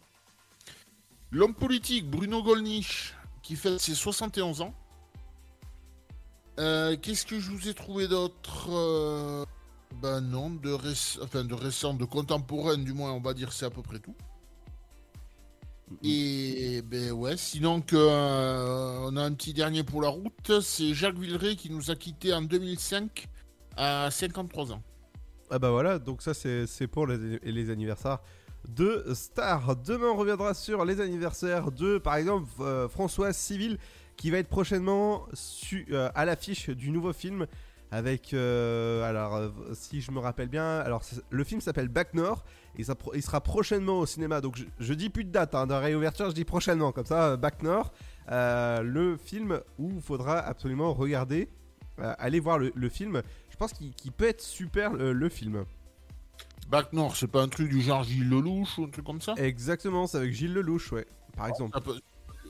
L'homme 1.31 1.53
politique 1.53 2.09
Bruno 2.09 2.41
Gollnisch, 2.41 3.13
qui 3.41 3.55
fait 3.55 3.77
ses 3.77 3.95
71 3.95 4.61
ans. 4.61 4.73
Euh, 6.59 6.95
qu'est-ce 7.01 7.25
que 7.25 7.39
je 7.39 7.51
vous 7.51 7.67
ai 7.67 7.73
trouvé 7.73 8.07
d'autre 8.07 8.69
euh, 8.71 9.45
Ben 10.01 10.21
non, 10.21 10.49
de, 10.49 10.73
enfin, 11.21 11.43
de 11.43 11.53
récent, 11.53 11.93
de 11.93 12.05
contemporain 12.05 12.77
du 12.77 12.93
moins, 12.93 13.11
on 13.11 13.19
va 13.19 13.33
dire 13.33 13.51
c'est 13.51 13.65
à 13.65 13.69
peu 13.69 13.81
près 13.81 13.99
tout. 13.99 14.15
Et 16.01 16.81
ben 16.83 17.11
ouais, 17.11 17.37
sinon 17.37 17.81
que 17.81 17.95
euh, 17.95 19.07
on 19.07 19.17
a 19.17 19.21
un 19.21 19.33
petit 19.33 19.53
dernier 19.53 19.83
pour 19.83 20.01
la 20.01 20.09
route, 20.09 20.61
c'est 20.61 20.93
Jacques 20.93 21.19
Villeray 21.19 21.55
qui 21.55 21.69
nous 21.69 21.91
a 21.91 21.95
quitté 21.95 22.33
en 22.33 22.41
2005 22.41 23.27
à 23.77 24.09
53 24.09 24.71
ans. 24.71 24.81
Ah 25.51 25.59
bah 25.59 25.69
voilà, 25.69 25.99
donc 25.99 26.23
ça 26.23 26.33
c'est 26.33 26.87
pour 26.87 27.05
les, 27.05 27.39
les 27.43 27.69
anniversaires 27.69 28.19
de 28.69 29.05
stars. 29.13 29.75
Demain, 29.77 30.07
on 30.07 30.15
reviendra 30.15 30.53
sur 30.53 30.85
les 30.85 31.01
anniversaires 31.01 31.71
de, 31.71 31.97
par 31.97 32.15
exemple, 32.15 32.47
euh, 32.59 32.87
Françoise 32.87 33.35
Civil, 33.35 33.77
qui 34.17 34.31
va 34.31 34.37
être 34.37 34.47
prochainement 34.47 35.27
euh, 35.91 36.09
à 36.15 36.25
l'affiche 36.25 36.69
du 36.69 36.91
nouveau 36.91 37.13
film. 37.13 37.47
Avec, 37.91 38.33
euh, 38.33 39.07
alors, 39.07 39.51
si 39.73 40.01
je 40.01 40.11
me 40.11 40.19
rappelle 40.19 40.49
bien, 40.49 40.79
alors 40.79 41.03
le 41.29 41.43
film 41.43 41.61
s'appelle 41.61 41.87
Back 41.87 42.13
North 42.13 42.43
et 42.77 42.83
il 43.13 43.21
sera 43.21 43.41
prochainement 43.41 43.99
au 43.99 44.05
cinéma. 44.05 44.41
Donc, 44.41 44.57
je, 44.79 44.93
dis 44.93 45.09
plus 45.09 45.23
de 45.23 45.31
date 45.31 45.55
hein, 45.55 45.67
de 45.67 45.73
réouverture, 45.73 46.29
je 46.29 46.35
dis 46.35 46.45
prochainement, 46.45 46.91
comme 46.91 47.05
ça, 47.05 47.37
Back 47.37 47.61
North, 47.63 47.93
le 48.27 49.17
film 49.23 49.61
où 49.77 49.91
il 49.95 50.01
faudra 50.01 50.39
absolument 50.39 50.93
regarder, 50.93 51.47
aller 51.97 52.39
voir 52.39 52.57
le, 52.57 52.89
film. 52.89 53.21
Je 53.49 53.55
pense 53.55 53.71
qu'il 53.71 54.11
peut 54.11 54.27
être 54.27 54.41
super 54.41 54.93
le 54.93 55.29
film. 55.29 55.65
Bac 56.67 56.93
Nord, 56.93 57.15
c'est 57.15 57.27
pas 57.27 57.41
un 57.41 57.47
truc 57.47 57.69
du 57.69 57.81
genre 57.81 58.03
Gilles 58.03 58.27
Lelouch 58.27 58.77
ou 58.79 58.85
un 58.85 58.89
truc 58.89 59.05
comme 59.05 59.21
ça 59.21 59.35
Exactement, 59.37 60.07
c'est 60.07 60.17
avec 60.17 60.33
Gilles 60.33 60.53
Lelouch, 60.53 60.91
ouais, 60.91 61.05
par 61.35 61.47
exemple. 61.47 61.77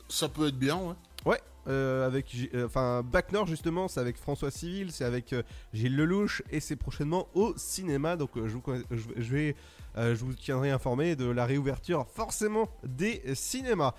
Ça 0.08 0.30
peut, 0.30 0.48
être 0.48 0.58
bien, 0.58 0.78
ouais. 0.78 0.94
Ouais, 1.26 1.42
euh, 1.68 2.06
avec, 2.06 2.34
euh, 2.54 2.68
enfin, 2.68 3.02
Bac 3.04 3.32
Nord 3.32 3.48
justement, 3.48 3.88
c'est 3.88 4.00
avec 4.00 4.18
François 4.18 4.52
Civil, 4.52 4.92
c'est 4.92 5.04
avec 5.04 5.34
euh, 5.34 5.42
Gilles 5.74 5.96
Lelouch 5.96 6.44
et 6.52 6.60
c'est 6.60 6.76
prochainement 6.76 7.28
au 7.34 7.54
cinéma. 7.58 8.16
Donc 8.16 8.32
je, 8.36 8.56
vous, 8.56 8.64
je, 8.92 9.34
vais, 9.34 9.56
je 9.98 10.24
vous 10.24 10.34
tiendrai 10.34 10.70
informé 10.70 11.16
de 11.16 11.26
la 11.26 11.46
réouverture 11.46 12.06
forcément 12.08 12.70
des 12.86 13.22
cinémas. 13.34 13.96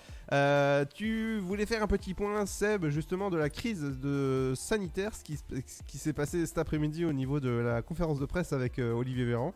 tu 0.95 1.39
voulais 1.41 1.67
faire 1.67 1.83
un 1.83 1.89
petit 1.89 2.15
point, 2.15 2.47
Seb, 2.47 2.87
justement 2.87 3.31
de 3.31 3.37
la 3.37 3.51
crise 3.51 3.83
de 3.83 4.55
sanitaire, 4.57 5.13
ce 5.15 5.25
qui, 5.25 5.37
ce 5.37 5.83
qui 5.87 5.99
s'est 5.99 6.13
passé 6.13 6.47
cet 6.47 6.59
après-midi 6.59 7.05
au 7.05 7.13
niveau 7.13 7.41
de 7.41 7.51
la 7.51 7.83
conférence 7.83 8.21
de 8.21 8.27
presse 8.27 8.53
avec 8.53 8.79
Olivier 8.79 9.25
Véran. 9.25 9.53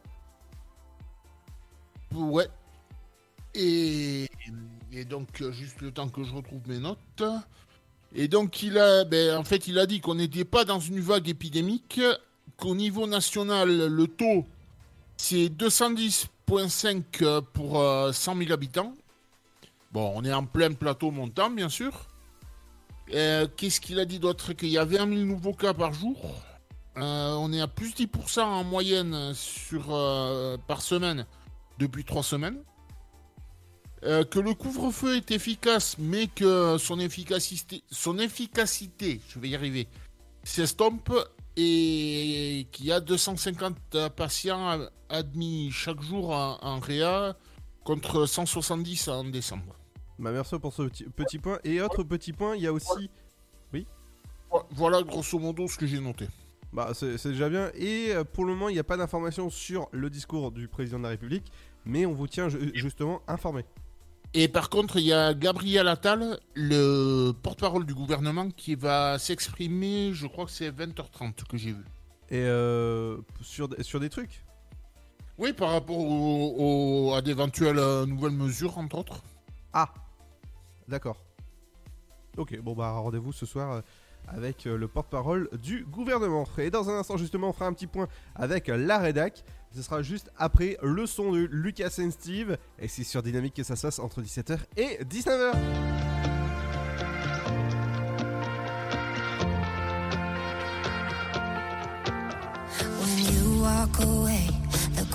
Ouais. 2.15 2.49
Et, 3.55 4.29
donc, 5.09 5.41
euh, 5.41 5.53
juste 5.53 5.81
le 5.81 5.91
temps 5.91 6.09
que 6.09 6.25
je 6.25 6.33
retrouve 6.33 6.61
mes 6.67 6.79
notes. 6.79 7.23
Et 8.15 8.29
donc, 8.29 8.63
il 8.63 8.79
a, 8.79 9.05
ben, 9.05 9.37
en 9.37 9.45
fait, 9.45 9.69
il 9.69 9.79
a 9.79 9.87
dit 9.87 10.01
qu'on 10.01 10.17
n'était 10.17 10.45
pas 10.45 10.65
dans 10.65 10.81
une 10.81 11.01
vague 11.01 11.29
épidémique, 11.29 12.01
qu'au 12.57 12.75
niveau 12.75 13.07
national, 13.07 13.87
le 13.87 14.07
taux, 14.07 14.45
c'est 15.17 15.49
210,5 15.49 17.43
pour 17.53 17.73
100 17.73 17.77
euh, 17.77 18.39
000 18.39 18.53
habitants. 18.53 18.95
Bon, 19.93 20.13
on 20.15 20.25
est 20.25 20.33
en 20.33 20.45
plein 20.45 20.73
plateau 20.73 21.11
montant, 21.11 21.51
bien 21.51 21.69
sûr. 21.69 22.07
Euh, 23.13 23.47
qu'est-ce 23.57 23.81
qu'il 23.81 23.99
a 23.99 24.05
dit 24.05 24.21
d'autre 24.21 24.53
Qu'il 24.53 24.69
y 24.69 24.79
avait 24.79 24.99
20 24.99 25.09
000 25.09 25.21
nouveaux 25.27 25.55
cas 25.55 25.75
par 25.75 25.93
jour? 25.93 26.17
on 27.03 27.51
est 27.55 27.61
à 27.63 27.67
plus 27.67 27.95
10% 27.95 28.43
en 28.43 28.63
moyenne 28.63 29.33
sur, 29.33 29.87
par 30.67 30.83
semaine 30.83 31.25
depuis 31.81 32.05
trois 32.05 32.23
semaines. 32.23 32.63
Euh, 34.05 34.25
que 34.25 34.39
le 34.39 34.55
couvre-feu 34.55 35.17
est 35.17 35.31
efficace, 35.31 35.97
mais 35.99 36.27
que 36.29 36.79
son 36.79 37.01
efficacité, 37.01 37.83
son 37.91 38.19
efficacité, 38.19 39.21
je 39.29 39.39
vais 39.39 39.51
y 39.51 39.55
arriver, 39.55 39.89
s'estompe 40.43 41.13
et 41.57 42.67
qu'il 42.73 42.87
y 42.87 42.93
a 42.93 43.01
250 43.01 44.09
patients 44.17 44.87
admis 45.11 45.71
chaque 45.71 46.01
jour 46.01 46.31
en, 46.31 46.79
réa 46.79 47.37
contre 47.85 48.25
170 48.25 49.09
en 49.09 49.25
décembre. 49.25 49.77
Bah 50.19 50.33
merci 50.33 50.59
pour 50.59 50.73
ce 50.73 50.83
petit, 50.83 51.05
petit 51.05 51.39
point. 51.39 51.59
Et 51.65 51.83
autre 51.83 52.03
petit 52.03 52.33
point, 52.33 52.57
il 52.57 52.63
y 52.63 52.67
a 52.67 52.73
aussi... 52.73 53.11
Oui 53.75 53.87
Voilà 54.71 55.03
grosso 55.03 55.39
modo 55.39 55.69
ce 55.69 55.77
que 55.77 55.87
j'ai 55.87 56.01
noté. 56.01 56.27
Bah 56.73 56.93
c'est 56.95 57.27
déjà 57.27 57.49
bien. 57.49 57.71
Et 57.75 58.13
euh, 58.13 58.25
pour 58.25 58.45
le 58.45 58.53
moment, 58.53 58.69
il 58.69 58.75
n'y 58.75 58.79
a 58.79 58.85
pas 58.85 58.97
d'informations 58.97 59.51
sur 59.51 59.89
le 59.93 60.09
discours 60.09 60.53
du 60.53 60.69
président 60.69 60.99
de 60.99 61.03
la 61.03 61.11
République 61.11 61.51
mais 61.85 62.07
on 62.07 62.13
vous 62.13 62.29
tient 62.29 62.49
justement 62.75 63.23
informé. 63.29 63.65
Et 64.33 64.47
par 64.47 64.71
contre, 64.71 64.97
il 64.97 65.07
y 65.07 65.13
a 65.13 65.35
Gabriel 65.35 65.89
Attal, 65.89 66.39
le 66.55 67.33
porte-parole 67.33 67.85
du 67.85 67.95
gouvernement, 67.95 68.49
qui 68.51 68.77
va 68.77 69.19
s'exprimer, 69.19 70.13
je 70.13 70.27
crois 70.29 70.45
que 70.45 70.53
c'est 70.53 70.71
20h30 70.71 71.45
que 71.49 71.57
j'ai 71.57 71.73
vu. 71.73 71.85
Et 72.31 72.39
euh, 72.39 73.17
sur, 73.41 73.69
sur 73.81 73.99
des 73.99 74.09
trucs? 74.09 74.45
Oui, 75.37 75.53
par 75.53 75.71
rapport 75.71 77.17
à 77.17 77.23
d'éventuelles 77.23 77.79
euh, 77.79 78.07
nouvelles 78.07 78.31
mesures, 78.31 78.79
entre 78.79 78.99
autres. 78.99 79.23
Ah, 79.73 79.93
d'accord. 80.87 81.25
Ok, 82.37 82.57
bon 82.61 82.75
bah 82.75 82.93
rendez-vous 82.93 83.33
ce 83.33 83.47
soir 83.47 83.73
euh, 83.73 83.81
avec 84.29 84.65
le 84.65 84.87
porte-parole 84.87 85.49
du 85.61 85.85
gouvernement. 85.85 86.47
Et 86.59 86.71
dans 86.71 86.89
un 86.89 86.99
instant 86.99 87.17
justement 87.17 87.49
on 87.49 87.53
fera 87.53 87.67
un 87.67 87.73
petit 87.73 87.89
point 87.89 88.07
avec 88.37 88.69
la 88.69 88.99
rédac. 88.99 89.43
Ce 89.75 89.83
sera 89.83 90.03
juste 90.03 90.31
après 90.37 90.77
le 90.83 91.07
son 91.07 91.33
de 91.33 91.39
Lucas 91.39 91.95
et 91.99 92.11
Steve. 92.11 92.57
Et 92.79 92.89
c'est 92.89 93.05
sur 93.05 93.23
Dynamique 93.23 93.55
que 93.55 93.63
ça 93.63 93.77
se 93.77 93.83
passe 93.83 93.99
entre 93.99 94.21
17h 94.23 94.59
et 94.77 94.99
19h. 95.05 95.53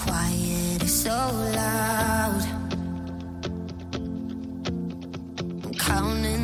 quiet 0.06 0.84
is 0.84 1.04
so 1.04 1.10
loud. 1.10 2.44
I'm 5.64 5.74
counting 5.74 6.35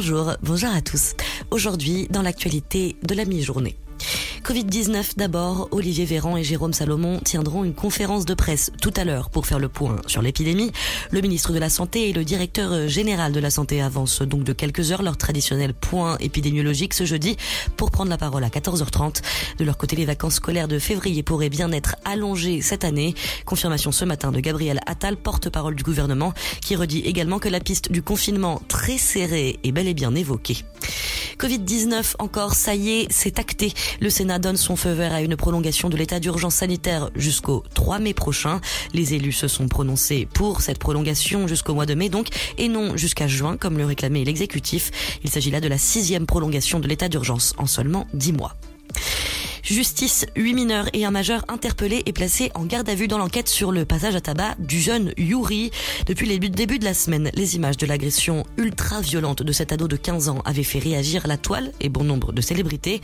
Bonjour, 0.00 0.32
bonjour 0.42 0.70
à 0.70 0.80
tous. 0.80 1.12
Aujourd'hui, 1.50 2.08
dans 2.08 2.22
l'actualité 2.22 2.96
de 3.02 3.14
la 3.14 3.26
mi-journée. 3.26 3.76
Covid-19 4.50 5.16
d'abord, 5.16 5.68
Olivier 5.70 6.04
Véran 6.04 6.36
et 6.36 6.42
Jérôme 6.42 6.72
Salomon 6.72 7.20
tiendront 7.20 7.62
une 7.62 7.72
conférence 7.72 8.24
de 8.24 8.34
presse 8.34 8.72
tout 8.82 8.92
à 8.96 9.04
l'heure 9.04 9.30
pour 9.30 9.46
faire 9.46 9.60
le 9.60 9.68
point 9.68 9.94
sur 10.08 10.22
l'épidémie. 10.22 10.72
Le 11.12 11.20
ministre 11.20 11.52
de 11.52 11.60
la 11.60 11.70
Santé 11.70 12.08
et 12.08 12.12
le 12.12 12.24
directeur 12.24 12.88
général 12.88 13.30
de 13.30 13.38
la 13.38 13.50
Santé 13.50 13.80
avancent 13.80 14.22
donc 14.22 14.42
de 14.42 14.52
quelques 14.52 14.90
heures 14.90 15.04
leur 15.04 15.16
traditionnel 15.16 15.72
point 15.72 16.16
épidémiologique 16.18 16.94
ce 16.94 17.04
jeudi 17.04 17.36
pour 17.76 17.92
prendre 17.92 18.10
la 18.10 18.18
parole 18.18 18.42
à 18.42 18.48
14h30. 18.48 19.22
De 19.58 19.64
leur 19.64 19.78
côté, 19.78 19.94
les 19.94 20.04
vacances 20.04 20.34
scolaires 20.34 20.66
de 20.66 20.80
février 20.80 21.22
pourraient 21.22 21.48
bien 21.48 21.70
être 21.70 21.94
allongées 22.04 22.60
cette 22.60 22.82
année. 22.82 23.14
Confirmation 23.46 23.92
ce 23.92 24.04
matin 24.04 24.32
de 24.32 24.40
Gabriel 24.40 24.80
Attal, 24.86 25.16
porte-parole 25.16 25.76
du 25.76 25.84
gouvernement, 25.84 26.34
qui 26.60 26.74
redit 26.74 27.02
également 27.02 27.38
que 27.38 27.48
la 27.48 27.60
piste 27.60 27.92
du 27.92 28.02
confinement 28.02 28.60
très 28.66 28.98
serré 28.98 29.60
est 29.62 29.70
bel 29.70 29.86
et 29.86 29.94
bien 29.94 30.12
évoquée. 30.16 30.64
Covid-19 31.40 32.16
encore, 32.18 32.54
ça 32.54 32.74
y 32.74 32.90
est, 32.90 33.06
c'est 33.10 33.38
acté. 33.38 33.72
Le 34.02 34.10
Sénat 34.10 34.38
donne 34.38 34.58
son 34.58 34.76
feu 34.76 34.90
vert 34.90 35.14
à 35.14 35.22
une 35.22 35.36
prolongation 35.36 35.88
de 35.88 35.96
l'état 35.96 36.20
d'urgence 36.20 36.56
sanitaire 36.56 37.08
jusqu'au 37.16 37.64
3 37.72 37.98
mai 37.98 38.12
prochain. 38.12 38.60
Les 38.92 39.14
élus 39.14 39.32
se 39.32 39.48
sont 39.48 39.66
prononcés 39.66 40.28
pour 40.34 40.60
cette 40.60 40.78
prolongation 40.78 41.48
jusqu'au 41.48 41.72
mois 41.72 41.86
de 41.86 41.94
mai 41.94 42.10
donc, 42.10 42.28
et 42.58 42.68
non 42.68 42.94
jusqu'à 42.94 43.26
juin 43.26 43.56
comme 43.56 43.78
le 43.78 43.86
réclamait 43.86 44.22
l'exécutif. 44.22 44.90
Il 45.24 45.30
s'agit 45.30 45.50
là 45.50 45.62
de 45.62 45.68
la 45.68 45.78
sixième 45.78 46.26
prolongation 46.26 46.78
de 46.78 46.86
l'état 46.86 47.08
d'urgence 47.08 47.54
en 47.56 47.66
seulement 47.66 48.06
10 48.12 48.34
mois. 48.34 48.54
Justice, 49.70 50.26
huit 50.34 50.54
mineurs 50.54 50.88
et 50.94 51.04
un 51.04 51.12
majeur 51.12 51.44
interpellés 51.46 52.02
et 52.04 52.12
placés 52.12 52.50
en 52.56 52.64
garde 52.64 52.88
à 52.88 52.96
vue 52.96 53.06
dans 53.06 53.18
l'enquête 53.18 53.48
sur 53.48 53.70
le 53.70 53.84
passage 53.84 54.16
à 54.16 54.20
tabac 54.20 54.56
du 54.58 54.80
jeune 54.80 55.12
Yuri. 55.16 55.70
Depuis 56.06 56.26
le 56.26 56.40
début 56.40 56.80
de 56.80 56.84
la 56.84 56.92
semaine, 56.92 57.30
les 57.34 57.54
images 57.54 57.76
de 57.76 57.86
l'agression 57.86 58.44
ultra-violente 58.56 59.44
de 59.44 59.52
cet 59.52 59.70
ado 59.70 59.86
de 59.86 59.94
15 59.94 60.28
ans 60.28 60.42
avaient 60.44 60.64
fait 60.64 60.80
réagir 60.80 61.28
la 61.28 61.36
toile 61.36 61.70
et 61.80 61.88
bon 61.88 62.02
nombre 62.02 62.32
de 62.32 62.40
célébrités. 62.40 63.00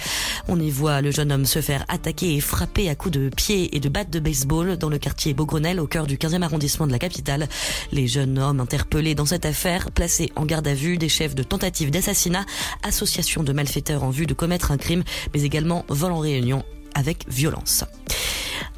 On 0.48 0.58
y 0.58 0.70
voit 0.70 1.02
le 1.02 1.12
jeune 1.12 1.30
homme 1.30 1.46
se 1.46 1.60
faire 1.60 1.84
attaquer 1.86 2.34
et 2.34 2.40
frapper 2.40 2.88
à 2.88 2.96
coups 2.96 3.16
de 3.16 3.28
pied 3.28 3.76
et 3.76 3.78
de 3.78 3.88
batte 3.88 4.10
de 4.10 4.18
baseball 4.18 4.76
dans 4.76 4.88
le 4.88 4.98
quartier 4.98 5.34
Beaugrenelle 5.34 5.78
au 5.78 5.86
cœur 5.86 6.08
du 6.08 6.16
15e 6.16 6.42
arrondissement 6.42 6.88
de 6.88 6.92
la 6.92 6.98
capitale. 6.98 7.48
Les 7.92 8.08
jeunes 8.08 8.40
hommes 8.40 8.58
interpellés 8.58 9.14
dans 9.14 9.26
cette 9.26 9.46
affaire, 9.46 9.92
placés 9.92 10.32
en 10.34 10.44
garde 10.44 10.66
à 10.66 10.74
vue, 10.74 10.98
des 10.98 11.08
chefs 11.08 11.36
de 11.36 11.44
tentative 11.44 11.92
d'assassinat, 11.92 12.44
association 12.82 13.44
de 13.44 13.52
malfaiteurs 13.52 14.02
en 14.02 14.10
vue 14.10 14.26
de 14.26 14.34
commettre 14.34 14.72
un 14.72 14.78
crime, 14.78 15.04
mais 15.32 15.42
également 15.42 15.84
vol 15.88 16.10
en 16.10 16.18
réunion 16.18 16.55
avec 16.96 17.28
violence. 17.28 17.84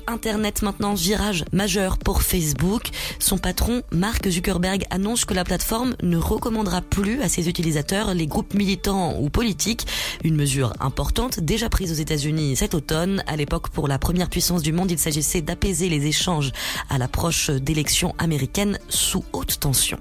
Internet 0.08 0.62
maintenant, 0.62 0.94
virage 0.94 1.44
majeur 1.52 1.98
pour 1.98 2.22
Facebook. 2.22 2.88
Son 3.18 3.36
patron, 3.36 3.82
Mark 3.92 4.26
Zuckerberg, 4.26 4.84
annonce 4.90 5.26
que 5.26 5.34
la 5.34 5.44
plateforme 5.44 5.96
ne 6.02 6.16
recommandera 6.16 6.80
plus 6.80 7.20
à 7.20 7.28
ses 7.28 7.48
utilisateurs 7.48 8.14
les 8.14 8.26
groupes 8.26 8.54
militants 8.54 9.20
ou 9.20 9.28
politiques. 9.28 9.86
Une 10.24 10.34
mesure 10.34 10.72
importante 10.80 11.40
déjà 11.40 11.68
prise 11.68 11.92
aux 11.92 12.00
États-Unis 12.00 12.56
cet 12.56 12.74
automne. 12.74 13.22
À 13.26 13.36
l'époque, 13.36 13.68
pour 13.68 13.86
la 13.86 13.98
première 13.98 14.30
puissance 14.30 14.62
du 14.62 14.72
monde, 14.72 14.90
il 14.90 14.98
s'agissait 14.98 15.42
d'apaiser 15.42 15.90
les 15.90 16.06
échanges 16.06 16.52
à 16.88 16.96
l'approche 16.96 17.50
d'élections 17.50 18.14
américaines 18.18 18.78
sous 18.88 19.24
haute 19.34 19.60
tension. 19.60 19.98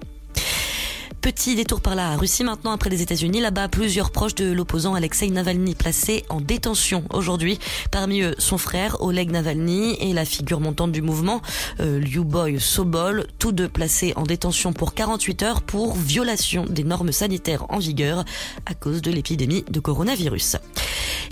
Petit 1.21 1.55
détour 1.55 1.81
par 1.81 1.95
la 1.95 2.15
Russie 2.15 2.43
maintenant 2.43 2.71
après 2.71 2.89
les 2.89 3.01
États-Unis. 3.01 3.41
Là-bas, 3.41 3.67
plusieurs 3.67 4.11
proches 4.11 4.35
de 4.35 4.51
l'opposant 4.51 4.93
Alexei 4.93 5.29
Navalny 5.29 5.75
placés 5.75 6.23
en 6.29 6.39
détention 6.39 7.03
aujourd'hui. 7.11 7.59
Parmi 7.91 8.21
eux, 8.21 8.35
son 8.37 8.57
frère 8.57 9.01
Oleg 9.01 9.31
Navalny 9.31 9.95
et 9.99 10.13
la 10.13 10.25
figure 10.25 10.59
montante 10.59 10.91
du 10.91 11.01
mouvement, 11.01 11.41
euh, 11.79 11.99
Lyuboy 11.99 12.59
Sobol, 12.59 13.25
tous 13.39 13.51
deux 13.51 13.67
placés 13.67 14.13
en 14.15 14.23
détention 14.23 14.73
pour 14.73 14.93
48 14.93 15.43
heures 15.43 15.61
pour 15.61 15.95
violation 15.95 16.65
des 16.65 16.83
normes 16.83 17.11
sanitaires 17.11 17.65
en 17.69 17.79
vigueur 17.79 18.23
à 18.65 18.73
cause 18.73 19.01
de 19.01 19.11
l'épidémie 19.11 19.65
de 19.69 19.79
coronavirus. 19.79 20.57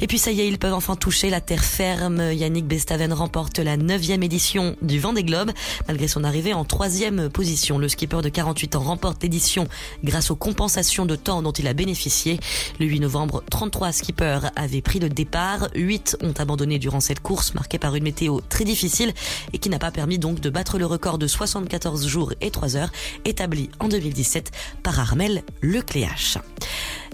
Et 0.01 0.07
puis 0.07 0.19
ça 0.19 0.31
y 0.31 0.41
est, 0.41 0.47
ils 0.47 0.57
peuvent 0.57 0.73
enfin 0.73 0.95
toucher 0.95 1.29
la 1.29 1.41
terre 1.41 1.63
ferme. 1.63 2.21
Yannick 2.33 2.65
Bestaven 2.65 3.13
remporte 3.13 3.59
la 3.59 3.77
neuvième 3.77 4.23
édition 4.23 4.75
du 4.81 4.99
Vendée 4.99 5.23
Globe. 5.23 5.51
Malgré 5.87 6.07
son 6.07 6.23
arrivée 6.23 6.53
en 6.53 6.65
troisième 6.65 7.29
position, 7.29 7.77
le 7.77 7.87
skipper 7.87 8.21
de 8.21 8.29
48 8.29 8.75
ans 8.75 8.81
remporte 8.81 9.23
l'édition 9.23 9.67
grâce 10.03 10.31
aux 10.31 10.35
compensations 10.35 11.05
de 11.05 11.15
temps 11.15 11.41
dont 11.41 11.51
il 11.51 11.67
a 11.67 11.73
bénéficié. 11.73 12.39
Le 12.79 12.85
8 12.85 12.99
novembre, 13.01 13.43
33 13.49 13.91
skippers 13.91 14.51
avaient 14.55 14.81
pris 14.81 14.99
le 14.99 15.09
départ. 15.09 15.69
8 15.75 16.17
ont 16.21 16.33
abandonné 16.33 16.79
durant 16.79 16.99
cette 16.99 17.19
course 17.19 17.53
marquée 17.53 17.79
par 17.79 17.95
une 17.95 18.03
météo 18.03 18.39
très 18.49 18.63
difficile 18.63 19.13
et 19.53 19.57
qui 19.57 19.69
n'a 19.69 19.79
pas 19.79 19.91
permis 19.91 20.19
donc 20.19 20.39
de 20.39 20.49
battre 20.49 20.77
le 20.77 20.85
record 20.85 21.17
de 21.17 21.27
74 21.27 22.07
jours 22.07 22.33
et 22.41 22.51
3 22.51 22.75
heures 22.75 22.91
établi 23.25 23.69
en 23.79 23.87
2017 23.87 24.51
par 24.83 24.99
Armel 24.99 25.43
Lecléache. 25.61 26.37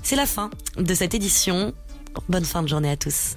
C'est 0.04 0.16
la 0.16 0.26
fin 0.26 0.50
de 0.78 0.94
cette 0.94 1.14
édition. 1.14 1.74
Bonne 2.28 2.46
fin 2.46 2.64
de 2.64 2.68
journée 2.68 2.90
à 2.90 2.98
tous. 2.98 3.36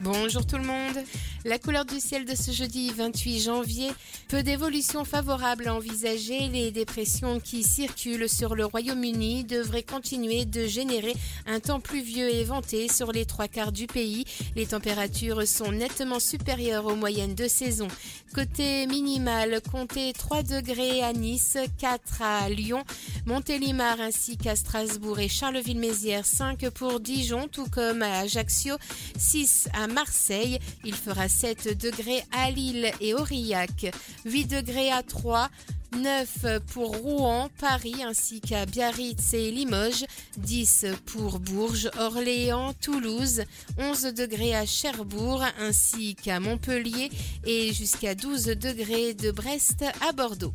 Bonjour 0.00 0.46
tout 0.46 0.56
le 0.56 0.64
monde. 0.64 1.04
La 1.46 1.60
couleur 1.60 1.84
du 1.84 2.00
ciel 2.00 2.24
de 2.24 2.34
ce 2.34 2.50
jeudi 2.50 2.90
28 2.90 3.40
janvier, 3.40 3.88
peu 4.26 4.42
d'évolutions 4.42 5.04
favorables 5.04 5.68
à 5.68 5.76
envisager. 5.76 6.48
Les 6.48 6.72
dépressions 6.72 7.38
qui 7.38 7.62
circulent 7.62 8.28
sur 8.28 8.56
le 8.56 8.64
Royaume-Uni 8.64 9.44
devraient 9.44 9.84
continuer 9.84 10.44
de 10.44 10.66
générer 10.66 11.14
un 11.46 11.60
temps 11.60 11.78
pluvieux 11.78 12.34
et 12.34 12.42
venté 12.42 12.88
sur 12.88 13.12
les 13.12 13.26
trois 13.26 13.46
quarts 13.46 13.70
du 13.70 13.86
pays. 13.86 14.24
Les 14.56 14.66
températures 14.66 15.46
sont 15.46 15.70
nettement 15.70 16.18
supérieures 16.18 16.86
aux 16.86 16.96
moyennes 16.96 17.36
de 17.36 17.46
saison. 17.46 17.86
Côté 18.34 18.86
minimal, 18.88 19.60
comptez 19.70 20.12
3 20.12 20.42
degrés 20.42 21.02
à 21.02 21.14
Nice, 21.14 21.56
4 21.78 22.22
à 22.22 22.50
Lyon, 22.50 22.84
Montélimar 23.24 23.98
ainsi 23.98 24.36
qu'à 24.36 24.56
Strasbourg 24.56 25.20
et 25.20 25.28
Charleville-Mézières, 25.28 26.26
5 26.26 26.68
pour 26.70 27.00
Dijon, 27.00 27.48
tout 27.48 27.66
comme 27.70 28.02
à 28.02 28.18
Ajaccio, 28.18 28.74
6 29.16 29.68
à 29.72 29.86
Marseille. 29.86 30.58
Il 30.84 30.94
fera 30.94 31.28
7 31.38 31.76
degrés 31.76 32.24
à 32.32 32.50
Lille 32.50 32.90
et 33.02 33.12
Aurillac, 33.12 33.92
8 34.24 34.46
degrés 34.46 34.90
à 34.90 35.02
Troyes, 35.02 35.50
9 35.94 36.62
pour 36.72 36.96
Rouen, 36.96 37.50
Paris 37.60 38.02
ainsi 38.02 38.40
qu'à 38.40 38.64
Biarritz 38.64 39.34
et 39.34 39.50
Limoges, 39.50 40.06
10 40.38 40.86
pour 41.04 41.38
Bourges, 41.38 41.90
Orléans, 41.98 42.72
Toulouse, 42.80 43.42
11 43.76 44.14
degrés 44.14 44.54
à 44.54 44.64
Cherbourg 44.64 45.44
ainsi 45.58 46.14
qu'à 46.14 46.40
Montpellier 46.40 47.10
et 47.44 47.74
jusqu'à 47.74 48.14
12 48.14 48.46
degrés 48.46 49.12
de 49.12 49.30
Brest 49.30 49.84
à 50.08 50.12
Bordeaux. 50.12 50.54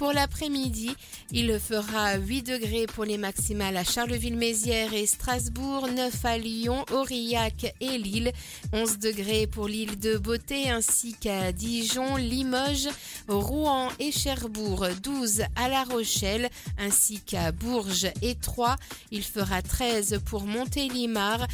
Pour 0.00 0.14
l'après-midi, 0.14 0.96
il 1.30 1.60
fera 1.60 2.16
8 2.16 2.42
degrés 2.42 2.86
pour 2.86 3.04
les 3.04 3.18
maximales 3.18 3.76
à 3.76 3.84
Charleville-Mézières 3.84 4.94
et 4.94 5.04
Strasbourg, 5.04 5.88
9 5.94 6.24
à 6.24 6.38
Lyon, 6.38 6.86
Aurillac 6.90 7.74
et 7.82 7.98
Lille, 7.98 8.32
11 8.72 8.98
degrés 8.98 9.46
pour 9.46 9.68
l'île 9.68 9.98
de 9.98 10.16
Beauté 10.16 10.70
ainsi 10.70 11.14
qu'à 11.20 11.52
Dijon, 11.52 12.16
Limoges, 12.16 12.88
Rouen 13.28 13.90
et 13.98 14.10
Cherbourg, 14.10 14.86
12 15.02 15.42
à 15.54 15.68
La 15.68 15.84
Rochelle 15.84 16.48
ainsi 16.78 17.20
qu'à 17.20 17.52
Bourges 17.52 18.10
et 18.22 18.36
Troyes. 18.36 18.76
Il 19.10 19.22
fera 19.22 19.60
13 19.60 20.20
pour 20.24 20.44
Montélimar, 20.44 21.46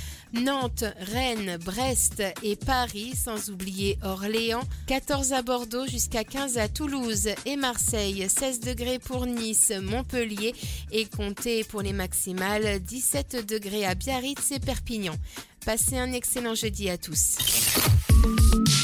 Nantes, 0.43 0.85
Rennes, 1.13 1.59
Brest 1.65 2.23
et 2.43 2.57
Paris, 2.57 3.15
sans 3.17 3.51
oublier 3.51 3.99
Orléans, 4.03 4.63
14 4.87 5.33
à 5.33 5.43
Bordeaux 5.43 5.87
jusqu'à 5.87 6.25
15 6.25 6.59
à 6.59 6.69
Toulouse 6.69 7.29
et 7.45 7.57
Marseille, 7.57 8.27
16 8.29 8.61
degrés 8.61 8.99
pour 8.99 9.27
Nice, 9.27 9.73
Montpellier 9.83 10.55
et 10.93 11.07
comptez 11.07 11.65
pour 11.65 11.83
les 11.83 11.93
maximales 11.93 12.81
17 12.81 13.47
degrés 13.47 13.87
à 13.87 13.95
Biarritz 13.95 14.53
et 14.53 14.61
Perpignan. 14.61 15.15
Passez 15.65 15.99
un 15.99 16.13
excellent 16.13 16.55
jeudi 16.55 16.91
à 16.91 16.99
tous. 16.99 17.37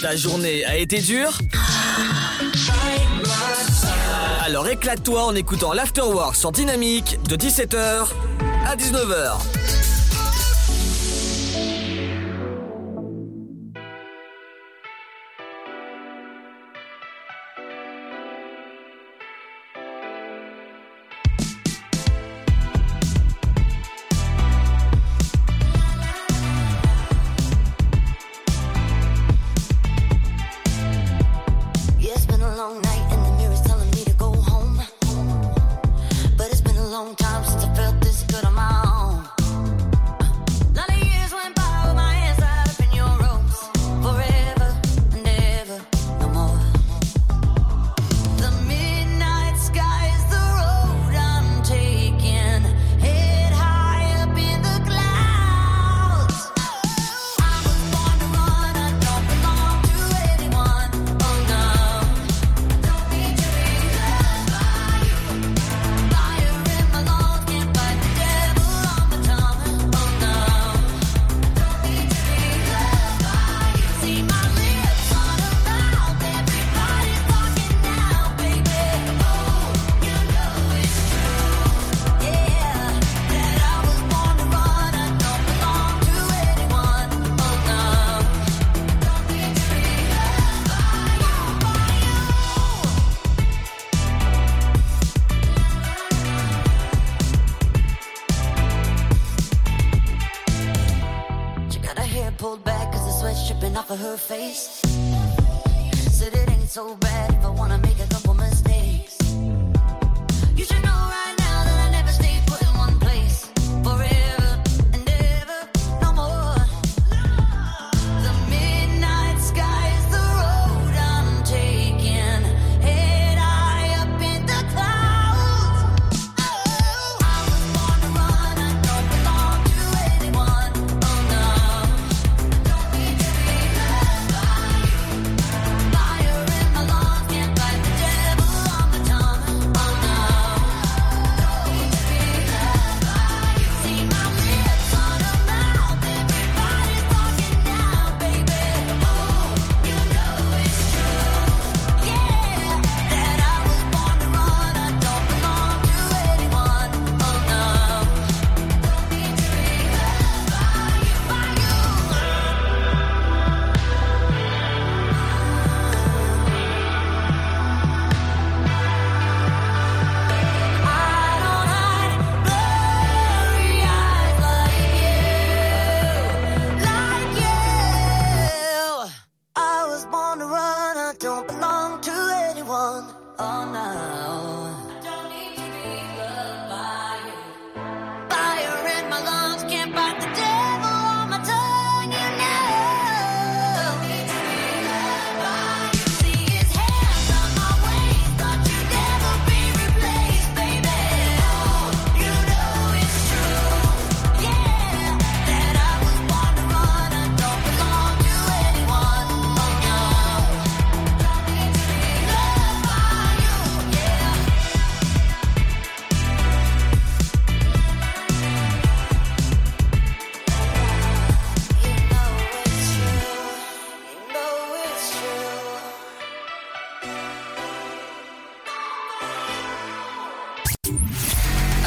Ta 0.00 0.16
journée 0.16 0.64
a 0.64 0.76
été 0.76 1.00
dure? 1.00 1.38
Alors 4.44 4.68
éclate-toi 4.68 5.24
en 5.24 5.34
écoutant 5.34 5.72
l'Afterwork 5.72 6.34
sur 6.34 6.50
Dynamique 6.50 7.18
de 7.28 7.36
17h 7.36 8.08
à 8.66 8.76
19h. 8.76 9.61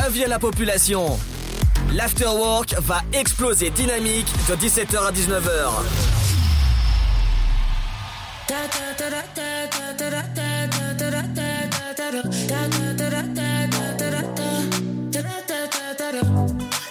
Avis 0.06 0.24
à 0.24 0.28
la 0.28 0.38
population. 0.38 1.18
L'afterwork 1.94 2.76
va 2.80 3.02
exploser 3.12 3.72
dynamique 3.72 4.28
de 4.48 4.56
17h 4.56 4.98
à 4.98 5.12
19h. 5.12 5.72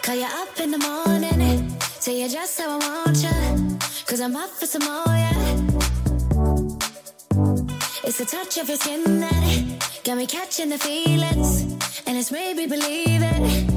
Call 0.02 0.16
you 0.16 0.24
up 0.24 0.60
in 0.60 0.70
the 0.72 0.78
morning, 0.78 1.68
tell 2.00 2.14
you 2.14 2.28
just 2.28 2.60
how 2.60 2.78
I 2.78 3.06
want 3.06 3.22
you. 3.22 3.78
Cause 4.06 4.20
I'm 4.20 4.34
up 4.34 4.50
for 4.50 4.66
some 4.66 4.82
more, 4.84 5.04
yeah. 5.06 5.30
It's 8.02 8.18
the 8.18 8.24
touch 8.24 8.58
of 8.58 8.68
your 8.68 8.76
skin 8.76 9.20
that 9.20 10.02
got 10.04 10.16
me 10.16 10.26
catching 10.26 10.70
the 10.70 10.78
feelings. 10.78 11.83
It's 12.24 12.32
made 12.32 12.56
me 12.56 12.66
believe 12.66 13.20
it. 13.22 13.73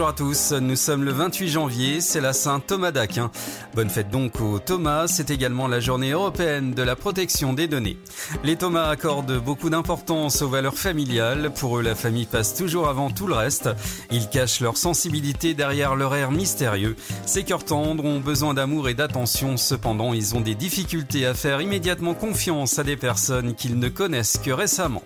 Bonjour 0.00 0.14
à 0.14 0.16
tous, 0.16 0.52
nous 0.52 0.76
sommes 0.76 1.04
le 1.04 1.12
28 1.12 1.48
janvier, 1.48 2.00
c'est 2.00 2.22
la 2.22 2.32
Saint 2.32 2.58
Thomas 2.58 2.90
d'Aquin. 2.90 3.30
Bonne 3.74 3.90
fête 3.90 4.08
donc 4.08 4.40
aux 4.40 4.58
Thomas, 4.58 5.06
c'est 5.08 5.28
également 5.28 5.68
la 5.68 5.78
journée 5.78 6.12
européenne 6.12 6.72
de 6.72 6.82
la 6.82 6.96
protection 6.96 7.52
des 7.52 7.68
données. 7.68 7.98
Les 8.42 8.56
Thomas 8.56 8.88
accordent 8.88 9.38
beaucoup 9.44 9.68
d'importance 9.68 10.40
aux 10.40 10.48
valeurs 10.48 10.78
familiales, 10.78 11.52
pour 11.52 11.78
eux 11.78 11.82
la 11.82 11.94
famille 11.94 12.24
passe 12.24 12.54
toujours 12.54 12.88
avant 12.88 13.10
tout 13.10 13.26
le 13.26 13.34
reste. 13.34 13.68
Ils 14.10 14.30
cachent 14.30 14.60
leur 14.60 14.78
sensibilité 14.78 15.52
derrière 15.52 15.94
leur 15.94 16.14
air 16.14 16.30
mystérieux. 16.30 16.96
Ces 17.26 17.44
cœurs 17.44 17.66
tendres 17.66 18.06
ont 18.06 18.20
besoin 18.20 18.54
d'amour 18.54 18.88
et 18.88 18.94
d'attention, 18.94 19.58
cependant 19.58 20.14
ils 20.14 20.34
ont 20.34 20.40
des 20.40 20.54
difficultés 20.54 21.26
à 21.26 21.34
faire 21.34 21.60
immédiatement 21.60 22.14
confiance 22.14 22.78
à 22.78 22.84
des 22.84 22.96
personnes 22.96 23.54
qu'ils 23.54 23.78
ne 23.78 23.90
connaissent 23.90 24.40
que 24.42 24.50
récemment. 24.50 25.02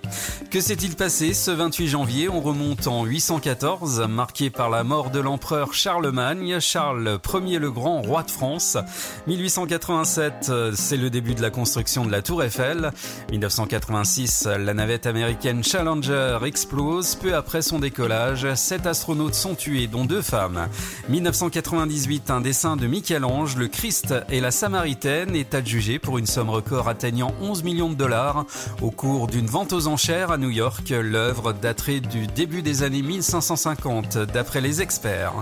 Que 0.55 0.61
s'est-il 0.61 0.95
passé 0.95 1.35
ce 1.35 1.51
28 1.51 1.89
janvier 1.89 2.29
On 2.29 2.41
remonte 2.41 2.87
en 2.87 3.05
814, 3.05 4.07
marqué 4.09 4.51
par 4.51 4.71
la 4.71 4.85
mort 4.85 5.11
de 5.11 5.19
l'empereur 5.19 5.75
Charlemagne, 5.75 6.61
Charles 6.61 7.19
Ier 7.45 7.59
le 7.59 7.73
Grand, 7.73 8.03
roi 8.03 8.23
de 8.23 8.31
France. 8.31 8.79
1887, 9.27 10.53
c'est 10.77 10.97
le 10.97 11.11
début 11.11 11.35
de 11.35 11.43
la 11.43 11.51
construction 11.51 12.05
de 12.07 12.13
la 12.13 12.23
Tour 12.23 12.45
Eiffel. 12.45 12.93
1986, 13.33 14.47
la 14.47 14.75
navette 14.75 15.07
américaine 15.07 15.65
Challenger 15.65 16.39
explose. 16.45 17.17
Peu 17.17 17.35
après 17.35 17.61
son 17.61 17.81
décollage, 17.81 18.55
sept 18.55 18.87
astronautes 18.87 19.35
sont 19.35 19.57
tués, 19.57 19.89
dont 19.89 20.05
deux 20.05 20.23
femmes. 20.23 20.69
1998, 21.09 22.31
un 22.31 22.41
dessin 22.41 22.77
de 22.77 22.87
Michel-Ange, 22.87 23.57
le 23.57 23.67
Christ 23.67 24.15
et 24.31 24.41
la 24.41 24.53
Samaritaine, 24.53 25.35
est 25.35 25.53
adjugé 25.53 25.99
pour 25.99 26.17
une 26.17 26.27
somme 26.27 26.51
record 26.51 26.89
atteignant 26.89 27.35
11 27.41 27.65
millions 27.65 27.91
de 27.91 27.97
dollars. 27.97 28.47
Au 28.83 28.93
cours 28.93 29.27
d'une 29.27 29.47
vente 29.47 29.73
aux 29.73 29.89
enchères 29.89 30.31
New 30.45 30.51
York, 30.51 30.91
l'œuvre 30.91 31.55
daterait 31.55 32.01
du 32.01 32.27
début 32.27 32.61
des 32.61 32.83
années 32.83 33.01
1550, 33.01 34.19
d'après 34.19 34.61
les 34.61 34.83
experts. 34.83 35.33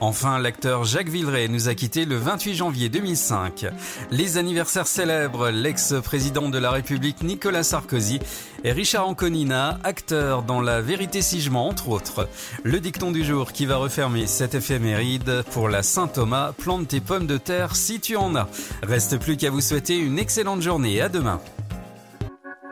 Enfin, 0.00 0.38
l'acteur 0.38 0.84
Jacques 0.84 1.08
Villeray 1.08 1.48
nous 1.48 1.70
a 1.70 1.74
quitté 1.74 2.04
le 2.04 2.16
28 2.16 2.54
janvier 2.56 2.90
2005. 2.90 3.64
Les 4.10 4.36
anniversaires 4.36 4.86
célèbres, 4.86 5.48
l'ex-président 5.48 6.50
de 6.50 6.58
la 6.58 6.70
République 6.72 7.22
Nicolas 7.22 7.62
Sarkozy 7.62 8.18
et 8.62 8.72
Richard 8.72 9.08
Anconina, 9.08 9.78
acteur 9.82 10.42
dans 10.42 10.60
La 10.60 10.82
Vérité 10.82 11.22
si 11.22 11.48
entre 11.54 11.88
autres. 11.88 12.28
Le 12.62 12.80
dicton 12.80 13.12
du 13.12 13.24
jour 13.24 13.52
qui 13.52 13.64
va 13.64 13.78
refermer 13.78 14.26
cette 14.26 14.54
éphéméride 14.54 15.42
pour 15.52 15.70
la 15.70 15.82
Saint-Thomas, 15.82 16.52
plante 16.52 16.88
tes 16.88 17.00
pommes 17.00 17.26
de 17.26 17.38
terre 17.38 17.76
si 17.76 17.98
tu 17.98 18.14
en 18.16 18.36
as. 18.36 18.46
Reste 18.82 19.16
plus 19.16 19.38
qu'à 19.38 19.48
vous 19.48 19.62
souhaiter 19.62 19.96
une 19.96 20.18
excellente 20.18 20.60
journée. 20.60 21.00
À 21.00 21.08
demain. 21.08 21.40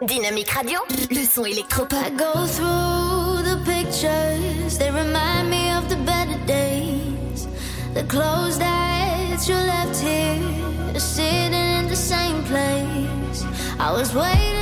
Dynamique 0.02 0.50
Radio, 0.50 0.78
le 1.10 1.24
son 1.24 1.44
électropop. 1.44 1.96
I 1.96 2.10
go 2.10 2.46
through 2.46 3.42
the 3.42 3.58
pictures, 3.64 4.78
they 4.78 4.90
remind 4.90 5.50
me 5.50 5.72
of 5.72 5.88
the 5.88 5.96
better 5.96 6.38
days. 6.46 7.48
The 7.94 8.04
clothes 8.04 8.58
that 8.58 9.44
you 9.48 9.54
left 9.54 10.00
here, 10.00 11.00
sitting 11.00 11.52
in 11.52 11.88
the 11.88 11.96
same 11.96 12.44
place. 12.44 13.44
I 13.80 13.92
was 13.92 14.14
waiting 14.14 14.57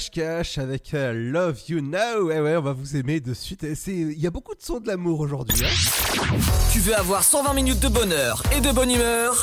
Cash 0.00 0.58
avec 0.58 0.92
euh, 0.94 1.12
Love 1.14 1.58
You 1.68 1.80
Now. 1.80 2.24
Ouais, 2.26 2.38
ouais, 2.40 2.56
on 2.56 2.60
va 2.60 2.72
vous 2.74 2.96
aimer 2.96 3.18
de 3.20 3.32
suite. 3.32 3.64
Il 3.86 4.18
y 4.20 4.26
a 4.26 4.30
beaucoup 4.30 4.54
de 4.54 4.60
sons 4.62 4.78
de 4.78 4.86
l'amour 4.86 5.20
aujourd'hui. 5.20 5.64
hein. 5.64 6.36
Tu 6.70 6.80
veux 6.80 6.94
avoir 6.94 7.22
120 7.24 7.54
minutes 7.54 7.80
de 7.80 7.88
bonheur 7.88 8.42
et 8.54 8.60
de 8.60 8.70
bonne 8.72 8.90
humeur? 8.90 9.42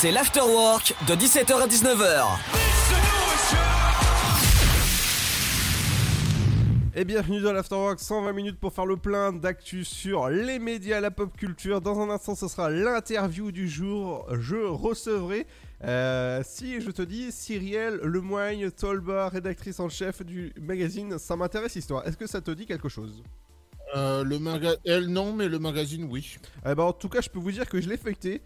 C'est 0.00 0.12
l'afterwork 0.12 0.94
de 1.08 1.14
17h 1.14 1.54
à 1.62 1.66
19h. 1.66 2.24
Et 6.96 7.04
bienvenue 7.04 7.40
dans 7.40 7.52
l'Afterwork, 7.52 7.98
120 7.98 8.32
minutes 8.32 8.60
pour 8.60 8.72
faire 8.72 8.86
le 8.86 8.96
plein 8.96 9.32
d'actu 9.32 9.84
sur 9.84 10.28
les 10.28 10.60
médias, 10.60 11.00
la 11.00 11.10
pop 11.10 11.36
culture. 11.36 11.80
Dans 11.80 11.98
un 12.00 12.08
instant, 12.08 12.36
ce 12.36 12.46
sera 12.46 12.70
l'interview 12.70 13.50
du 13.50 13.68
jour. 13.68 14.24
Je 14.38 14.54
recevrai, 14.54 15.48
euh, 15.84 16.42
si 16.44 16.80
je 16.80 16.90
te 16.90 17.02
dis, 17.02 17.30
Cyrielle 17.30 17.96
Lemoigne, 17.96 18.70
Tolba, 18.70 19.28
rédactrice 19.28 19.80
en 19.80 19.88
chef 19.88 20.24
du 20.24 20.52
magazine 20.60 21.18
Ça 21.18 21.36
m'intéresse 21.36 21.76
Histoire. 21.76 22.06
Est-ce 22.06 22.16
que 22.16 22.26
ça 22.26 22.40
te 22.40 22.50
dit 22.50 22.66
quelque 22.66 22.88
chose? 22.88 23.22
Euh, 23.94 24.24
le 24.24 24.38
maga... 24.38 24.74
Elle, 24.84 25.08
non, 25.08 25.32
mais 25.32 25.48
le 25.48 25.58
magazine, 25.58 26.08
oui. 26.10 26.38
Eh 26.66 26.74
ben, 26.74 26.84
en 26.84 26.92
tout 26.92 27.08
cas, 27.08 27.20
je 27.20 27.28
peux 27.28 27.38
vous 27.38 27.52
dire 27.52 27.68
que 27.68 27.80
je 27.80 27.88
l'ai 27.88 27.96
feuilleté. 27.96 28.40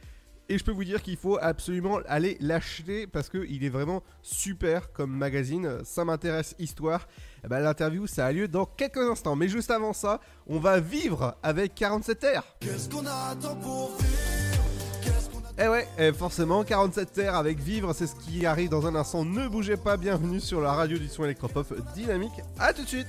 Et 0.50 0.56
je 0.56 0.64
peux 0.64 0.72
vous 0.72 0.84
dire 0.84 1.02
qu'il 1.02 1.16
faut 1.18 1.38
absolument 1.40 2.00
aller 2.06 2.38
l'acheter 2.40 3.06
parce 3.06 3.28
qu'il 3.28 3.62
est 3.62 3.68
vraiment 3.68 4.02
super 4.22 4.92
comme 4.92 5.10
magazine. 5.10 5.80
Ça 5.84 6.06
m'intéresse 6.06 6.54
histoire. 6.58 7.06
Eh 7.44 7.48
ben, 7.48 7.60
L'interview, 7.60 8.06
ça 8.06 8.26
a 8.26 8.32
lieu 8.32 8.48
dans 8.48 8.64
quelques 8.64 8.96
instants. 8.96 9.36
Mais 9.36 9.48
juste 9.48 9.70
avant 9.70 9.92
ça, 9.92 10.20
on 10.46 10.58
va 10.58 10.80
vivre 10.80 11.36
avec 11.42 11.78
47R. 11.78 12.42
Qu'est-ce 12.60 12.88
qu'on 12.88 13.04
attend 13.06 13.56
pour 13.56 13.98
Eh 15.60 15.66
ouais, 15.66 15.88
eh, 15.98 16.12
forcément, 16.12 16.62
47R 16.62 17.34
avec 17.34 17.58
Vivre, 17.58 17.92
c'est 17.92 18.06
ce 18.06 18.14
qui 18.14 18.46
arrive 18.46 18.68
dans 18.68 18.86
un 18.86 18.94
instant. 18.94 19.24
Ne 19.24 19.48
bougez 19.48 19.76
pas, 19.76 19.96
bienvenue 19.96 20.38
sur 20.38 20.60
la 20.60 20.72
radio 20.72 20.98
du 20.98 21.08
son 21.08 21.24
électropop 21.24 21.74
dynamique. 21.96 22.30
A 22.60 22.72
tout 22.72 22.84
de 22.84 22.88
suite 22.88 23.08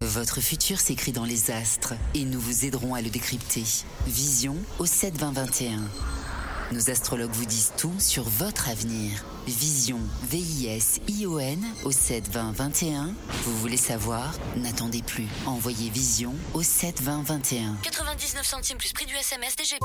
Votre 0.00 0.40
futur 0.40 0.78
s'écrit 0.78 1.10
dans 1.10 1.24
les 1.24 1.50
astres 1.50 1.94
et 2.14 2.24
nous 2.24 2.38
vous 2.38 2.64
aiderons 2.64 2.94
à 2.94 3.02
le 3.02 3.10
décrypter. 3.10 3.64
Vision 4.06 4.54
au 4.78 4.86
7 4.86 5.18
20 5.18 5.32
21. 5.32 5.80
Nos 6.70 6.90
astrologues 6.90 7.32
vous 7.32 7.46
disent 7.46 7.72
tout 7.76 7.94
sur 7.98 8.22
votre 8.22 8.68
avenir. 8.68 9.24
Vision, 9.48 9.98
V-I-S-I-O-N 10.30 11.64
au 11.84 11.90
7 11.90 12.28
20 12.30 12.52
21. 12.52 13.14
Vous 13.44 13.58
voulez 13.58 13.76
savoir? 13.76 14.34
N'attendez 14.56 15.02
plus. 15.02 15.26
Envoyez 15.46 15.90
Vision 15.90 16.34
au 16.54 16.62
7 16.62 17.02
20 17.02 17.22
21. 17.22 17.76
99 17.82 18.46
centimes 18.46 18.78
plus 18.78 18.92
prix 18.92 19.06
du 19.06 19.14
SMS 19.14 19.56
DGP. 19.56 19.84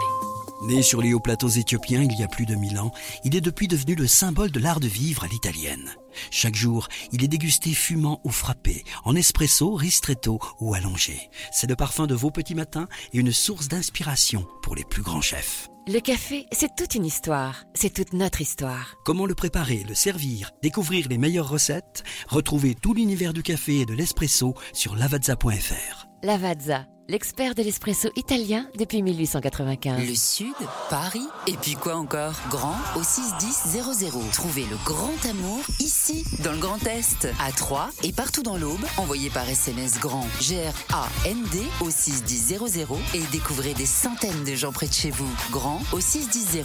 Né 0.68 0.81
sur 0.81 1.02
les 1.02 1.14
hauts 1.14 1.19
plateaux 1.19 1.49
éthiopiens 1.49 2.03
il 2.03 2.18
y 2.19 2.23
a 2.23 2.27
plus 2.27 2.45
de 2.45 2.56
mille 2.56 2.80
ans, 2.80 2.91
il 3.23 3.35
est 3.35 3.41
depuis 3.41 3.68
devenu 3.68 3.95
le 3.95 4.07
symbole 4.07 4.52
de 4.52 4.60
l'art 4.60 4.80
de 4.80 4.88
vivre 4.88 5.23
à 5.23 5.27
l'italienne. 5.27 5.95
Chaque 6.30 6.56
jour, 6.56 6.88
il 7.11 7.23
est 7.23 7.27
dégusté 7.27 7.73
fumant 7.73 8.22
ou 8.23 8.30
frappé, 8.30 8.84
en 9.03 9.15
espresso, 9.15 9.73
ristretto 9.73 10.40
ou 10.60 10.73
allongé. 10.73 11.30
C'est 11.52 11.68
le 11.68 11.76
parfum 11.76 12.07
de 12.07 12.15
vos 12.15 12.31
petits 12.31 12.56
matins 12.56 12.88
et 13.14 13.19
une 13.19 13.31
source 13.31 13.68
d'inspiration 13.68 14.45
pour 14.61 14.76
les 14.76 14.84
plus 14.84 15.02
grands 15.02 15.22
chefs. 15.22 15.69
Le 15.85 15.99
café, 15.99 16.45
c'est 16.53 16.77
toute 16.77 16.95
une 16.95 17.05
histoire. 17.05 17.65
C'est 17.73 17.93
toute 17.93 18.14
notre 18.14 18.39
histoire. 18.39 18.95
Comment 19.03 19.26
le 19.26 19.35
préparer, 19.35 19.84
le 19.85 19.93
servir, 19.93 20.51
découvrir 20.61 21.10
les 21.10 21.18
meilleures 21.18 21.49
recettes? 21.49 22.03
Retrouvez 22.30 22.73
tout 22.73 22.93
l'univers 22.93 23.34
du 23.34 23.43
café 23.43 23.81
et 23.81 23.85
de 23.85 23.93
l'espresso 23.93 24.53
sur 24.72 24.95
lavazza.fr. 24.95 26.07
Lavazza, 26.23 26.85
l'expert 27.08 27.56
de 27.56 27.64
l'espresso 27.64 28.10
italien 28.16 28.68
depuis 28.78 29.02
1895. 29.02 30.08
Le 30.08 30.16
Sud, 30.16 30.54
Paris, 30.90 31.28
et 31.48 31.58
puis 31.58 31.74
quoi 31.74 31.96
encore? 31.96 32.34
Grand 32.50 32.76
au 32.96 33.04
61000. 33.04 34.32
Trouvez 34.32 34.66
le 34.66 34.78
grand 34.86 35.26
amour 35.30 35.60
ici, 35.80 36.24
dans 36.44 36.52
le 36.52 36.58
Grand 36.58 36.86
Est, 36.88 37.28
à 37.40 37.52
Troyes 37.52 37.90
et 38.04 38.12
partout 38.12 38.44
dans 38.44 38.58
l'Aube. 38.58 38.84
Envoyez 38.98 39.30
par 39.30 39.48
SMS 39.48 40.00
grand 40.00 40.28
G-R-A-N-D 40.42 41.60
au 41.82 41.90
61000 41.90 42.88
et 43.14 43.24
découvrez 43.32 43.74
des 43.74 43.86
centaines 43.86 44.44
de 44.44 44.56
gens 44.56 44.72
près 44.72 44.88
de 44.88 44.94
chez 44.94 45.12
vous. 45.12 45.30
Grand 45.52 45.82
au 45.92 46.00
61000. 46.00 46.64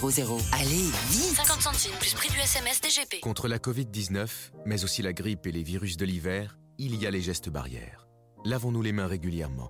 Allez, 0.53 0.89
vite 1.09 1.35
50 1.35 1.61
centimes 1.61 1.95
plus 1.99 2.13
prix 2.13 2.29
du 2.29 2.39
SMS 2.39 2.81
DGP. 2.81 3.21
Contre 3.21 3.47
la 3.47 3.57
Covid-19, 3.57 4.27
mais 4.65 4.83
aussi 4.83 5.01
la 5.01 5.13
grippe 5.13 5.47
et 5.47 5.51
les 5.51 5.63
virus 5.63 5.97
de 5.97 6.05
l'hiver, 6.05 6.57
il 6.77 6.95
y 6.95 7.05
a 7.05 7.11
les 7.11 7.21
gestes 7.21 7.49
barrières. 7.49 8.07
Lavons-nous 8.45 8.81
les 8.81 8.93
mains 8.93 9.07
régulièrement. 9.07 9.69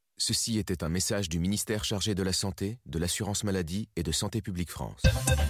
Ceci 0.23 0.59
était 0.59 0.83
un 0.83 0.89
message 0.89 1.29
du 1.29 1.39
ministère 1.39 1.83
chargé 1.83 2.13
de 2.13 2.21
la 2.21 2.31
Santé, 2.31 2.77
de 2.85 2.99
l'Assurance 2.99 3.43
Maladie 3.43 3.89
et 3.95 4.03
de 4.03 4.11
Santé 4.11 4.39
Publique 4.39 4.69
France. 4.69 5.01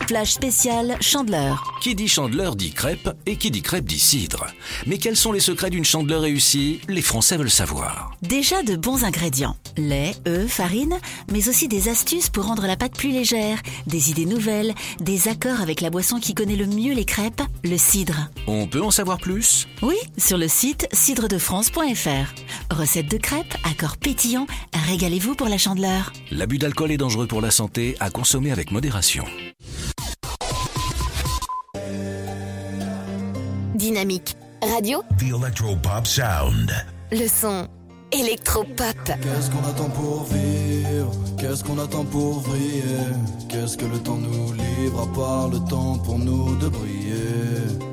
Flash 0.07 0.31
spécial 0.31 0.95
Chandeleur. 1.02 1.77
Qui 1.81 1.93
dit 1.93 2.07
chandeleur 2.07 2.56
dit 2.56 2.72
crêpe 2.72 3.10
et 3.26 3.35
qui 3.35 3.52
dit 3.52 3.61
crêpe 3.61 3.84
dit 3.84 3.99
cidre. 3.99 4.48
Mais 4.88 4.98
quels 4.98 5.18
sont 5.18 5.34
les 5.34 5.41
secrets 5.41 5.72
d'une 5.72 5.84
chandeleur 5.84 6.22
réussie? 6.22 6.80
Les 6.88 7.02
Français 7.02 7.35
veulent 7.35 7.49
savoir. 7.49 8.14
Déjà 8.22 8.64
de 8.64 8.77
bons 8.77 9.03
ingrédients. 9.03 9.57
Lait, 9.76 10.14
œufs, 10.26 10.49
farine, 10.49 10.98
mais 11.30 11.49
aussi 11.49 11.68
des 11.68 11.89
astuces 11.89 12.30
pour 12.30 12.45
rendre 12.45 12.65
la 12.65 12.77
pâte 12.77 12.98
plus 12.98 13.11
légère, 13.11 13.61
des 13.88 14.10
idées 14.10 14.26
nouvelles, 14.26 14.73
des 15.02 15.27
accords 15.27 15.60
avec 15.60 15.81
la 15.81 15.89
boisson 15.89 16.22
qui 16.22 16.34
connaît 16.34 16.56
le 16.56 16.68
mieux 16.68 16.93
les 16.93 17.06
crêpes, 17.06 17.41
le 17.65 17.77
cidre. 17.77 18.30
On 18.48 18.68
peut 18.68 18.81
en 18.81 18.91
savoir 18.91 19.18
plus? 19.18 19.68
Oui, 19.81 19.98
sur 20.18 20.38
le 20.38 20.48
site 20.48 20.88
cidredefrance.fr. 20.93 22.73
Recette 22.73 23.11
de 23.11 23.18
crêpes, 23.18 23.56
accords 23.65 23.98
pétillants, 23.98 24.48
régalez-vous 24.88 25.35
pour 25.35 25.47
la 25.49 25.57
chandeleur. 25.57 26.11
L'abus 26.31 26.57
d'alcool 26.57 26.91
est 26.91 26.97
dangereux 26.97 27.27
pour 27.27 27.41
la 27.41 27.51
santé, 27.51 27.95
à 27.99 28.09
consommer 28.09 28.51
avec 28.51 28.71
modération. 28.71 29.25
Dynamique. 33.75 34.35
Radio, 34.75 35.01
The 35.17 35.33
Electropop 35.35 36.05
Sound. 36.05 36.71
le 37.11 37.27
son 37.27 37.67
électropop. 38.11 38.95
Qu'est-ce 39.05 39.49
qu'on 39.49 39.63
attend 39.67 39.89
pour 39.89 40.25
vivre? 40.25 41.11
Qu'est-ce 41.39 41.63
qu'on 41.63 41.79
attend 41.79 42.05
pour 42.05 42.39
vriller? 42.41 42.83
Qu'est-ce 43.49 43.75
que 43.77 43.85
le 43.85 43.97
temps 43.99 44.17
nous 44.17 44.53
livre 44.53 45.01
à 45.01 45.15
part 45.15 45.47
le 45.49 45.57
temps 45.67 45.97
pour 45.97 46.19
nous 46.19 46.55
de 46.57 46.67
briller? 46.67 47.90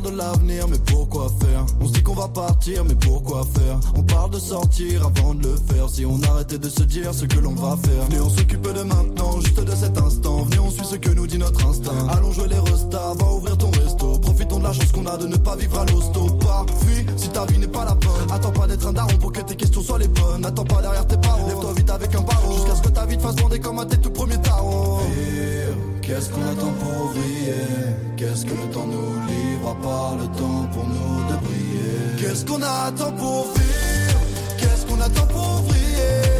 Parle 0.00 0.12
de 0.12 0.18
l'avenir 0.18 0.68
mais 0.68 0.78
pourquoi 0.78 1.28
faire 1.40 1.66
On 1.80 1.86
se 1.86 1.92
dit 1.92 2.02
qu'on 2.02 2.14
va 2.14 2.28
partir 2.28 2.84
mais 2.84 2.94
pourquoi 2.94 3.46
faire 3.54 3.78
On 3.96 4.02
parle 4.02 4.30
de 4.30 4.38
sortir 4.38 5.06
avant 5.06 5.34
de 5.34 5.44
le 5.44 5.56
faire. 5.68 5.88
Si 5.88 6.04
on 6.04 6.20
arrêtait 6.22 6.58
de 6.58 6.68
se 6.68 6.82
dire 6.82 7.12
ce 7.12 7.24
que 7.24 7.38
l'on 7.38 7.54
va 7.54 7.76
faire. 7.76 8.04
Venez 8.08 8.20
on 8.20 8.30
s'occupe 8.30 8.62
de 8.62 8.82
maintenant, 8.82 9.40
juste 9.40 9.60
de 9.60 9.74
cet 9.74 9.98
instant. 9.98 10.42
Venez 10.44 10.58
on 10.58 10.70
suit 10.70 10.84
ce 10.84 10.96
que 10.96 11.10
nous 11.10 11.26
dit 11.26 11.38
notre 11.38 11.66
instinct. 11.66 12.08
Allons 12.10 12.32
jouer 12.32 12.48
les 12.48 12.58
restas, 12.58 13.14
va 13.18 13.32
ouvrir 13.32 13.56
ton 13.58 13.70
resto. 13.70 14.18
Profitons 14.18 14.58
de 14.58 14.64
la 14.64 14.72
chance 14.72 14.92
qu'on 14.92 15.06
a 15.06 15.16
de 15.16 15.26
ne 15.26 15.36
pas 15.36 15.56
vivre 15.56 15.78
à 15.78 15.84
l'hosto. 15.86 16.26
Pas 16.40 16.66
fuis 16.80 17.06
si 17.16 17.28
ta 17.28 17.44
vie 17.46 17.58
n'est 17.58 17.68
pas 17.68 17.84
la 17.84 17.94
bonne. 17.94 18.30
Attends 18.30 18.52
pas 18.52 18.66
d'être 18.66 18.86
un 18.86 18.92
daron 18.92 19.16
pour 19.18 19.32
que 19.32 19.40
tes 19.40 19.56
questions 19.56 19.82
soient 19.82 19.98
les 19.98 20.08
bonnes. 20.08 20.44
Attends 20.44 20.64
pas 20.64 20.80
derrière 20.80 21.06
tes 21.06 21.16
parents. 21.16 21.46
Lève-toi 21.46 21.72
vite 21.74 21.90
avec 21.90 22.14
un 22.14 22.22
barreau. 22.22 22.52
Jusqu'à 22.54 22.74
ce 22.76 22.82
que 22.82 22.88
ta 22.88 23.06
vie 23.06 23.16
te 23.16 23.22
fasse 23.22 23.36
bander 23.36 23.60
comme 23.60 23.78
un 23.78 23.86
tes 23.86 23.98
tout 23.98 24.10
premiers 24.10 24.40
tarots. 24.40 25.00
Qu'est-ce 26.10 26.28
qu'on 26.30 26.42
attend 26.42 26.72
pour 26.72 27.12
briller 27.12 27.54
Qu'est-ce 28.16 28.44
que 28.44 28.50
le 28.50 28.68
temps 28.72 28.84
nous 28.84 29.28
livre 29.28 29.76
part 29.80 30.16
le 30.16 30.26
temps 30.36 30.66
pour 30.72 30.84
nous 30.84 31.22
de 31.30 31.36
briller 31.44 32.18
Qu'est-ce 32.18 32.44
qu'on 32.44 32.60
attend 32.60 33.12
pour 33.12 33.44
vivre? 33.54 34.20
Qu'est-ce 34.58 34.86
qu'on 34.86 35.00
attend 35.00 35.26
pour 35.28 35.62
briller 35.68 36.39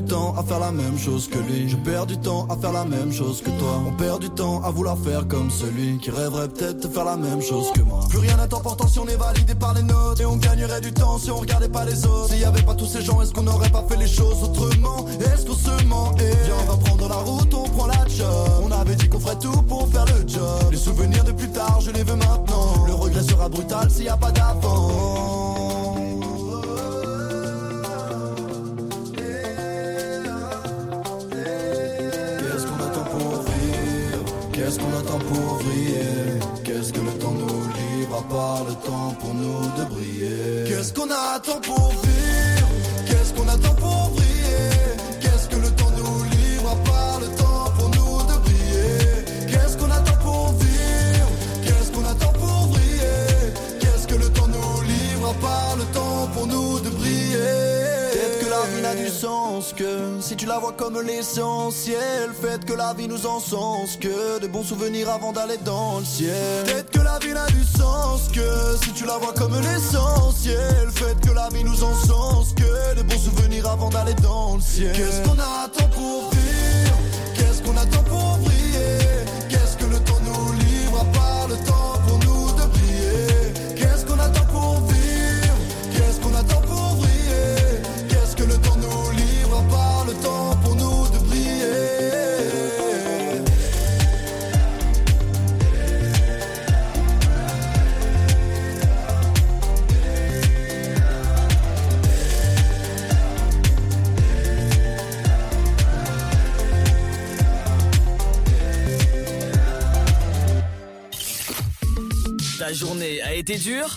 du 0.00 0.04
temps 0.04 0.34
à 0.38 0.42
faire 0.44 0.60
la 0.60 0.70
même 0.70 0.96
chose 0.98 1.28
que 1.28 1.38
lui. 1.38 1.68
Je 1.68 1.76
perds 1.76 2.06
du 2.06 2.16
temps 2.18 2.46
à 2.48 2.56
faire 2.56 2.72
la 2.72 2.84
même 2.84 3.12
chose 3.12 3.42
que 3.42 3.50
toi. 3.50 3.82
On 3.86 3.92
perd 3.92 4.20
du 4.20 4.30
temps 4.30 4.62
à 4.62 4.70
vouloir 4.70 4.96
faire 4.96 5.26
comme 5.26 5.50
celui 5.50 5.98
Qui 5.98 6.10
rêverait 6.10 6.48
peut-être 6.48 6.80
de 6.80 6.88
faire 6.88 7.04
la 7.04 7.16
même 7.16 7.42
chose 7.42 7.72
que 7.72 7.80
moi. 7.80 8.00
Plus 8.08 8.18
rien 8.18 8.36
n'est 8.36 8.54
important 8.54 8.86
si 8.86 8.98
on 9.00 9.06
est 9.08 9.16
validé 9.16 9.54
par 9.54 9.74
les 9.74 9.82
notes 9.82 10.20
Et 10.20 10.24
on 10.24 10.36
gagnerait 10.36 10.80
du 10.80 10.92
temps 10.92 11.18
si 11.18 11.30
on 11.30 11.38
regardait 11.38 11.68
pas 11.68 11.84
les 11.84 12.06
autres. 12.06 12.28
S'il 12.28 12.40
y 12.40 12.44
avait 12.44 12.62
pas 12.62 12.74
tous 12.74 12.86
ces 12.86 13.02
gens 13.02 13.20
est-ce 13.22 13.32
qu'on 13.32 13.42
n'aurait 13.42 13.70
pas 13.70 13.84
fait 13.88 13.96
les 13.96 14.06
choses 14.06 14.42
autrement? 14.44 15.06
Est-ce 15.20 15.46
qu'on 15.46 15.54
se 15.54 15.84
ment? 15.84 16.14
Et 16.18 16.30
viens 16.44 16.54
on 16.62 16.72
va 16.72 16.76
prendre 16.76 17.08
la 17.08 17.16
route 17.16 17.54
on 17.54 17.68
prend 17.68 17.86
la 17.86 18.06
job. 18.08 18.62
On 18.62 18.70
avait 18.70 18.94
dit 18.94 19.08
qu'on 19.08 19.20
ferait 19.20 19.38
tout 19.38 19.62
pour 19.62 19.88
faire 19.88 20.06
le 20.06 20.28
job. 20.28 20.70
Les 20.70 20.78
souvenirs 20.78 21.24
de 21.24 21.32
plus 21.32 21.48
tard 21.48 21.80
je 21.80 21.90
les 21.90 22.04
veux 22.04 22.16
maintenant. 22.16 22.86
Le 22.86 22.94
regret 22.94 23.22
sera 23.22 23.48
brutal 23.48 23.90
s'il 23.90 24.04
y 24.04 24.08
a 24.08 24.16
pas 24.16 24.30
d'avant 24.30 25.57
Qu'est-ce 34.68 34.80
qu'on 34.80 34.98
attend 34.98 35.18
pour 35.20 35.54
briller 35.64 36.40
Qu'est-ce 36.62 36.92
que 36.92 37.00
le 37.00 37.12
temps 37.12 37.32
nous 37.32 37.46
livre 37.46 38.16
à 38.18 38.22
part 38.28 38.64
le 38.68 38.74
temps 38.86 39.16
pour 39.18 39.32
nous 39.32 39.62
de 39.78 39.84
briller? 39.88 40.64
Qu'est-ce 40.68 40.92
qu'on 40.92 41.08
attend 41.10 41.58
pour 41.62 41.88
vivre? 41.88 42.68
Qu'est-ce 43.06 43.32
qu'on 43.32 43.48
attend 43.48 43.74
pour 43.76 44.10
briller 44.10 44.68
Qu'est-ce 45.22 45.48
que 45.48 45.56
le 45.56 45.70
temps 45.70 45.90
nous 45.96 46.22
livre 46.24 46.68
à 46.68 46.76
part 46.86 47.17
que 59.76 60.20
si 60.20 60.36
tu 60.36 60.46
la 60.46 60.58
vois 60.58 60.72
comme 60.72 61.00
l'essentiel. 61.00 62.30
Faites 62.40 62.64
que 62.64 62.72
la 62.72 62.94
vie 62.94 63.08
nous 63.08 63.26
encense 63.26 63.96
que 63.96 64.38
de 64.40 64.46
bons 64.46 64.62
souvenirs 64.62 65.10
avant 65.10 65.32
d'aller 65.32 65.56
dans 65.64 65.98
le 65.98 66.04
ciel. 66.04 66.64
Peut-être 66.64 66.90
que 66.90 67.00
la 67.00 67.18
vie 67.18 67.32
n'a 67.32 67.46
du 67.46 67.64
sens 67.64 68.28
que 68.32 68.76
si 68.84 68.92
tu 68.92 69.04
la 69.04 69.18
vois 69.18 69.32
comme 69.32 69.54
l'essentiel. 69.60 70.88
Faites 70.94 71.20
que 71.20 71.32
la 71.32 71.48
vie 71.48 71.64
nous 71.64 71.82
encense 71.82 72.54
que 72.54 72.94
de 72.96 73.02
bons 73.02 73.18
souvenirs 73.18 73.68
avant 73.68 73.88
d'aller 73.88 74.14
dans 74.22 74.56
le 74.56 74.60
ciel. 74.60 74.92
Qu'est-ce 74.94 75.22
qu'on 75.22 75.38
attend 75.38 75.88
pour 75.90 76.30
vivre 76.30 76.96
Qu'est-ce 77.34 77.62
qu'on 77.62 77.76
attend 77.76 78.02
pour 78.04 78.07
Ta 112.68 112.74
journée 112.74 113.22
a 113.22 113.32
été 113.32 113.56
dure 113.56 113.94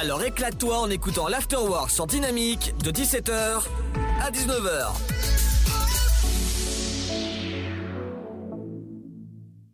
Alors 0.00 0.22
éclate-toi 0.22 0.78
en 0.78 0.88
écoutant 0.90 1.26
l'Afterwork 1.26 1.90
sur 1.90 2.06
Dynamique 2.06 2.72
de 2.84 2.92
17h 2.92 3.64
à 4.22 4.30
19h. 4.30 4.92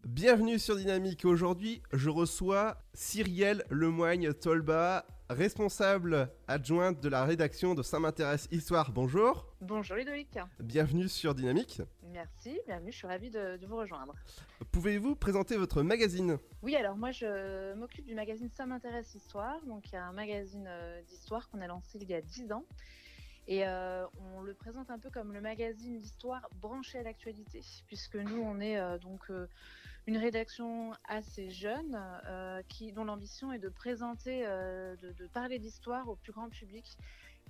Bienvenue 0.06 0.58
sur 0.58 0.76
Dynamique. 0.76 1.26
Aujourd'hui, 1.26 1.82
je 1.92 2.08
reçois 2.08 2.78
Cyrielle 2.94 3.62
Lemoigne 3.68 4.32
Tolba, 4.32 5.04
responsable 5.32 6.28
adjointe 6.48 7.00
de 7.00 7.08
la 7.08 7.24
rédaction 7.24 7.74
de 7.74 7.82
Ça 7.82 7.98
m'intéresse 7.98 8.48
Histoire. 8.50 8.92
Bonjour. 8.92 9.46
Bonjour 9.60 9.96
Ludovic. 9.96 10.38
Bienvenue 10.60 11.08
sur 11.08 11.34
Dynamique. 11.34 11.82
Merci, 12.12 12.58
bienvenue, 12.66 12.92
je 12.92 12.96
suis 12.96 13.06
ravie 13.06 13.30
de, 13.30 13.56
de 13.56 13.66
vous 13.66 13.76
rejoindre. 13.76 14.14
Pouvez-vous 14.70 15.16
présenter 15.16 15.56
votre 15.56 15.82
magazine? 15.82 16.38
Oui, 16.62 16.76
alors 16.76 16.96
moi 16.96 17.10
je 17.10 17.74
m'occupe 17.74 18.04
du 18.06 18.14
magazine 18.14 18.50
Ça 18.54 18.66
m'intéresse 18.66 19.14
Histoire, 19.14 19.60
donc 19.66 19.88
il 19.88 19.94
y 19.94 19.96
a 19.96 20.04
un 20.04 20.12
magazine 20.12 20.66
euh, 20.68 21.00
d'histoire 21.08 21.48
qu'on 21.50 21.60
a 21.60 21.66
lancé 21.66 21.98
il 22.00 22.08
y 22.08 22.14
a 22.14 22.20
10 22.20 22.52
ans. 22.52 22.64
Et 23.48 23.66
euh, 23.66 24.06
on 24.36 24.42
le 24.42 24.54
présente 24.54 24.90
un 24.90 24.98
peu 24.98 25.10
comme 25.10 25.32
le 25.32 25.40
magazine 25.40 25.98
d'histoire 25.98 26.48
branché 26.60 26.98
à 26.98 27.02
l'actualité, 27.02 27.60
puisque 27.88 28.14
nous 28.14 28.40
on 28.40 28.60
est 28.60 28.78
euh, 28.78 28.98
donc 28.98 29.20
euh, 29.30 29.48
une 30.06 30.16
rédaction 30.16 30.92
assez 31.04 31.50
jeune 31.50 32.00
euh, 32.26 32.62
qui, 32.68 32.92
dont 32.92 33.04
l'ambition 33.04 33.52
est 33.52 33.58
de 33.58 33.68
présenter, 33.68 34.44
euh, 34.46 34.96
de, 34.96 35.26
parler 35.28 35.58
d'histoire 35.58 36.08
au 36.08 36.16
plus 36.16 36.32
grand 36.32 36.48
public, 36.48 36.96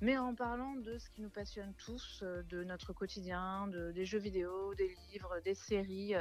mais 0.01 0.19
en 0.19 0.35
parlant 0.35 0.75
de 0.75 0.99
ce 0.99 1.09
qui 1.11 1.23
nous 1.23 1.31
passionne 1.31 1.73
tous, 1.75 2.21
euh, 2.23 2.43
de 2.51 2.65
notre 2.65 2.93
quotidien, 2.93 3.69
de, 3.69 3.93
des 3.93 4.05
jeux 4.05 4.19
vidéo, 4.19 4.75
des 4.75 4.95
livres, 5.11 5.41
des 5.45 5.55
séries. 5.55 6.15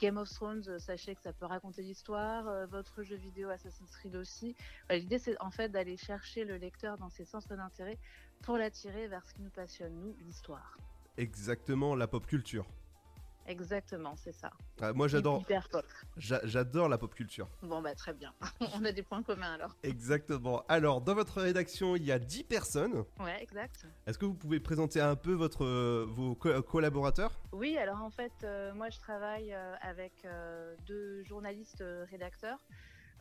Game 0.00 0.16
of 0.16 0.28
Thrones, 0.30 0.80
sachez 0.80 1.14
que 1.14 1.22
ça 1.22 1.32
peut 1.32 1.44
raconter 1.44 1.82
l'histoire. 1.82 2.66
votre 2.66 3.04
jeu 3.04 3.14
vidéo 3.14 3.50
Assassin's 3.50 3.90
Creed 3.92 4.16
aussi. 4.16 4.56
L'idée, 4.90 5.20
c'est 5.20 5.40
en 5.40 5.52
fait 5.52 5.68
d'aller 5.68 5.96
chercher 5.96 6.44
le 6.44 6.56
lecteur 6.56 6.98
dans 6.98 7.10
ses 7.10 7.24
centres 7.24 7.54
d'intérêt 7.54 7.98
pour 8.42 8.56
l'attirer 8.56 9.06
vers 9.06 9.24
ce 9.24 9.34
qui 9.34 9.42
nous 9.42 9.50
passionne, 9.50 9.94
nous, 9.94 10.16
l'histoire. 10.24 10.76
Exactement, 11.18 11.94
la 11.94 12.08
pop 12.08 12.26
culture. 12.26 12.66
Exactement, 13.46 14.14
c'est 14.16 14.32
ça. 14.32 14.50
Ah, 14.80 14.92
moi 14.92 15.08
j'adore. 15.08 15.42
J'adore 16.16 16.88
la 16.88 16.98
pop 16.98 17.14
culture. 17.14 17.48
Bon, 17.62 17.82
bah 17.82 17.94
très 17.94 18.12
bien. 18.14 18.32
On 18.74 18.84
a 18.84 18.92
des 18.92 19.02
points 19.02 19.22
communs 19.22 19.54
alors. 19.54 19.76
Exactement. 19.82 20.64
Alors, 20.68 21.00
dans 21.00 21.14
votre 21.14 21.40
rédaction, 21.40 21.96
il 21.96 22.04
y 22.04 22.12
a 22.12 22.18
10 22.18 22.44
personnes. 22.44 23.04
Ouais, 23.20 23.42
exact. 23.42 23.86
Est-ce 24.06 24.18
que 24.18 24.24
vous 24.24 24.34
pouvez 24.34 24.60
présenter 24.60 25.00
un 25.00 25.16
peu 25.16 25.32
votre, 25.32 25.64
euh, 25.64 26.06
vos 26.08 26.34
co- 26.34 26.62
collaborateurs? 26.62 27.32
Oui, 27.52 27.76
alors 27.78 28.00
en 28.02 28.10
fait, 28.10 28.32
euh, 28.44 28.72
moi 28.74 28.90
je 28.90 28.98
travaille 28.98 29.52
euh, 29.52 29.74
avec 29.80 30.24
euh, 30.24 30.76
deux 30.86 31.22
journalistes 31.24 31.80
euh, 31.80 32.04
rédacteurs. 32.10 32.58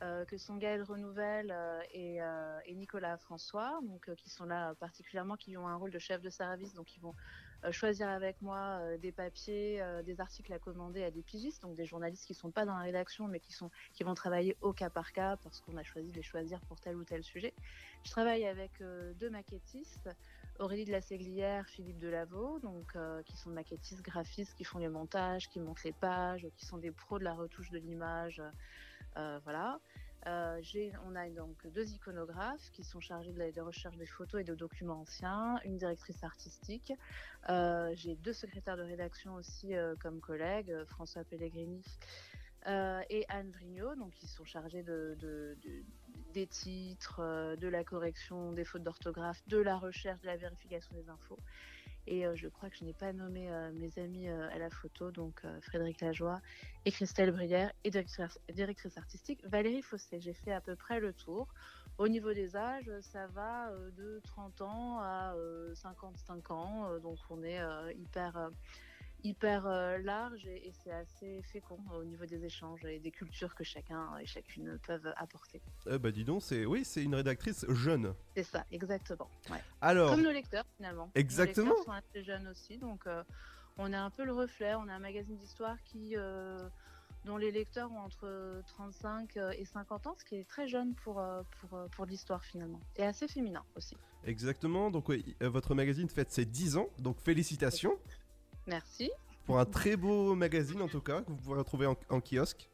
euh, 0.04 0.26
que 0.26 0.36
sont 0.38 0.58
Gaël 0.58 0.82
Renouvelle 0.82 1.52
euh, 1.52 1.80
et, 1.94 2.24
euh, 2.24 2.58
et 2.66 2.74
Nicolas 2.74 3.18
François, 3.20 3.80
donc 3.84 4.10
euh, 4.10 4.16
qui 4.16 4.32
sont 4.32 4.46
là 4.46 4.74
particulièrement, 4.80 5.36
qui 5.36 5.56
ont 5.58 5.68
un 5.68 5.76
rôle 5.76 5.92
de 5.92 6.00
chef 6.00 6.22
de 6.22 6.30
service, 6.32 6.74
donc 6.74 6.96
ils 6.98 7.02
vont 7.02 7.10
euh, 7.12 7.51
choisir 7.70 8.10
avec 8.10 8.42
moi 8.42 8.80
euh, 8.82 8.98
des 8.98 9.12
papiers, 9.12 9.82
euh, 9.82 10.02
des 10.02 10.20
articles 10.20 10.52
à 10.52 10.58
commander 10.58 11.04
à 11.04 11.12
des 11.12 11.22
pigistes, 11.22 11.62
donc 11.62 11.76
des 11.76 11.86
journalistes 11.86 12.26
qui 12.26 12.34
sont 12.34 12.50
pas 12.50 12.66
dans 12.66 12.76
la 12.76 12.84
rédaction, 12.84 13.28
mais 13.28 13.40
qui 13.40 13.54
sont 13.54 13.70
qui 13.94 14.04
vont 14.04 14.16
travailler 14.16 14.58
au 14.62 14.74
cas 14.74 14.90
par 14.90 15.14
cas 15.14 15.38
parce 15.38 15.62
qu'on 15.62 15.78
a 15.78 15.84
choisi 15.84 16.10
de 16.10 16.16
les 16.16 16.24
choisir 16.24 16.60
pour 16.62 16.80
tel 16.80 16.96
ou 16.96 17.04
tel 17.04 17.24
sujet. 17.24 17.54
Je 18.04 18.10
travaille 18.10 18.46
avec 18.46 18.82
euh, 18.82 19.14
deux 19.14 19.30
maquettistes. 19.30 20.10
Aurélie 20.60 20.86
de 20.86 20.92
la 20.92 21.02
Séglière, 21.02 21.68
Philippe 21.68 21.98
Delaveau, 21.98 22.60
donc 22.60 22.96
euh, 22.96 23.24
qui 23.24 23.36
sont 23.36 23.50
maquettistes, 23.50 24.02
graphistes, 24.04 24.54
qui 24.56 24.64
font 24.64 24.78
les 24.78 24.90
montages, 24.90 25.50
qui 25.50 25.60
montent 25.60 25.84
les 25.84 25.94
pages, 25.94 26.48
qui 26.56 26.66
sont 26.66 26.78
des 26.78 26.92
pros 26.92 27.18
de 27.18 27.24
la 27.24 27.34
retouche 27.34 27.72
de 27.72 27.80
l'image, 27.80 28.42
euh, 29.18 29.40
voilà. 29.44 29.80
Euh, 30.28 30.62
on 31.06 31.16
a 31.16 31.30
donc 31.30 31.66
deux 31.68 31.90
iconographes 31.92 32.70
qui 32.72 32.84
sont 32.84 33.00
chargés 33.00 33.32
de 33.32 33.40
la 33.40 33.52
de 33.52 33.62
recherche 33.62 33.98
des 33.98 34.06
photos 34.06 34.42
et 34.42 34.44
de 34.44 34.54
documents 34.56 35.02
anciens, 35.02 35.60
une 35.66 35.78
directrice 35.78 36.24
artistique. 36.24 36.94
Euh, 37.50 37.92
j'ai 37.96 38.16
deux 38.16 38.34
secrétaires 38.34 38.78
de 38.78 38.84
rédaction 38.84 39.34
aussi 39.36 39.76
euh, 39.76 39.96
comme 40.00 40.20
collègues, 40.20 40.74
François 40.88 41.24
Pellegrini 41.24 41.84
et 43.10 43.26
Anne 43.30 43.50
Vrignot, 43.50 43.96
donc 43.96 44.14
qui 44.14 44.28
sont 44.28 44.46
chargés 44.46 44.84
de, 44.84 45.16
de- 45.20 45.58
de- 45.64 45.84
des 46.32 46.46
titres, 46.46 47.56
de 47.56 47.68
la 47.68 47.84
correction 47.84 48.52
des 48.54 48.64
fautes 48.64 48.84
d'orthographe, 48.84 49.42
de 49.48 49.58
la 49.58 49.78
recherche, 49.78 50.22
de 50.22 50.28
la 50.28 50.38
vérification 50.38 50.94
des 50.96 51.10
infos. 51.10 51.40
Et 52.08 52.26
je 52.36 52.48
crois 52.48 52.70
que 52.70 52.76
je 52.78 52.84
n'ai 52.84 52.94
pas 52.94 53.14
nommé 53.14 53.50
mes 53.74 53.98
amis 54.00 54.28
à 54.28 54.58
la 54.58 54.70
photo, 54.70 55.12
donc 55.12 55.42
Frédéric 55.62 56.02
Lajoie 56.02 56.42
et 56.86 56.92
Christelle 56.92 57.32
Brière 57.32 57.72
et 57.84 57.92
directrice, 57.92 58.40
directrice 58.54 58.98
artistique 58.98 59.40
Valérie 59.46 59.82
Fossé. 59.82 60.20
J'ai 60.20 60.34
fait 60.34 60.52
à 60.52 60.62
peu 60.62 60.76
près 60.76 61.00
le 61.00 61.14
tour. 61.14 61.48
Au 61.98 62.08
niveau 62.08 62.34
des 62.34 62.56
âges, 62.56 62.92
ça 63.02 63.28
va 63.28 63.72
de 63.98 64.20
30 64.24 64.62
ans 64.62 65.00
à 65.00 65.36
55 65.76 66.52
ans, 66.52 67.00
donc 67.00 67.20
on 67.30 67.44
est 67.44 67.60
hyper 67.96 68.50
hyper 69.24 69.66
euh, 69.66 69.98
large 70.00 70.46
et, 70.48 70.72
c'est 70.84 70.92
assez 70.92 71.42
fécond 71.44 71.80
au 71.94 72.04
niveau 72.04 72.26
des 72.26 72.44
échanges 72.46 72.84
et 72.86 73.00
des 73.00 73.12
cultures 73.12 73.54
que 73.56 73.64
chacun 73.64 74.18
et 74.18 74.26
chacune 74.26 74.80
peuvent 74.86 75.14
apporter. 75.18 75.62
Eh 75.90 75.98
bah 75.98 76.12
dis 76.12 76.24
donc, 76.24 76.42
c'est 76.44 76.66
oui, 76.66 76.84
c'est 76.86 77.04
une 77.04 77.16
rédactrice 77.16 77.66
jeune. 77.70 78.14
C'est 78.36 78.44
ça, 78.44 78.66
exactement. 78.72 79.30
Alors, 79.82 80.12
comme 80.12 80.24
nos 80.24 80.32
lecteurs 80.32 80.66
finalement. 80.78 81.12
Exactement. 81.16 81.68
Nos 81.68 81.76
lecteurs 81.76 81.86
sont 81.86 81.92
assez 81.92 82.24
jeunes 82.24 82.48
aussi, 82.48 82.78
donc 82.78 83.06
euh, 83.08 83.24
on 83.78 83.94
a 83.94 84.00
un 84.00 84.10
peu 84.10 84.24
le 84.24 84.34
reflet. 84.34 84.74
On 84.76 84.88
a 84.88 84.94
un 84.94 85.00
magazine 85.00 85.38
d'histoire 85.38 85.78
qui 85.84 86.16
euh, 86.16 86.68
dont 87.26 87.38
les 87.38 87.52
lecteurs 87.52 87.92
ont 87.92 88.00
entre 88.00 88.64
35 88.68 89.38
et 89.58 89.66
50 89.66 90.08
ans, 90.08 90.16
ce 90.18 90.26
qui 90.26 90.36
est 90.36 90.48
très 90.48 90.68
jeune 90.68 90.96
pour, 90.96 91.24
pour, 91.60 91.80
pour 91.92 92.06
l'histoire 92.06 92.44
finalement, 92.44 92.80
et 92.98 93.04
assez 93.04 93.28
féminin 93.28 93.64
aussi. 93.76 93.96
Exactement, 94.26 94.90
donc 94.90 95.12
votre 95.42 95.76
magazine 95.76 96.10
fête 96.10 96.32
ses 96.32 96.46
10 96.46 96.78
ans, 96.78 96.90
donc 96.98 97.20
félicitations. 97.20 97.98
Merci. 98.68 99.12
Pour 99.46 99.60
un 99.60 99.66
très 99.66 99.98
beau 99.98 100.36
magazine 100.36 100.82
en 100.82 100.88
tout 100.88 101.02
cas, 101.02 101.22
que 101.22 101.32
vous 101.32 101.38
pourrez 101.38 101.60
retrouver 101.60 101.88
en, 101.88 102.22
kiosque. 102.22 102.70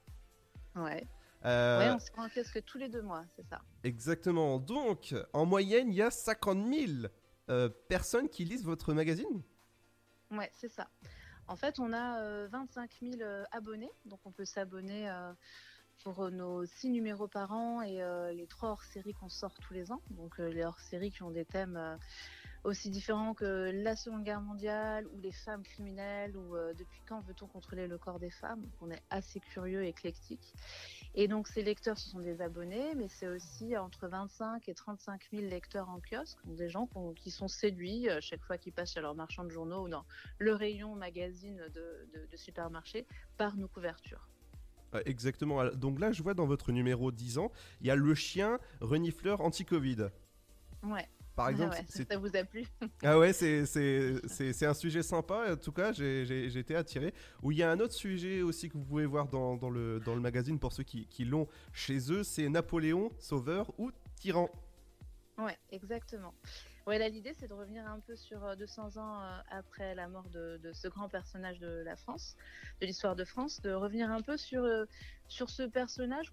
Ouais. 0.76 1.07
Euh, 1.45 1.80
ouais, 1.80 1.91
on 1.91 1.99
se 1.99 2.11
rend 2.11 2.26
en 2.26 2.30
kiosque 2.30 2.64
tous 2.65 2.77
les 2.77 2.89
deux 2.89 3.01
mois, 3.01 3.23
c'est 3.35 3.45
ça. 3.47 3.61
Exactement. 3.84 4.59
Donc, 4.59 5.15
en 5.34 5.45
moyenne, 5.45 5.89
il 5.89 5.95
y 5.95 6.01
a 6.01 6.11
50 6.11 6.73
000 6.73 6.91
euh, 7.49 7.69
personnes 7.88 8.27
qui 8.30 8.43
lisent 8.43 8.64
votre 8.64 8.93
magazine? 8.93 9.41
Ouais, 10.31 10.51
c'est 10.53 10.69
ça. 10.69 10.88
En 11.47 11.55
fait, 11.55 11.80
on 11.80 11.93
a 11.93 12.47
25 12.47 12.91
euh, 13.01 13.18
000 13.18 13.30
abonnés, 13.51 13.91
donc 14.05 14.19
on 14.26 14.31
peut 14.31 14.43
s'abonner 14.43 15.09
pour 16.03 16.30
nos 16.30 16.65
6 16.65 16.89
numéros 16.89 17.27
par 17.27 17.53
an 17.53 17.81
et 17.81 18.01
les 18.35 18.47
3 18.47 18.69
hors-séries 18.69 19.14
qu'on 19.14 19.30
sort 19.30 19.53
tous 19.59 19.73
les 19.73 19.91
ans. 19.91 20.01
Donc, 20.11 20.38
les 20.39 20.65
hors-séries 20.65 21.11
qui 21.11 21.23
ont 21.23 21.31
des 21.31 21.45
thèmes 21.45 21.97
aussi 22.68 22.89
différents 22.89 23.34
que 23.34 23.72
la 23.73 23.95
Seconde 23.95 24.23
Guerre 24.23 24.41
mondiale 24.41 25.07
ou 25.14 25.19
les 25.19 25.31
femmes 25.31 25.64
criminelles 25.64 26.35
ou 26.35 26.56
euh, 26.56 26.73
depuis 26.73 27.02
quand 27.07 27.22
veut-on 27.22 27.48
contrôler 27.48 27.88
le 27.88 27.98
corps 27.98 28.19
des 28.19 28.30
femmes? 28.30 28.61
on 28.81 28.91
est 28.91 29.02
assez 29.10 29.39
curieux 29.39 29.85
et 29.85 29.88
éclectique. 29.88 30.53
Et 31.15 31.30
donc 31.30 31.48
ces 31.48 31.64
lecteurs, 31.64 31.98
ce 31.98 32.10
sont 32.10 32.19
des 32.19 32.41
abonnés, 32.41 32.94
mais 32.95 33.07
c'est 33.07 33.27
aussi 33.27 33.77
entre 33.77 34.07
25 34.07 34.68
et 34.68 34.73
35 34.73 35.22
000 35.31 35.44
lecteurs 35.44 35.89
en 35.89 36.02
kiosque, 36.02 36.38
donc 36.45 36.57
des 36.57 36.69
gens 36.69 36.89
qui 37.15 37.31
sont 37.31 37.48
séduits 37.48 38.10
euh, 38.10 38.19
chaque 38.22 38.44
fois 38.44 38.57
qu'ils 38.57 38.73
passent 38.73 38.94
chez 38.94 39.02
leur 39.02 39.15
marchand 39.15 39.45
de 39.45 39.49
journaux 39.49 39.85
ou 39.85 39.89
dans 39.89 40.06
le 40.38 40.53
rayon 40.53 40.95
magazine 40.95 41.64
de, 41.73 42.27
de 42.30 42.38
supermarché 42.38 43.07
par 43.38 43.56
nos 43.56 43.69
couvertures. 43.69 44.27
Exactement. 45.06 45.65
Donc 45.76 45.99
là, 45.99 46.11
je 46.11 46.23
vois 46.23 46.34
dans 46.34 46.45
votre 46.45 46.72
numéro 46.72 47.11
10 47.11 47.38
ans, 47.38 47.52
il 47.81 47.88
y 47.88 47.91
a 47.91 47.95
le 47.95 48.15
chien 48.15 48.57
renifleur 48.81 49.41
anti-Covid. 49.41 50.10
Ouais. 50.84 51.07
Par 51.38 51.49
exemple, 51.49 51.77
ça 51.88 52.18
vous 52.18 52.35
a 52.35 52.43
plu 52.43 52.65
Ah 53.03 53.19
ouais, 53.19 53.31
c'est 53.31 54.65
un 54.65 54.73
sujet 54.73 55.03
sympa. 55.03 55.53
En 55.53 55.55
tout 55.55 55.72
cas, 55.72 55.93
j'ai 55.93 56.57
été 56.57 56.76
attiré. 56.76 57.14
Où 57.43 57.51
il 57.51 57.59
y 57.59 57.64
a 57.64 57.69
un 57.69 57.80
autre 57.80 57.93
sujet 57.93 58.41
aussi 58.41 58.69
que 58.69 58.73
vous 58.73 58.84
pouvez 58.84 59.05
voir 59.05 59.27
dans, 59.27 59.55
dans 59.55 59.69
le, 59.69 59.99
dans 59.99 60.15
le 60.15 60.22
magazine 60.22 60.57
pour 60.57 60.73
ceux 60.73 60.81
qui, 60.81 61.05
qui 61.05 61.26
l'ont 61.26 61.47
chez 61.73 62.11
eux, 62.11 62.23
c'est 62.23 62.49
Napoléon, 62.49 63.11
sauveur 63.19 63.72
ou 63.77 63.91
tyran? 64.15 64.49
Ouais, 65.38 65.55
exactement. 65.69 66.34
Ouais, 66.88 66.97
là, 66.97 67.09
l'idée, 67.09 67.34
c'est 67.38 67.49
de 67.49 67.53
revenir 67.53 67.85
un 67.85 67.99
peu 67.99 68.15
sur 68.15 68.55
200 68.55 68.95
euh, 68.95 68.99
ans 69.01 69.22
euh, 69.22 69.38
après 69.51 69.93
la 69.93 70.07
mort 70.07 70.27
de, 70.30 70.57
ce 70.73 70.88
grand 70.88 71.09
personnage 71.09 71.59
de 71.59 71.84
la 71.85 71.97
France, 71.97 72.38
de 72.80 72.88
l'histoire 72.88 73.15
de 73.15 73.26
France, 73.26 73.61
de 73.61 73.73
revenir 73.73 74.09
un 74.09 74.22
peu 74.22 74.38
sur, 74.38 74.64
euh, 74.64 74.85
sur 75.27 75.49
ce 75.49 75.63
personnage 75.63 76.31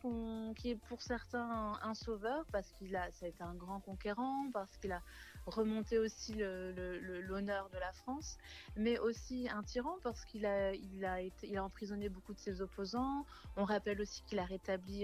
qui 0.57 0.71
est 0.71 0.77
pour 0.89 1.03
certains 1.03 1.73
un, 1.83 1.95
sauveur, 1.95 2.45
parce 2.53 2.71
qu'il 2.73 2.95
a, 2.97 3.11
ça 3.13 3.27
a 3.27 3.29
été 3.29 3.43
un 3.43 3.55
grand 3.55 3.81
conquérant, 3.81 4.49
parce 4.53 4.77
qu'il 4.79 4.93
a 4.93 5.03
remonté 5.47 5.99
aussi 5.99 6.35
l'honneur 6.35 7.69
de 7.71 7.79
la 7.79 7.93
France, 7.93 8.39
mais 8.77 8.99
aussi 8.99 9.49
un 9.51 9.63
tyran, 9.63 9.97
parce 10.03 10.25
qu'il 10.25 10.47
a, 10.47 10.75
il 10.75 11.05
a, 11.05 11.65
emprisonné 11.65 12.09
beaucoup 12.09 12.35
de 12.35 12.39
ses 12.39 12.61
opposants. 12.61 13.27
On 13.57 13.65
rappelle 13.65 14.01
aussi 14.01 14.23
qu'il 14.23 14.39
a 14.39 14.45
rétabli 14.45 15.01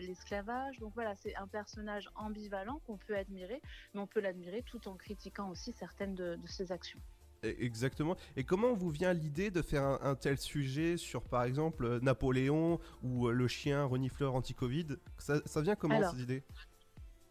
l'esclavage. 0.00 0.78
Donc 0.78 0.92
voilà, 0.94 1.14
c'est 1.14 1.34
un 1.36 1.46
personnage 1.46 2.08
ambivalent 2.14 2.80
qu'on 2.86 2.96
peut 2.96 3.16
admirer, 3.16 3.60
mais 3.94 4.00
on 4.00 4.06
peut 4.06 4.20
l'admirer 4.20 4.62
tout 4.62 4.88
en 4.88 4.94
critiquant 4.94 5.50
aussi 5.50 5.72
certaines 5.72 6.14
de, 6.14 6.38
ses 6.46 6.72
actions. 6.72 7.00
E, 7.44 7.56
exactement. 7.58 8.16
Et 8.36 8.44
comment 8.44 8.72
vous 8.72 8.90
vient 8.90 9.12
l'idée 9.12 9.50
de 9.50 9.62
faire 9.62 9.82
un, 9.82 10.14
tel 10.14 10.38
sujet 10.38 10.96
sur, 10.96 11.22
par 11.22 11.42
exemple, 11.42 11.98
Napoléon 12.00 12.78
ou 13.02 13.28
euh, 13.28 13.32
le 13.32 13.48
chien 13.48 13.84
renifleur 13.84 14.34
anti-Covid? 14.34 14.96
Ça, 15.18 15.60
vient 15.60 15.74
comment 15.74 16.10
cette 16.10 16.20
idée? 16.20 16.42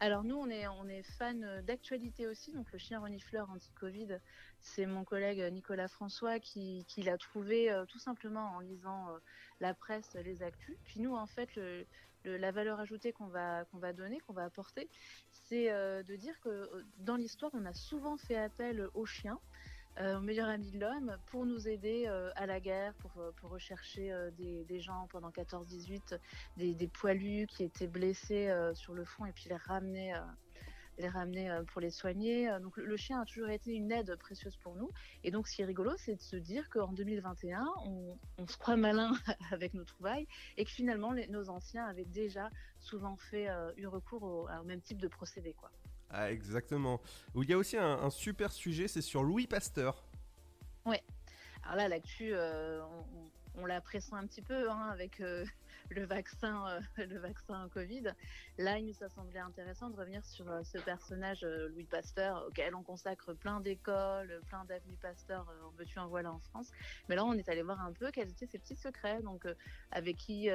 Alors 0.01 0.23
nous, 0.23 0.35
on 0.35 0.49
est, 0.49 0.67
on 0.67 0.87
est 0.89 1.03
fan 1.03 1.61
d'actualité 1.65 2.27
aussi. 2.27 2.51
Donc 2.51 2.71
le 2.73 2.79
chien 2.79 2.99
renifleur 2.99 3.49
anti-Covid, 3.51 4.17
c'est 4.59 4.87
mon 4.87 5.03
collègue 5.03 5.41
Nicolas 5.53 5.87
François 5.87 6.39
qui, 6.39 6.83
l'a 6.97 7.17
trouvé 7.17 7.71
euh, 7.71 7.85
tout 7.85 7.99
simplement 7.99 8.55
en 8.55 8.59
lisant 8.59 9.09
euh, 9.09 9.17
la 9.59 9.73
presse, 9.73 10.17
les 10.25 10.41
actus. 10.41 10.75
Puis 10.85 10.99
nous, 10.99 11.13
en 11.15 11.27
fait, 11.27 11.55
le, 11.55 11.85
la 12.25 12.51
valeur 12.51 12.79
ajoutée 12.79 13.11
qu'on 13.11 13.27
va, 13.27 13.65
qu'on 13.65 13.77
va 13.77 13.93
donner, 13.93 14.19
qu'on 14.19 14.33
va 14.33 14.43
apporter, 14.43 14.89
c'est 15.31 15.71
euh, 15.71 16.03
de 16.03 16.15
dire 16.15 16.39
que 16.41 16.49
euh, 16.49 16.83
dans 16.99 17.15
l'histoire, 17.15 17.51
on 17.53 17.65
a 17.65 17.73
souvent 17.73 18.17
fait 18.17 18.37
appel 18.37 18.87
aux 18.93 19.05
chiens, 19.05 19.39
euh, 19.99 20.17
au 20.17 20.21
meilleur 20.21 20.47
ami 20.47 20.71
de 20.71 20.79
l'homme, 20.79 21.17
pour 21.27 21.45
nous 21.45 21.67
aider 21.67 22.07
à 22.35 22.45
la 22.45 22.59
guerre, 22.59 22.93
pour, 22.95 23.11
pour 23.37 23.51
rechercher 23.51 24.13
des, 24.37 24.79
gens 24.79 25.07
pendant 25.11 25.29
14-18, 25.29 26.17
des, 26.57 26.73
des, 26.73 26.87
poilus 26.87 27.47
qui 27.47 27.63
étaient 27.63 27.87
blessés 27.87 28.53
sur 28.73 28.93
le 28.93 29.03
front 29.03 29.25
et 29.25 29.31
puis 29.31 29.49
les 29.49 29.55
ramener 29.55 30.13
les 31.01 31.09
ramener 31.09 31.49
euh, 31.49 31.63
pour 31.63 31.81
les 31.81 31.89
soigner. 31.89 32.49
Euh, 32.49 32.59
donc 32.59 32.77
le, 32.77 32.97
chien 32.97 33.19
a 33.19 33.25
toujours 33.25 33.49
été 33.49 33.73
une 33.73 33.91
aide 33.91 34.15
précieuse 34.17 34.55
pour 34.57 34.75
nous. 34.75 34.89
Et 35.23 35.31
donc 35.31 35.47
ce 35.47 35.55
qui 35.55 35.61
est 35.61 35.65
rigolo, 35.65 35.91
c'est 35.97 36.15
de 36.15 36.21
se 36.21 36.35
dire 36.35 36.69
qu'en 36.69 36.91
2021, 36.93 37.65
on, 37.85 38.47
se 38.47 38.57
croit 38.57 38.77
malin 38.77 39.11
avec 39.51 39.73
nos 39.73 39.83
trouvailles 39.83 40.27
et 40.57 40.65
que 40.65 40.71
finalement 40.71 41.13
nos 41.29 41.49
anciens 41.49 41.85
avaient 41.85 42.05
déjà 42.05 42.49
souvent 42.79 43.17
fait 43.17 43.49
euh, 43.49 43.71
eu 43.77 43.87
recours 43.87 44.23
au, 44.23 44.47
même 44.65 44.81
type 44.81 44.99
de 44.99 45.07
procédé. 45.07 45.53
Quoi. 45.53 45.71
Ah, 46.13 46.31
exactement. 46.31 47.01
Il 47.35 47.49
y 47.49 47.53
a 47.53 47.57
aussi 47.57 47.77
un, 47.77 48.09
super 48.09 48.51
sujet, 48.51 48.87
c'est 48.87 49.01
sur 49.01 49.23
Louis 49.23 49.47
Pasteur. 49.47 50.03
Ouais. 50.85 51.01
Alors 51.63 51.77
là, 51.77 51.87
l'actu, 51.87 52.33
on, 53.55 53.65
la 53.65 53.81
pressent 53.81 54.15
un 54.15 54.25
petit 54.25 54.41
peu 54.41 54.69
hein, 54.69 54.89
avec 54.91 55.21
le 55.93 56.05
vaccin, 56.05 56.65
euh, 56.67 57.05
le 57.05 57.19
vaccin 57.19 57.69
Covid. 57.73 58.13
Là, 58.57 58.77
il 58.79 58.87
nous 58.87 59.03
a 59.03 59.09
semblé 59.09 59.39
intéressant 59.39 59.89
de 59.89 59.95
revenir 59.95 60.25
sur 60.25 60.49
euh, 60.49 60.63
ce 60.63 60.77
personnage 60.79 61.43
euh, 61.43 61.69
Louis 61.69 61.85
Pasteur, 61.85 62.45
auquel 62.47 62.75
on 62.75 62.83
consacre 62.83 63.33
plein 63.33 63.59
d'écoles, 63.59 64.41
plein 64.47 64.65
d'avenues 64.65 64.97
Pasteur 65.01 65.47
en 65.65 65.69
veux-tu 65.77 65.99
en 65.99 66.07
voilà 66.07 66.31
en 66.31 66.39
France. 66.39 66.71
Mais 67.09 67.15
là, 67.15 67.25
on 67.25 67.33
est 67.33 67.47
allé 67.49 67.61
voir 67.61 67.81
un 67.81 67.91
peu 67.91 68.11
quels 68.11 68.29
étaient 68.29 68.47
ses 68.47 68.59
petits 68.59 68.75
secrets. 68.75 69.21
Donc, 69.21 69.47
avec 69.91 70.17
qui, 70.17 70.49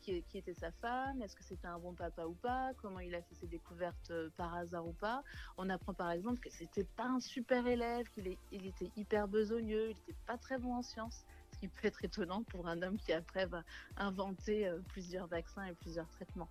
qui, 0.00 0.22
était 0.34 0.54
sa 0.54 0.70
femme, 0.72 1.22
est-ce 1.22 1.36
que 1.36 1.44
c'était 1.44 1.66
un 1.66 1.78
bon 1.78 1.94
papa 1.94 2.24
ou 2.24 2.34
pas, 2.34 2.72
comment 2.78 3.00
il 3.00 3.14
a 3.14 3.22
fait 3.22 3.34
ses 3.34 3.46
découvertes 3.46 4.12
par 4.36 4.54
hasard 4.54 4.86
ou 4.86 4.92
pas. 4.92 5.22
On 5.56 5.68
apprend 5.70 5.94
par 5.94 6.10
exemple 6.10 6.40
que 6.40 6.50
c'était 6.50 6.84
pas 6.84 7.06
un 7.06 7.20
super 7.20 7.66
élève, 7.66 8.08
qu'il 8.08 8.36
il 8.50 8.66
était 8.66 8.90
hyper 8.96 9.28
besogneux, 9.28 9.90
il 9.90 9.96
était 10.08 10.18
pas 10.26 10.38
très 10.38 10.58
bon 10.58 10.74
en 10.74 10.82
sciences 10.82 11.24
qui 11.62 11.68
peut 11.68 11.86
être 11.86 12.04
étonnant 12.04 12.42
pour 12.42 12.66
un 12.66 12.82
homme 12.82 12.98
qui 12.98 13.12
après 13.12 13.46
va 13.46 13.62
inventer 13.96 14.66
euh, 14.66 14.80
plusieurs 14.88 15.28
vaccins 15.28 15.64
et 15.64 15.74
plusieurs 15.74 16.08
traitements. 16.08 16.48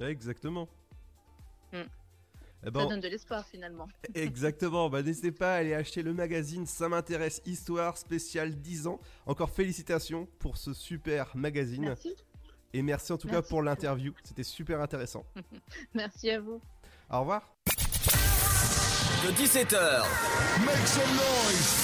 exactement. 0.00 0.68
Hmm. 1.72 1.82
Eh 2.66 2.70
ben, 2.70 2.80
ça 2.80 2.86
donne 2.86 3.00
de 3.00 3.08
l'espoir 3.08 3.46
finalement. 3.46 3.86
Exactement, 4.14 4.88
bah, 4.88 5.02
n'hésitez 5.02 5.30
pas 5.30 5.54
à 5.54 5.58
aller 5.58 5.74
acheter 5.74 6.02
le 6.02 6.14
magazine 6.14 6.64
Ça 6.66 6.88
m'intéresse 6.88 7.42
Histoire 7.44 7.98
spéciale 7.98 8.54
10 8.54 8.86
ans. 8.86 8.98
Encore 9.26 9.50
félicitations 9.50 10.26
pour 10.38 10.56
ce 10.56 10.72
super 10.72 11.36
magazine. 11.36 11.84
Merci. 11.84 12.16
Et 12.72 12.82
merci 12.82 13.12
en 13.12 13.18
tout 13.18 13.28
cas 13.28 13.42
pour 13.42 13.62
l'interview, 13.62 14.14
c'était 14.24 14.42
super 14.42 14.80
intéressant. 14.80 15.24
merci 15.94 16.30
à 16.30 16.40
vous. 16.40 16.60
Au 17.10 17.20
revoir. 17.20 17.54
De 19.24 19.30
17h, 19.30 20.04
make 20.64 20.86
some 20.88 21.16
noise. 21.16 21.83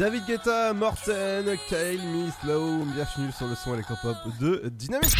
David 0.00 0.24
Guetta, 0.26 0.72
Morten, 0.72 1.58
Kyle, 1.68 2.00
Miss 2.06 2.32
Low, 2.46 2.86
bienvenue 2.94 3.30
sur 3.36 3.46
le 3.46 3.54
son 3.54 3.74
électropop 3.74 4.16
de 4.40 4.62
Dynamique. 4.70 5.14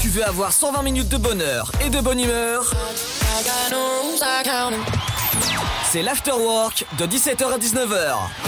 Tu 0.00 0.08
veux 0.08 0.24
avoir 0.24 0.50
120 0.50 0.80
minutes 0.80 1.10
de 1.10 1.18
bonheur 1.18 1.70
et 1.84 1.90
de 1.90 2.00
bonne 2.00 2.18
humeur? 2.18 2.72
C'est 5.90 6.00
l'afterwork 6.00 6.86
de 6.98 7.04
17h 7.04 7.52
à 7.52 7.58
19h. 7.58 8.45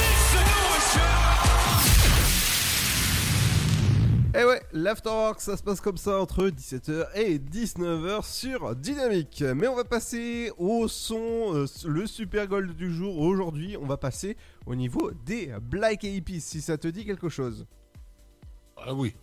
L'afterwork, 4.82 5.40
ça 5.40 5.56
se 5.56 5.62
passe 5.62 5.80
comme 5.80 5.96
ça 5.96 6.20
entre 6.20 6.48
17h 6.48 7.08
et 7.14 7.38
19h 7.38 8.24
sur 8.24 8.74
Dynamique. 8.76 9.42
Mais 9.56 9.66
on 9.68 9.74
va 9.74 9.84
passer 9.84 10.52
au 10.58 10.88
son, 10.88 11.54
euh, 11.54 11.66
le 11.86 12.06
super 12.06 12.46
gold 12.46 12.74
du 12.76 12.92
jour. 12.94 13.18
Aujourd'hui, 13.18 13.76
on 13.76 13.86
va 13.86 13.96
passer 13.96 14.36
au 14.66 14.74
niveau 14.74 15.10
des 15.24 15.52
Black 15.60 16.04
Eyed 16.04 16.24
Peas, 16.24 16.40
si 16.40 16.60
ça 16.60 16.78
te 16.78 16.88
dit 16.88 17.04
quelque 17.04 17.28
chose. 17.28 17.66
Ah 18.76 18.94
oui. 18.94 19.14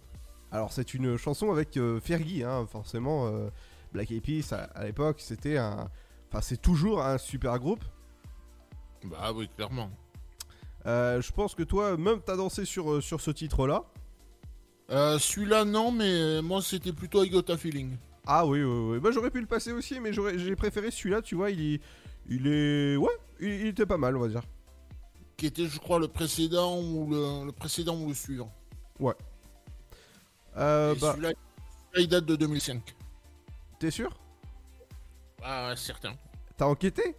Alors 0.52 0.72
c'est 0.72 0.94
une 0.94 1.18
chanson 1.18 1.52
avec 1.52 1.77
euh, 1.77 1.99
Fergie, 1.99 2.44
hein, 2.44 2.68
forcément. 2.72 3.27
euh, 3.27 3.49
Black 3.94 4.11
Eyed 4.11 4.23
Peas, 4.23 4.53
à, 4.56 4.64
à 4.77 4.84
l'époque, 4.86 5.18
c'était 5.19 5.57
un... 5.57 5.90
Enfin, 6.30 6.41
c'est 6.41 6.61
toujours 6.61 7.02
un 7.03 7.18
super 7.18 7.57
groupe. 7.60 7.84
Bah 9.06 9.32
oui, 9.34 9.49
clairement. 9.56 9.90
Euh, 10.86 11.22
je 11.22 11.32
pense 11.32 11.56
que 11.56 11.64
toi, 11.64 11.95
même 11.98 12.19
t'as 12.26 12.36
dansé 12.36 12.65
sur, 12.65 13.02
sur 13.02 13.22
ce 13.22 13.32
titre-là. 13.32 13.86
Euh, 14.91 15.18
Celui-là, 15.20 15.66
non, 15.66 15.91
mais 15.91 16.41
moi, 16.41 16.62
c'était 16.62 16.94
plutôt 16.94 17.24
I 17.24 17.30
Got 17.30 17.52
a 17.52 17.57
Feeling. 17.57 17.98
Ah 18.28 18.45
oui, 18.45 18.64
oui, 18.64 18.91
oui. 18.94 18.99
Bah, 18.99 19.10
j'aurais 19.12 19.32
pu 19.32 19.40
le 19.41 19.48
passer 19.48 19.72
aussi, 19.72 19.99
mais 19.99 20.12
j'ai 20.14 20.56
préféré 20.56 20.91
celui-là, 20.91 21.22
tu 21.22 21.36
vois, 21.36 21.52
il, 21.52 21.76
est- 21.76 21.82
il 22.28 22.48
est... 22.48 22.95
Ouais, 22.98 23.12
il, 23.40 23.49
il 23.49 23.68
était 23.68 23.86
pas 23.86 23.98
mal, 23.98 24.16
on 24.18 24.22
va 24.22 24.28
dire. 24.28 24.41
Qui 25.38 25.48
était, 25.48 25.68
je 25.68 25.80
crois, 25.80 25.99
le 25.99 26.07
précédent 26.07 26.80
ou 26.82 27.10
le, 27.10 27.45
le 27.48 27.52
précédent 27.52 27.98
ou 27.99 28.07
le 28.10 28.14
suivant. 28.14 28.52
Ouais. 28.99 29.14
Euh, 30.57 30.95
bah, 30.95 31.12
celui-là, 31.12 31.30
celui-là, 31.94 32.02
il 32.03 32.07
date 32.07 32.26
de 32.26 32.36
2005. 32.36 32.95
t'es 33.80 33.91
sûr? 33.91 34.18
Ah, 35.44 35.74
certain. 35.76 36.14
T'as 36.57 36.66
enquêté? 36.66 37.16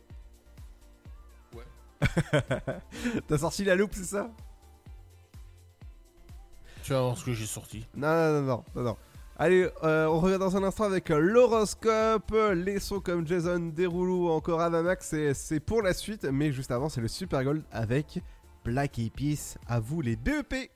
Ouais. 1.55 1.65
T'as 3.29 3.39
sorti 3.39 3.65
la 3.65 3.77
loupe, 3.77 3.93
c'est 3.95 4.05
ça? 4.05 4.31
Tu 6.87 6.93
ce 7.19 7.25
que 7.25 7.33
j'ai 7.33 7.47
sorti. 7.47 7.85
Non, 7.97 8.09
non, 8.09 8.43
non, 8.43 8.65
non, 8.75 8.83
non. 8.83 8.97
Allez, 9.39 9.69
euh, 9.83 10.07
on 10.07 10.21
revient 10.21 10.39
dans 10.39 10.57
un 10.57 10.63
instant 10.63 10.85
avec 10.85 11.09
l'horoscope, 11.11 12.35
les 12.55 12.79
sons 12.79 13.01
comme 13.01 13.27
Jason 13.27 13.71
Derulo 13.77 14.29
ou 14.29 14.31
encore 14.31 14.61
Avamax, 14.61 15.07
c'est- 15.09 15.35
c'est 15.35 15.61
pour 15.61 15.83
la 15.83 15.93
suite, 15.93 16.25
mais 16.25 16.53
juste 16.53 16.71
avant, 16.71 16.89
c'est 16.89 17.01
le 17.03 17.09
Super 17.09 17.45
Gold 17.45 17.63
avec 17.71 18.21
Black 18.65 18.99
Peas. 19.15 19.57
À 19.69 19.79
vous 19.81 20.01
les 20.01 20.17
BEP 20.17 20.71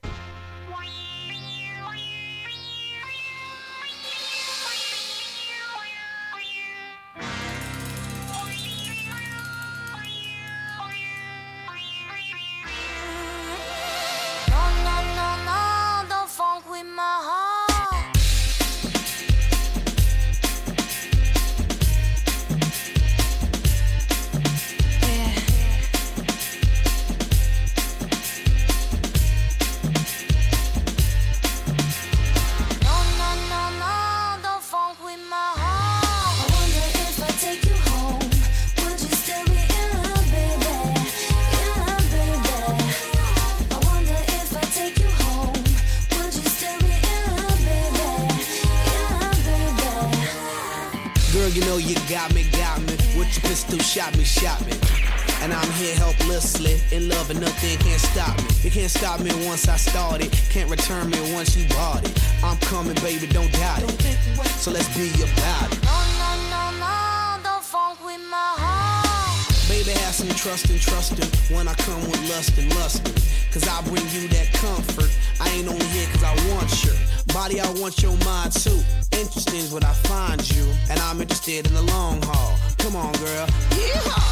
can't 58.91 59.05
stop 59.05 59.19
me 59.21 59.47
once 59.47 59.67
I 59.67 59.77
started, 59.77 60.31
can't 60.49 60.69
return 60.69 61.09
me 61.09 61.33
once 61.33 61.55
you 61.55 61.67
bought 61.69 62.03
it. 62.03 62.43
I'm 62.43 62.57
coming, 62.57 62.95
baby, 62.95 63.27
don't 63.27 63.51
doubt 63.53 63.83
it. 63.83 64.01
So 64.59 64.71
let's 64.71 64.87
be 64.97 65.09
about 65.23 65.71
it. 65.71 65.83
No, 65.83 65.97
no, 66.19 66.31
no, 66.49 66.63
no, 66.79 67.43
don't 67.43 67.63
funk 67.63 68.03
with 68.03 68.19
my 68.29 68.51
heart. 68.57 69.69
Baby, 69.69 69.91
have 70.01 70.15
some 70.15 70.29
trust 70.29 70.69
and 70.69 70.79
trust 70.79 71.19
in 71.19 71.55
when 71.55 71.67
I 71.67 71.73
come 71.75 72.01
with 72.09 72.21
lust 72.29 72.57
and 72.57 72.69
lustin'. 72.75 73.13
Cause 73.53 73.67
I 73.67 73.81
bring 73.83 74.07
you 74.11 74.27
that 74.29 74.51
comfort. 74.53 75.11
I 75.39 75.49
ain't 75.49 75.67
only 75.67 75.85
here 75.87 76.07
cause 76.13 76.23
I 76.23 76.35
want 76.53 76.83
your 76.83 76.95
body, 77.33 77.59
I 77.59 77.69
want 77.79 78.01
your 78.01 78.17
mind 78.25 78.53
too. 78.53 78.79
Interesting 79.11 79.59
is 79.59 79.71
what 79.71 79.83
I 79.83 79.93
find 80.09 80.39
you, 80.55 80.65
and 80.89 80.99
I'm 80.99 81.21
interested 81.21 81.67
in 81.67 81.73
the 81.73 81.83
long 81.83 82.21
haul. 82.23 82.57
Come 82.77 82.95
on, 82.95 83.11
girl. 83.13 83.47
Yeehaw! 83.71 84.30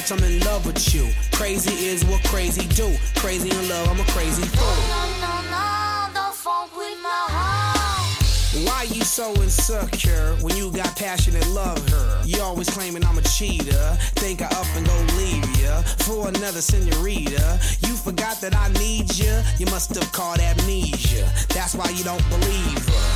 Much 0.00 0.12
I'm 0.12 0.24
in 0.24 0.40
love 0.40 0.64
with 0.64 0.94
you. 0.94 1.08
Crazy 1.32 1.86
is 1.86 2.04
what 2.06 2.22
crazy 2.24 2.66
do. 2.74 2.88
Crazy 3.16 3.50
in 3.50 3.68
love, 3.68 3.88
I'm 3.88 4.00
a 4.00 4.04
crazy 4.12 4.42
fool. 4.42 4.66
No, 4.88 5.02
no, 5.20 5.34
no, 5.50 6.14
don't 6.14 6.34
funk 6.34 6.74
with 6.74 6.96
my 7.02 7.24
heart. 7.28 8.66
Why 8.66 8.84
you 8.94 9.02
so 9.02 9.34
insecure 9.42 10.36
when 10.40 10.56
you 10.56 10.70
got 10.72 10.96
passionate 10.96 11.46
love 11.48 11.86
her? 11.90 12.22
You 12.24 12.40
always 12.40 12.70
claiming 12.70 13.04
I'm 13.04 13.18
a 13.18 13.22
cheater. 13.22 13.84
Think 14.16 14.40
I 14.40 14.46
up 14.46 14.66
and 14.74 14.86
go 14.86 14.96
leave 15.18 15.44
ya 15.60 15.82
for 16.06 16.28
another 16.28 16.62
senorita. 16.62 17.60
You 17.86 17.94
forgot 17.94 18.40
that 18.40 18.56
I 18.56 18.72
need 18.80 19.14
ya. 19.18 19.42
You 19.58 19.66
must 19.66 19.94
have 19.94 20.10
caught 20.12 20.40
amnesia. 20.40 21.28
That's 21.48 21.74
why 21.74 21.90
you 21.90 22.04
don't 22.04 22.26
believe 22.30 22.88
her. 22.88 23.08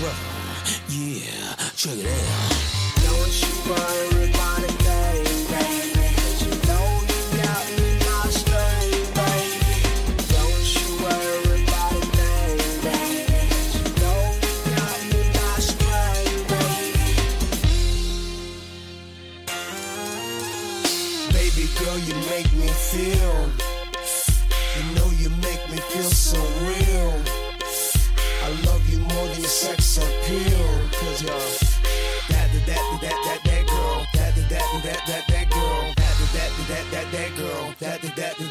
Brother, 0.00 0.16
yeah, 0.88 1.54
check 1.76 1.98
it 1.98 2.06
out. 2.06 2.82
Don't 3.06 3.34
you 3.42 3.70
worry 3.70 4.21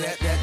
That, 0.02 0.18
that, 0.18 0.41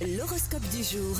L'horoscope 0.00 0.62
du 0.70 0.84
jour. 0.84 1.16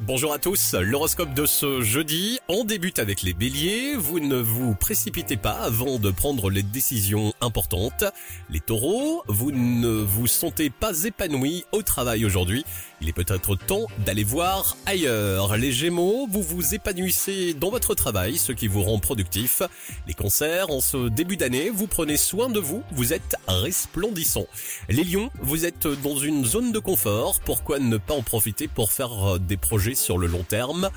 Bonjour 0.00 0.32
à 0.32 0.40
tous, 0.40 0.74
l'horoscope 0.74 1.34
de 1.34 1.46
ce 1.46 1.80
jeudi, 1.80 2.40
on 2.48 2.64
débute 2.64 2.98
avec 2.98 3.22
les 3.22 3.32
béliers, 3.32 3.94
vous 3.96 4.18
ne 4.18 4.36
vous 4.36 4.74
précipitez 4.74 5.36
pas 5.36 5.52
avant 5.52 6.00
de 6.00 6.10
prendre 6.10 6.50
les 6.50 6.64
décisions 6.64 7.32
importantes. 7.40 8.02
Les 8.50 8.58
taureaux, 8.58 9.22
vous 9.28 9.52
ne 9.52 9.88
vous 9.88 10.26
sentez 10.26 10.68
pas 10.68 11.04
épanoui 11.04 11.64
au 11.70 11.82
travail 11.82 12.24
aujourd'hui, 12.24 12.64
il 13.00 13.08
est 13.08 13.12
peut-être 13.12 13.54
temps 13.54 13.86
d'aller 14.04 14.24
voir 14.24 14.76
ailleurs. 14.84 15.56
Les 15.56 15.70
gémeaux, 15.70 16.26
vous 16.28 16.42
vous 16.42 16.74
épanouissez 16.74 17.54
dans 17.54 17.70
votre 17.70 17.94
travail, 17.94 18.36
ce 18.36 18.50
qui 18.50 18.66
vous 18.66 18.82
rend 18.82 18.98
productif. 18.98 19.62
Les 20.08 20.14
cancers, 20.14 20.70
en 20.70 20.80
ce 20.80 21.08
début 21.08 21.36
d'année, 21.36 21.70
vous 21.70 21.86
prenez 21.86 22.16
soin 22.16 22.48
de 22.48 22.58
vous, 22.58 22.82
vous 22.92 23.12
êtes 23.12 23.36
resplendissant. 23.46 24.46
Les 24.88 25.04
lions, 25.04 25.30
vous 25.40 25.66
êtes 25.66 25.86
dans 26.02 26.16
une 26.16 26.44
zone 26.44 26.72
de 26.72 26.78
confort, 26.80 27.38
pourquoi 27.44 27.78
ne 27.78 27.96
pas 27.96 28.14
en 28.14 28.22
profiter 28.22 28.66
pour 28.66 28.90
faire 28.90 29.38
des 29.38 29.56
projets 29.56 29.83
sur 29.92 30.16
le 30.16 30.26
long 30.26 30.42
terme. 30.42 30.88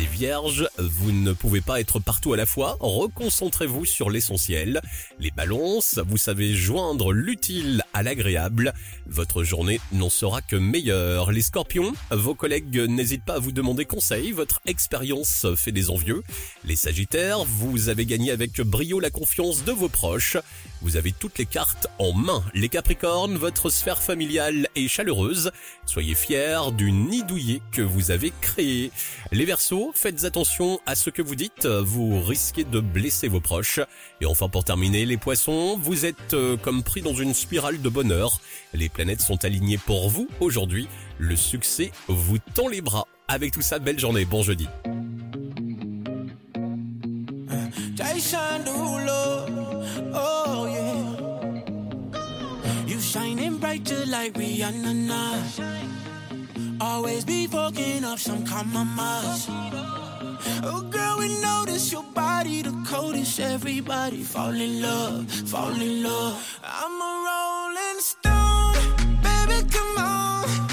Les 0.00 0.06
vierges, 0.06 0.68
vous 0.78 1.12
ne 1.12 1.32
pouvez 1.32 1.60
pas 1.60 1.78
être 1.78 2.00
partout 2.00 2.32
à 2.32 2.36
la 2.36 2.46
fois, 2.46 2.76
reconcentrez-vous 2.80 3.84
sur 3.84 4.10
l'essentiel. 4.10 4.80
Les 5.20 5.30
balances, 5.30 6.00
vous 6.04 6.18
savez 6.18 6.56
joindre 6.56 7.12
l'utile 7.12 7.84
à 7.94 8.02
l'agréable. 8.02 8.72
Votre 9.06 9.44
journée 9.44 9.80
n'en 9.92 10.10
sera 10.10 10.42
que 10.42 10.56
meilleure. 10.56 11.30
Les 11.30 11.42
scorpions, 11.42 11.92
vos 12.10 12.34
collègues 12.34 12.78
n'hésitent 12.88 13.24
pas 13.24 13.34
à 13.34 13.38
vous 13.38 13.52
demander 13.52 13.84
conseil, 13.84 14.32
votre 14.32 14.60
expérience 14.66 15.46
fait 15.56 15.72
des 15.72 15.90
envieux. 15.90 16.24
Les 16.64 16.76
sagittaires, 16.76 17.44
vous 17.44 17.88
avez 17.88 18.06
gagné 18.06 18.32
avec 18.32 18.60
brio 18.60 18.98
la 18.98 19.10
confiance 19.10 19.62
de 19.64 19.72
vos 19.72 19.88
proches. 19.88 20.36
Vous 20.82 20.96
avez 20.96 21.12
toutes 21.12 21.38
les 21.38 21.46
cartes 21.46 21.86
en 21.98 22.12
main. 22.12 22.42
Les 22.54 22.68
capricornes, 22.68 23.36
votre 23.36 23.70
sphère 23.70 24.02
familiale 24.02 24.68
est 24.74 24.88
chaleureuse. 24.88 25.52
Soyez 25.86 26.16
fiers 26.16 26.72
du 26.76 26.90
nid 26.90 27.22
douillet 27.22 27.62
que 27.70 27.82
vous 27.82 28.10
avez 28.10 28.32
créé. 28.40 28.90
Les 29.30 29.44
versos, 29.44 29.92
faites 29.94 30.24
attention 30.24 30.80
à 30.84 30.96
ce 30.96 31.10
que 31.10 31.22
vous 31.22 31.36
dites, 31.36 31.66
vous 31.66 32.20
risquez 32.20 32.64
de 32.64 32.80
blesser 32.80 33.28
vos 33.28 33.40
proches. 33.40 33.78
Et 34.20 34.26
enfin 34.26 34.48
pour 34.48 34.64
terminer, 34.64 35.06
les 35.06 35.16
poissons, 35.16 35.78
vous 35.78 36.04
êtes 36.04 36.34
euh, 36.34 36.56
comme 36.56 36.82
pris 36.82 37.00
dans 37.00 37.14
une 37.14 37.34
spirale 37.34 37.80
de 37.80 37.88
bonheur. 37.88 38.40
Les 38.74 38.88
planètes 38.88 39.20
sont 39.20 39.44
alignées 39.44 39.78
pour 39.78 40.10
vous 40.10 40.28
aujourd'hui. 40.40 40.88
Le 41.18 41.36
succès 41.36 41.92
vous 42.08 42.38
tend 42.38 42.66
les 42.68 42.80
bras. 42.80 43.06
Avec 43.28 43.52
tout 43.52 43.62
ça, 43.62 43.78
belle 43.78 44.00
journée, 44.00 44.24
bon 44.24 44.42
jeudi. 44.42 44.66
Shining 53.12 53.58
bright 53.58 53.84
just 53.84 54.08
like 54.08 54.32
Rihanna 54.32 54.94
now. 54.94 55.36
Always 56.80 57.26
be 57.26 57.46
fucking 57.46 58.04
up 58.04 58.18
some 58.18 58.42
compromise. 58.46 59.48
Oh 60.64 60.80
girl, 60.90 61.18
we 61.18 61.28
notice 61.42 61.92
your 61.92 62.04
body 62.14 62.62
the 62.62 62.72
coldest. 62.88 63.38
Everybody 63.38 64.22
fall 64.22 64.54
in 64.54 64.80
love, 64.80 65.30
fall 65.30 65.74
in 65.74 66.02
love. 66.02 66.60
I'm 66.64 67.02
a 67.10 67.12
rolling 67.28 68.00
stone, 68.00 68.76
baby, 69.22 69.68
come 69.68 69.98
on. 69.98 70.71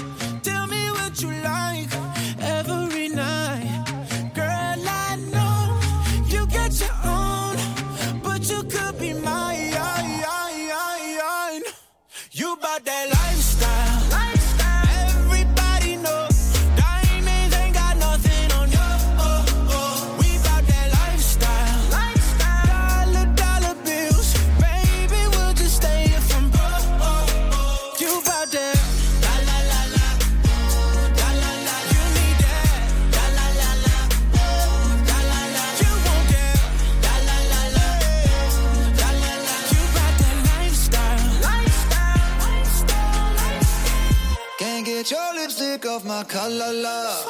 Get 45.09 45.17
your 45.17 45.41
lipstick 45.41 45.85
off 45.85 46.05
my 46.05 46.23
collar, 46.23 46.73
love. 46.73 47.25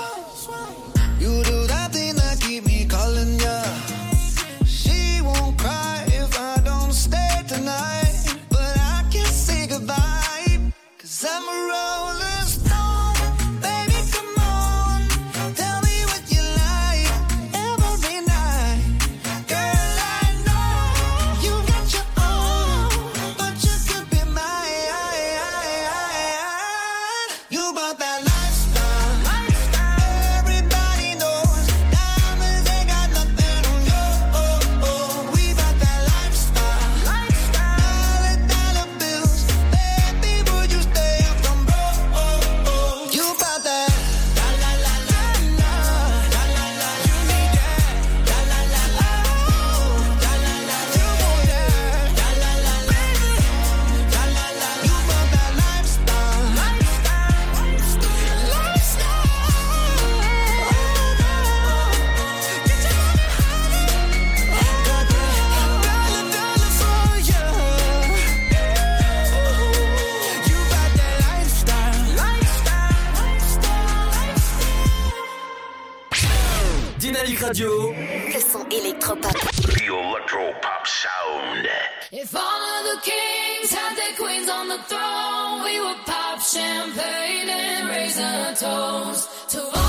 You 1.20 1.44
do 1.44 1.68
that 1.68 1.92
thing 1.92 2.16
that 2.16 2.40
keep 2.40 2.66
me 2.66 2.86
calling 2.86 3.40
ya. 3.40 3.64
She 4.66 5.22
won't 5.22 5.58
cry 5.58 6.04
if 6.08 6.40
I 6.40 6.62
don't 6.64 6.94
stay 6.94 7.42
tonight. 7.48 8.36
But 8.50 8.76
I 8.78 9.04
can't 9.12 9.28
say 9.28 9.68
goodbye. 9.68 10.60
Cause 10.98 11.26
I'm 11.30 11.44
a 11.44 11.58
rolling 11.72 12.19
Radio. 77.50 77.92
Le 78.32 78.40
son 78.40 78.64
électropop. 78.70 79.34
The 79.64 79.88
Electro 79.88 80.54
Pop 80.62 80.86
Sound. 80.86 81.68
If 82.12 82.36
all 82.36 82.42
of 82.42 82.84
the 82.92 83.02
kings 83.02 83.74
had 83.74 83.96
their 83.98 84.16
queens 84.20 84.48
on 84.48 84.68
the 84.68 84.78
throne, 84.88 85.64
we 85.64 85.80
would 85.80 86.06
pop 86.06 86.40
champagne 86.42 87.50
and 87.50 87.90
raise 87.90 88.20
a 88.20 88.54
toast 88.56 89.50
to 89.50 89.62
all 89.64 89.89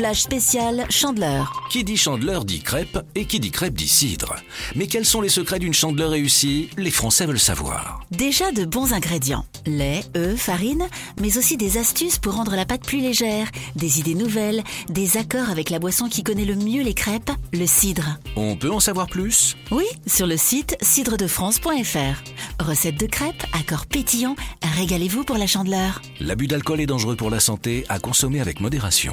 Flash 0.00 0.20
spécial 0.20 0.86
Chandeleur. 0.88 1.52
Qui 1.68 1.84
dit 1.84 1.98
chandeleur 1.98 2.46
dit 2.46 2.62
crêpe 2.62 3.00
et 3.14 3.26
qui 3.26 3.38
dit 3.38 3.50
crêpe 3.50 3.74
dit 3.74 3.86
cidre. 3.86 4.34
Mais 4.74 4.86
quels 4.86 5.04
sont 5.04 5.20
les 5.20 5.28
secrets 5.28 5.58
d'une 5.58 5.74
chandeleur 5.74 6.12
réussie? 6.12 6.70
Les 6.78 6.90
Français 6.90 7.26
veulent 7.26 7.38
savoir. 7.38 8.00
Déjà 8.10 8.50
de 8.50 8.64
bons 8.64 8.94
ingrédients. 8.94 9.44
Lait, 9.66 10.02
œufs, 10.16 10.40
farine, 10.40 10.88
mais 11.20 11.36
aussi 11.36 11.58
des 11.58 11.76
astuces 11.76 12.16
pour 12.16 12.32
rendre 12.32 12.56
la 12.56 12.64
pâte 12.64 12.86
plus 12.86 13.00
légère, 13.00 13.50
des 13.76 14.00
idées 14.00 14.14
nouvelles, 14.14 14.64
des 14.88 15.18
accords 15.18 15.50
avec 15.50 15.68
la 15.68 15.78
boisson 15.78 16.08
qui 16.08 16.22
connaît 16.22 16.46
le 16.46 16.54
mieux 16.54 16.82
les 16.82 16.94
crêpes, 16.94 17.30
le 17.52 17.66
cidre. 17.66 18.16
On 18.36 18.56
peut 18.56 18.72
en 18.72 18.80
savoir 18.80 19.06
plus? 19.06 19.58
Oui, 19.70 19.84
sur 20.06 20.26
le 20.26 20.38
site 20.38 20.78
cidredefrance.fr. 20.80 22.58
Recette 22.58 22.98
de 22.98 23.06
crêpes, 23.06 23.44
accords 23.52 23.84
pétillants, 23.84 24.36
régalez-vous 24.78 25.24
pour 25.24 25.36
la 25.36 25.46
chandeleur. 25.46 26.00
L'abus 26.20 26.46
d'alcool 26.46 26.80
est 26.80 26.86
dangereux 26.86 27.16
pour 27.16 27.28
la 27.28 27.38
santé, 27.38 27.84
à 27.90 27.98
consommer 27.98 28.40
avec 28.40 28.60
modération. 28.60 29.12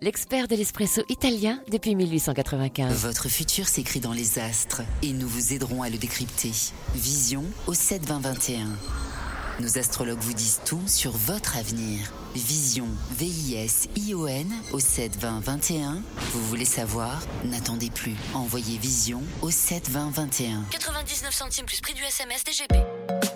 l'expert 0.00 0.48
de 0.48 0.56
l'espresso 0.56 1.02
italien 1.08 1.60
depuis 1.70 1.94
1895. 1.94 2.92
Votre 3.04 3.28
futur 3.28 3.68
s'écrit 3.68 4.00
dans 4.00 4.12
les 4.12 4.38
astres 4.38 4.82
et 5.02 5.12
nous 5.12 5.28
vous 5.28 5.52
aiderons 5.52 5.82
à 5.82 5.90
le 5.90 5.98
décrypter. 5.98 6.52
Vision 6.94 7.44
au 7.66 7.74
72021. 7.74 8.66
Nos 9.60 9.78
astrologues 9.78 10.20
vous 10.20 10.34
disent 10.34 10.60
tout 10.66 10.82
sur 10.86 11.12
votre 11.12 11.56
avenir. 11.56 12.12
Vision, 12.34 12.88
V-I-S-I-O-N 13.12 14.52
au 14.72 14.78
72021. 14.78 16.02
Vous 16.32 16.46
voulez 16.46 16.66
savoir? 16.66 17.22
N'attendez 17.44 17.88
plus. 17.88 18.16
Envoyez 18.34 18.76
Vision 18.76 19.22
au 19.40 19.50
72021. 19.50 20.64
99 20.70 21.32
centimes 21.32 21.66
plus 21.66 21.80
prix 21.80 21.94
du 21.94 22.02
SMS 22.02 22.44
DGP. 22.44 23.35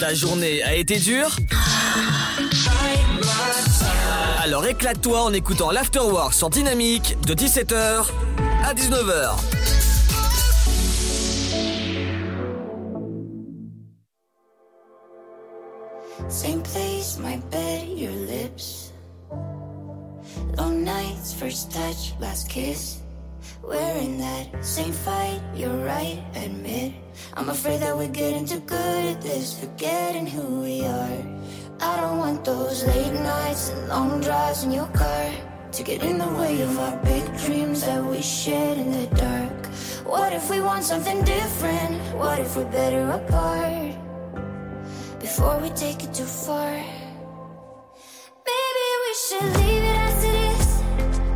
Ta 0.00 0.14
journée 0.14 0.62
a 0.62 0.74
été 0.74 0.96
dure 0.96 1.36
Alors 4.42 4.64
éclate-toi 4.64 5.24
en 5.24 5.32
écoutant 5.34 5.70
l'Afterwork 5.70 6.32
sur 6.32 6.48
Dynamique 6.48 7.18
de 7.26 7.34
17h 7.34 8.06
à 8.64 8.72
19h. 8.72 9.36
Same 16.30 16.62
place, 16.62 17.18
my 17.18 17.36
bed, 17.50 17.98
your 17.98 18.10
lips. 18.26 18.92
Long 20.56 20.82
nights, 20.82 21.34
first 21.38 21.70
touch, 21.72 22.14
last 22.18 22.48
kiss. 22.48 23.02
We're 23.62 23.76
in 24.00 24.18
that 24.18 24.64
same 24.64 24.92
fight, 24.92 25.40
you're 25.54 25.84
right, 25.84 26.22
admit. 26.34 26.94
I'm 27.34 27.48
afraid 27.48 27.80
that 27.80 27.96
we're 27.96 28.08
getting 28.08 28.44
too 28.44 28.60
good 28.60 29.04
at 29.16 29.22
this, 29.22 29.58
forgetting 29.58 30.26
who 30.26 30.60
we 30.60 30.84
are. 30.84 31.22
I 31.80 32.00
don't 32.00 32.18
want 32.18 32.44
those 32.44 32.84
late 32.86 33.12
nights 33.12 33.70
and 33.70 33.88
long 33.88 34.20
drives 34.20 34.64
in 34.64 34.72
your 34.72 34.88
car 34.88 35.30
to 35.72 35.82
get 35.82 36.02
in 36.02 36.18
the 36.18 36.28
way 36.28 36.60
of 36.62 36.78
our 36.78 36.96
big 37.04 37.24
dreams 37.38 37.82
that 37.86 38.04
we 38.04 38.20
shared 38.20 38.76
in 38.78 38.90
the 38.90 39.06
dark. 39.16 39.66
What 40.04 40.32
if 40.32 40.50
we 40.50 40.60
want 40.60 40.84
something 40.84 41.22
different? 41.24 42.00
What 42.16 42.38
if 42.38 42.56
we're 42.56 42.70
better 42.70 43.08
apart? 43.10 43.94
Before 45.20 45.58
we 45.58 45.70
take 45.70 46.02
it 46.02 46.12
too 46.12 46.24
far, 46.24 46.72
maybe 48.50 48.86
we 49.04 49.12
should 49.24 49.48
leave 49.60 49.84
it 49.92 49.98
as 50.08 50.24
it 50.24 50.34
is. 50.50 50.66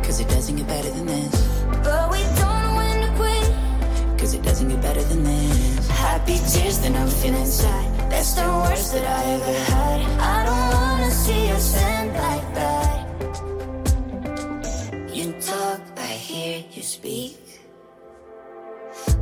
Cause 0.05 0.19
it 0.19 0.27
doesn't 0.27 0.57
get 0.57 0.67
better 0.67 0.91
than 0.91 1.05
this. 1.05 1.35
But 1.83 2.11
we 2.11 2.19
don't 2.41 2.61
know 2.63 2.75
when 2.75 3.01
to 3.01 3.09
quit. 3.15 4.19
Cause 4.19 4.33
it 4.33 4.43
doesn't 4.43 4.67
get 4.69 4.81
better 4.81 5.03
than 5.03 5.23
this. 5.23 5.74
Happy 6.05 6.37
tears, 6.51 6.77
then 6.79 6.95
I'm 6.95 7.09
feeling 7.09 7.45
sad. 7.45 7.85
That's 8.11 8.33
the 8.35 8.47
worst 8.63 8.93
that 8.93 9.05
I 9.19 9.21
ever 9.35 9.57
had. 9.71 9.99
I 10.35 10.37
don't 10.47 10.69
wanna 10.77 11.11
see 11.11 11.43
us 11.51 11.67
end 11.75 12.11
like 12.27 12.47
that. 12.61 12.97
You 15.17 15.25
talk, 15.49 15.81
I 15.97 16.11
hear 16.29 16.63
you 16.73 16.83
speak. 16.83 17.37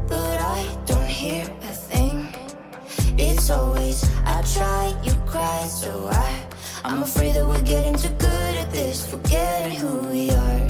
But 0.07 0.37
I 0.57 0.61
don't 0.85 1.11
hear 1.21 1.43
a 1.71 1.73
thing. 1.89 2.17
It's 3.17 3.49
always 3.49 3.97
I 4.25 4.41
try, 4.55 4.83
you 5.05 5.13
cry, 5.25 5.61
so 5.67 5.89
I. 6.11 6.31
I'm 6.83 7.01
afraid 7.03 7.33
that 7.35 7.45
we're 7.47 7.67
getting 7.73 7.95
too 7.95 8.13
good 8.27 8.53
at 8.63 8.69
this, 8.71 8.97
forgetting 9.09 9.77
who 9.79 9.91
we 10.13 10.31
are. 10.31 10.61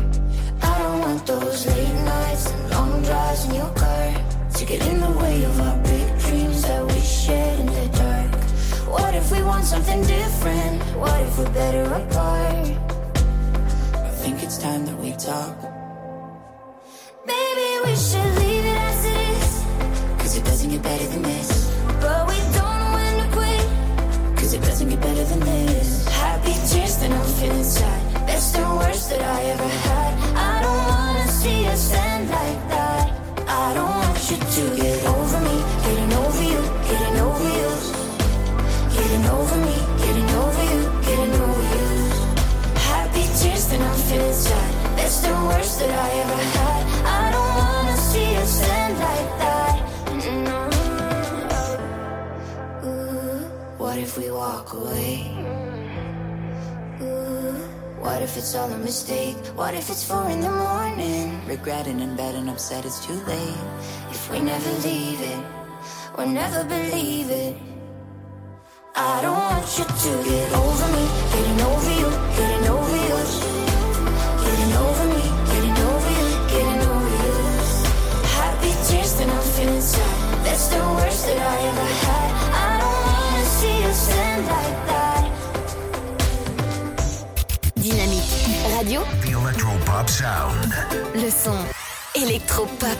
I 0.69 0.73
don't 0.79 0.99
want 1.05 1.25
those 1.25 1.65
late 1.65 1.95
nights 2.05 2.51
and 2.51 2.69
long 2.69 3.01
drives 3.01 3.45
in 3.45 3.55
your 3.55 3.71
car 3.73 4.02
to 4.65 4.77
get 4.77 4.87
in 4.87 4.99
the 5.01 5.11
way 5.19 5.43
of 5.43 5.59
our 5.59 5.77
big 5.83 6.07
dreams 6.19 6.61
that 6.61 6.85
we 6.85 6.99
shared 7.01 7.59
in 7.59 7.65
the 7.65 7.87
dark. 7.97 8.31
What 8.87 9.13
if 9.13 9.29
we 9.31 9.41
want 9.43 9.65
something 9.65 10.01
different? 10.03 10.81
What 10.95 11.19
if 11.21 11.37
we're 11.37 11.49
better 11.51 11.83
apart? 11.83 12.67
I 14.07 14.11
think 14.21 14.41
it's 14.41 14.57
time 14.57 14.85
that 14.85 14.97
we 14.97 15.11
talk. 15.13 15.55
Maybe 17.25 17.67
we 17.85 17.93
should 17.95 18.31
leave 18.41 18.65
it 18.71 18.79
as 18.89 19.05
it 19.11 19.17
is. 19.35 19.51
Cause 20.19 20.37
it 20.37 20.45
doesn't 20.45 20.69
get 20.69 20.81
better 20.81 21.07
than 21.07 21.23
this. 21.23 21.49
But 21.99 22.27
we 22.29 22.37
don't 22.57 22.77
know 22.81 22.91
when 22.97 23.13
to 23.21 23.27
quit. 23.35 23.65
Cause 24.37 24.53
it 24.53 24.61
doesn't 24.61 24.89
get 24.89 25.01
better 25.01 25.25
than 25.25 25.41
this. 25.41 26.07
Happy 26.07 26.53
tears, 26.69 26.97
then 26.99 27.11
I'm 27.11 27.25
feeling 27.39 27.63
sad. 27.63 28.01
Best 28.27 28.55
and 28.55 28.77
worst 28.77 29.09
that 29.09 29.21
I 29.21 29.41
ever 29.53 29.69
had. 29.87 30.11
I 30.51 30.61
don't 30.63 30.83
wanna 30.91 31.27
see 31.27 31.67
us 31.67 31.91
end 31.91 32.29
like 32.29 32.61
that. 32.69 33.05
I 33.49 33.73
don't 33.73 34.02
And 45.25 45.47
worst 45.47 45.79
that 45.79 45.89
I 45.89 46.09
ever 46.23 46.41
had. 46.57 46.81
I 47.05 47.31
don't 47.35 47.55
wanna 47.61 47.97
see 47.97 48.35
us 48.43 48.61
end 48.61 48.95
like 49.07 49.29
that. 49.43 49.75
Mm-hmm. 50.11 50.47
Ooh, 52.87 53.39
What 53.77 53.97
if 53.97 54.17
we 54.17 54.29
walk 54.31 54.73
away? 54.73 55.31
Ooh, 57.01 57.55
What 57.99 58.21
if 58.21 58.37
it's 58.37 58.53
all 58.55 58.69
a 58.71 58.77
mistake? 58.77 59.37
What 59.55 59.73
if 59.73 59.89
it's 59.89 60.03
four 60.03 60.29
in 60.29 60.41
the 60.41 60.51
morning? 60.51 61.41
Regretting 61.47 62.01
and 62.01 62.17
bad 62.17 62.35
and 62.35 62.49
upset 62.49 62.85
it's 62.85 62.99
too 63.05 63.19
late. 63.25 63.57
If 64.11 64.29
we 64.31 64.39
never 64.41 64.71
leave 64.87 65.21
it, 65.21 65.43
we'll 66.17 66.27
never 66.27 66.63
believe 66.65 67.29
it. 67.29 67.55
I 68.95 69.21
don't 69.21 69.37
want 69.49 69.67
you 69.77 69.85
to 69.85 70.11
get 70.29 70.51
over 70.53 70.87
me, 70.95 71.05
getting 71.33 71.61
over 71.71 71.93
you, 72.01 72.09
getting 72.37 72.67
over 72.69 72.97
you. 73.07 73.62
Getting 74.63 74.77
over 74.77 75.07
me, 75.07 75.23
getting 75.51 75.77
over 75.91 76.11
you, 76.19 76.27
getting 76.47 76.81
over 76.87 77.15
you. 77.23 77.35
Happy 78.39 78.71
tears, 78.87 79.11
then 79.17 79.29
I'm 79.29 79.41
feeling 79.55 79.81
sad. 79.81 80.45
That's 80.45 80.67
the 80.69 80.77
worst 80.77 81.25
that 81.27 81.37
I 81.37 81.67
ever 81.67 81.89
had. 82.05 82.31
I 82.53 82.79
don't 82.79 82.99
wanna 83.07 83.45
see 83.59 83.77
us 83.83 84.09
end 84.23 84.43
like 84.47 84.77
that. 84.87 85.23
Dynamique 87.75 88.31
Radio, 88.77 88.99
The 89.21 89.31
Electropop 89.33 90.07
Sound. 90.07 90.71
le 91.13 91.29
son 91.29 91.59
électropop. 92.15 92.99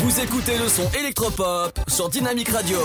Vous 0.00 0.20
écoutez 0.20 0.58
le 0.58 0.68
son 0.68 0.86
électropop 0.98 1.80
sur 1.88 2.10
Dynamique 2.10 2.50
Radio. 2.50 2.78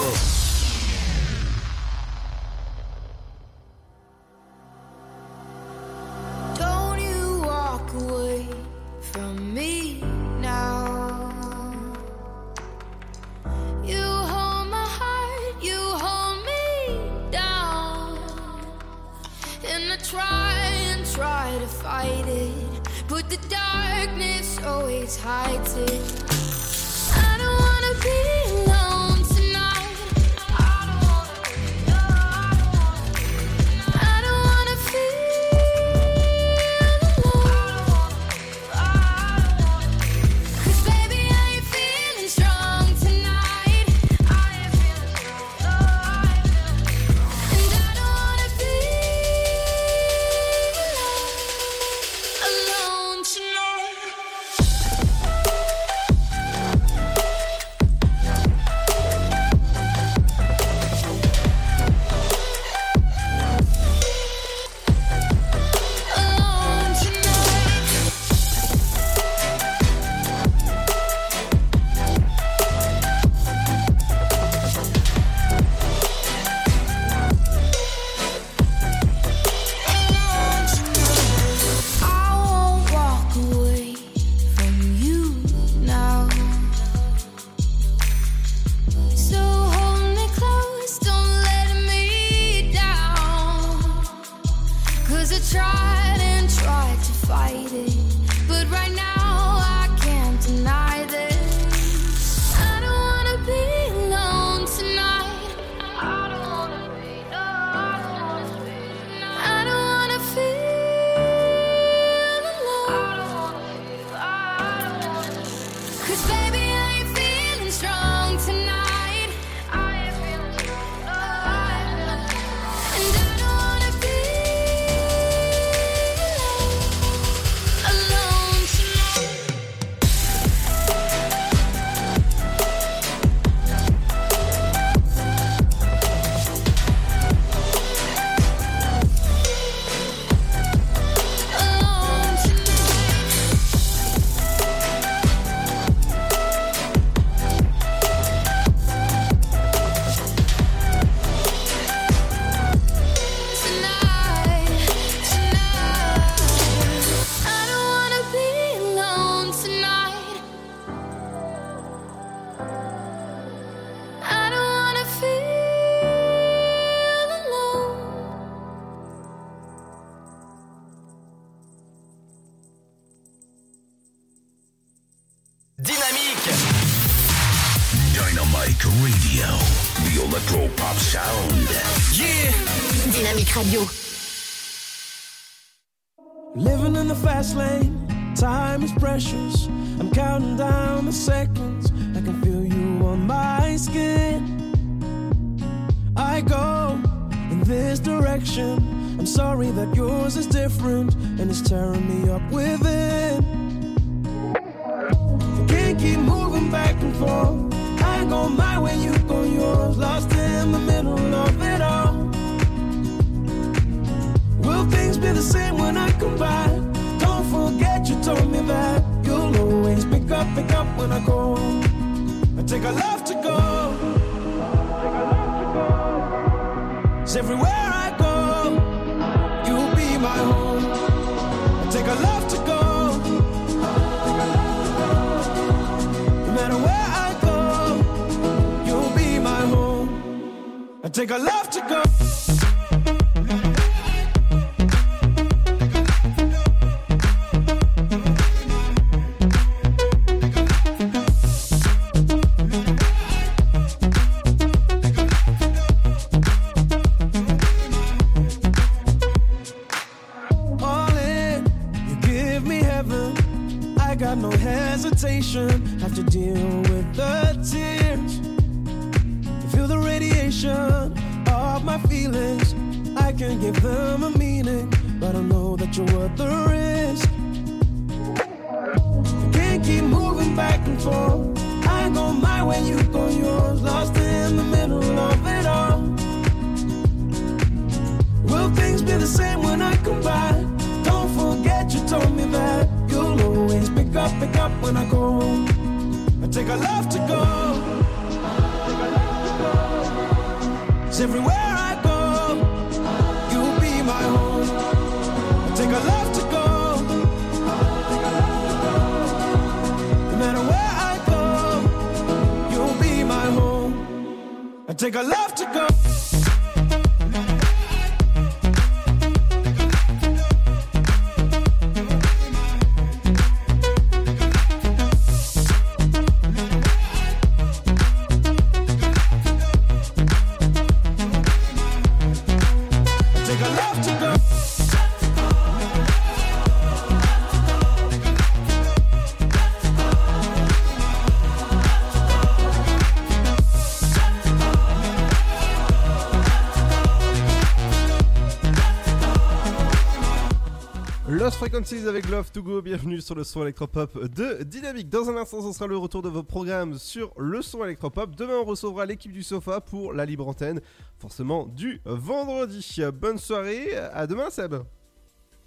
Frequencies 351.65 352.07
avec 352.07 352.29
Love 352.29 352.51
to 352.51 352.61
Go, 352.61 352.79
bienvenue 352.79 353.19
sur 353.19 353.33
le 353.33 353.43
son 353.43 353.63
électropop 353.63 354.23
de 354.25 354.61
Dynamique. 354.61 355.09
Dans 355.09 355.31
un 355.31 355.35
instant, 355.35 355.63
ce 355.63 355.75
sera 355.75 355.87
le 355.87 355.97
retour 355.97 356.21
de 356.21 356.29
vos 356.29 356.43
programmes 356.43 356.99
sur 356.99 357.33
le 357.39 357.63
son 357.63 357.83
électropop. 357.83 358.35
Demain, 358.35 358.57
on 358.61 358.65
recevra 358.65 359.07
l'équipe 359.07 359.31
du 359.31 359.41
sofa 359.41 359.81
pour 359.81 360.13
la 360.13 360.25
libre 360.25 360.47
antenne, 360.47 360.79
forcément 361.17 361.65
du 361.65 362.01
vendredi. 362.05 363.01
Bonne 363.11 363.39
soirée, 363.39 363.95
à 363.95 364.27
demain 364.27 364.51
Seb. 364.51 364.75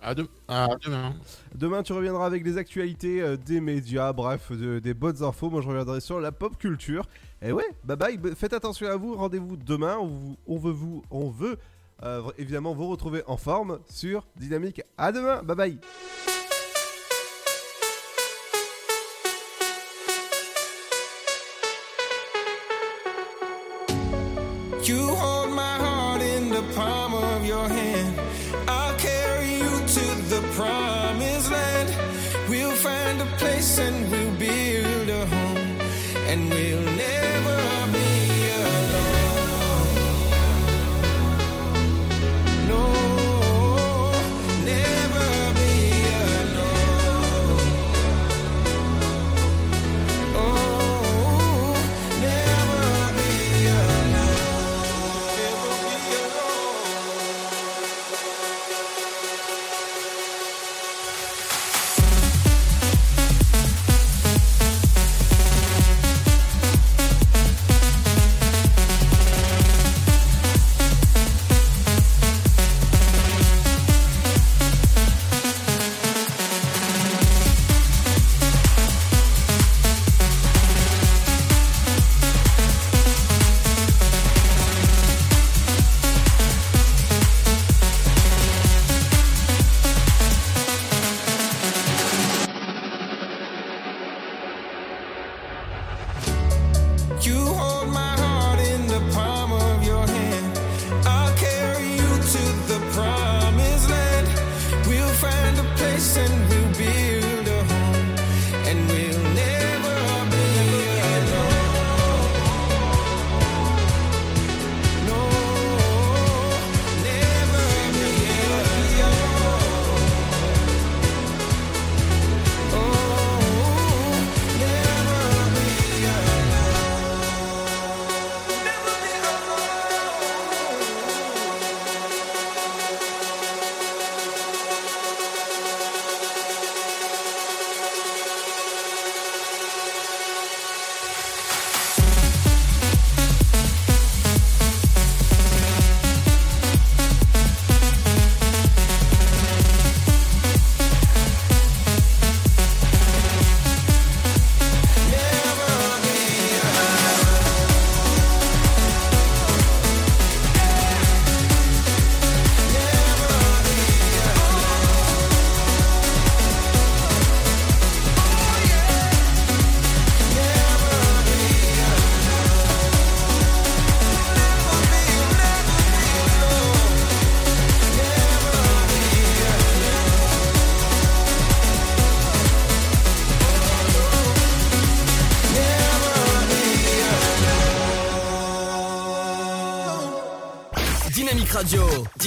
À, 0.00 0.14
demain. 0.14 1.16
Demain, 1.56 1.82
tu 1.82 1.92
reviendras 1.92 2.26
avec 2.26 2.44
les 2.44 2.58
actualités 2.58 3.20
euh, 3.20 3.36
des 3.36 3.60
médias, 3.60 4.12
bref, 4.12 4.52
des 4.52 4.94
bonnes 4.94 5.24
infos. 5.24 5.50
Moi, 5.50 5.62
je 5.62 5.68
reviendrai 5.68 6.00
sur 6.00 6.20
la 6.20 6.30
pop 6.30 6.56
culture. 6.58 7.08
Et 7.42 7.50
ouais, 7.50 7.74
bye 7.82 7.96
bye. 7.96 8.36
Faites 8.36 8.52
attention 8.52 8.86
à 8.86 8.94
vous. 8.94 9.16
Rendez-vous 9.16 9.56
demain. 9.56 9.96
On 10.46 10.58
veut 10.58 10.70
vous, 10.70 11.02
on 11.10 11.28
veut 11.28 11.58
euh, 12.04 12.22
évidemment, 12.38 12.74
vous 12.74 12.88
retrouvez 12.88 13.22
en 13.26 13.36
forme 13.36 13.80
sur 13.90 14.26
Dynamique. 14.36 14.82
À 14.96 15.12
demain, 15.12 15.42
bye 15.42 15.56
bye. 15.56 15.78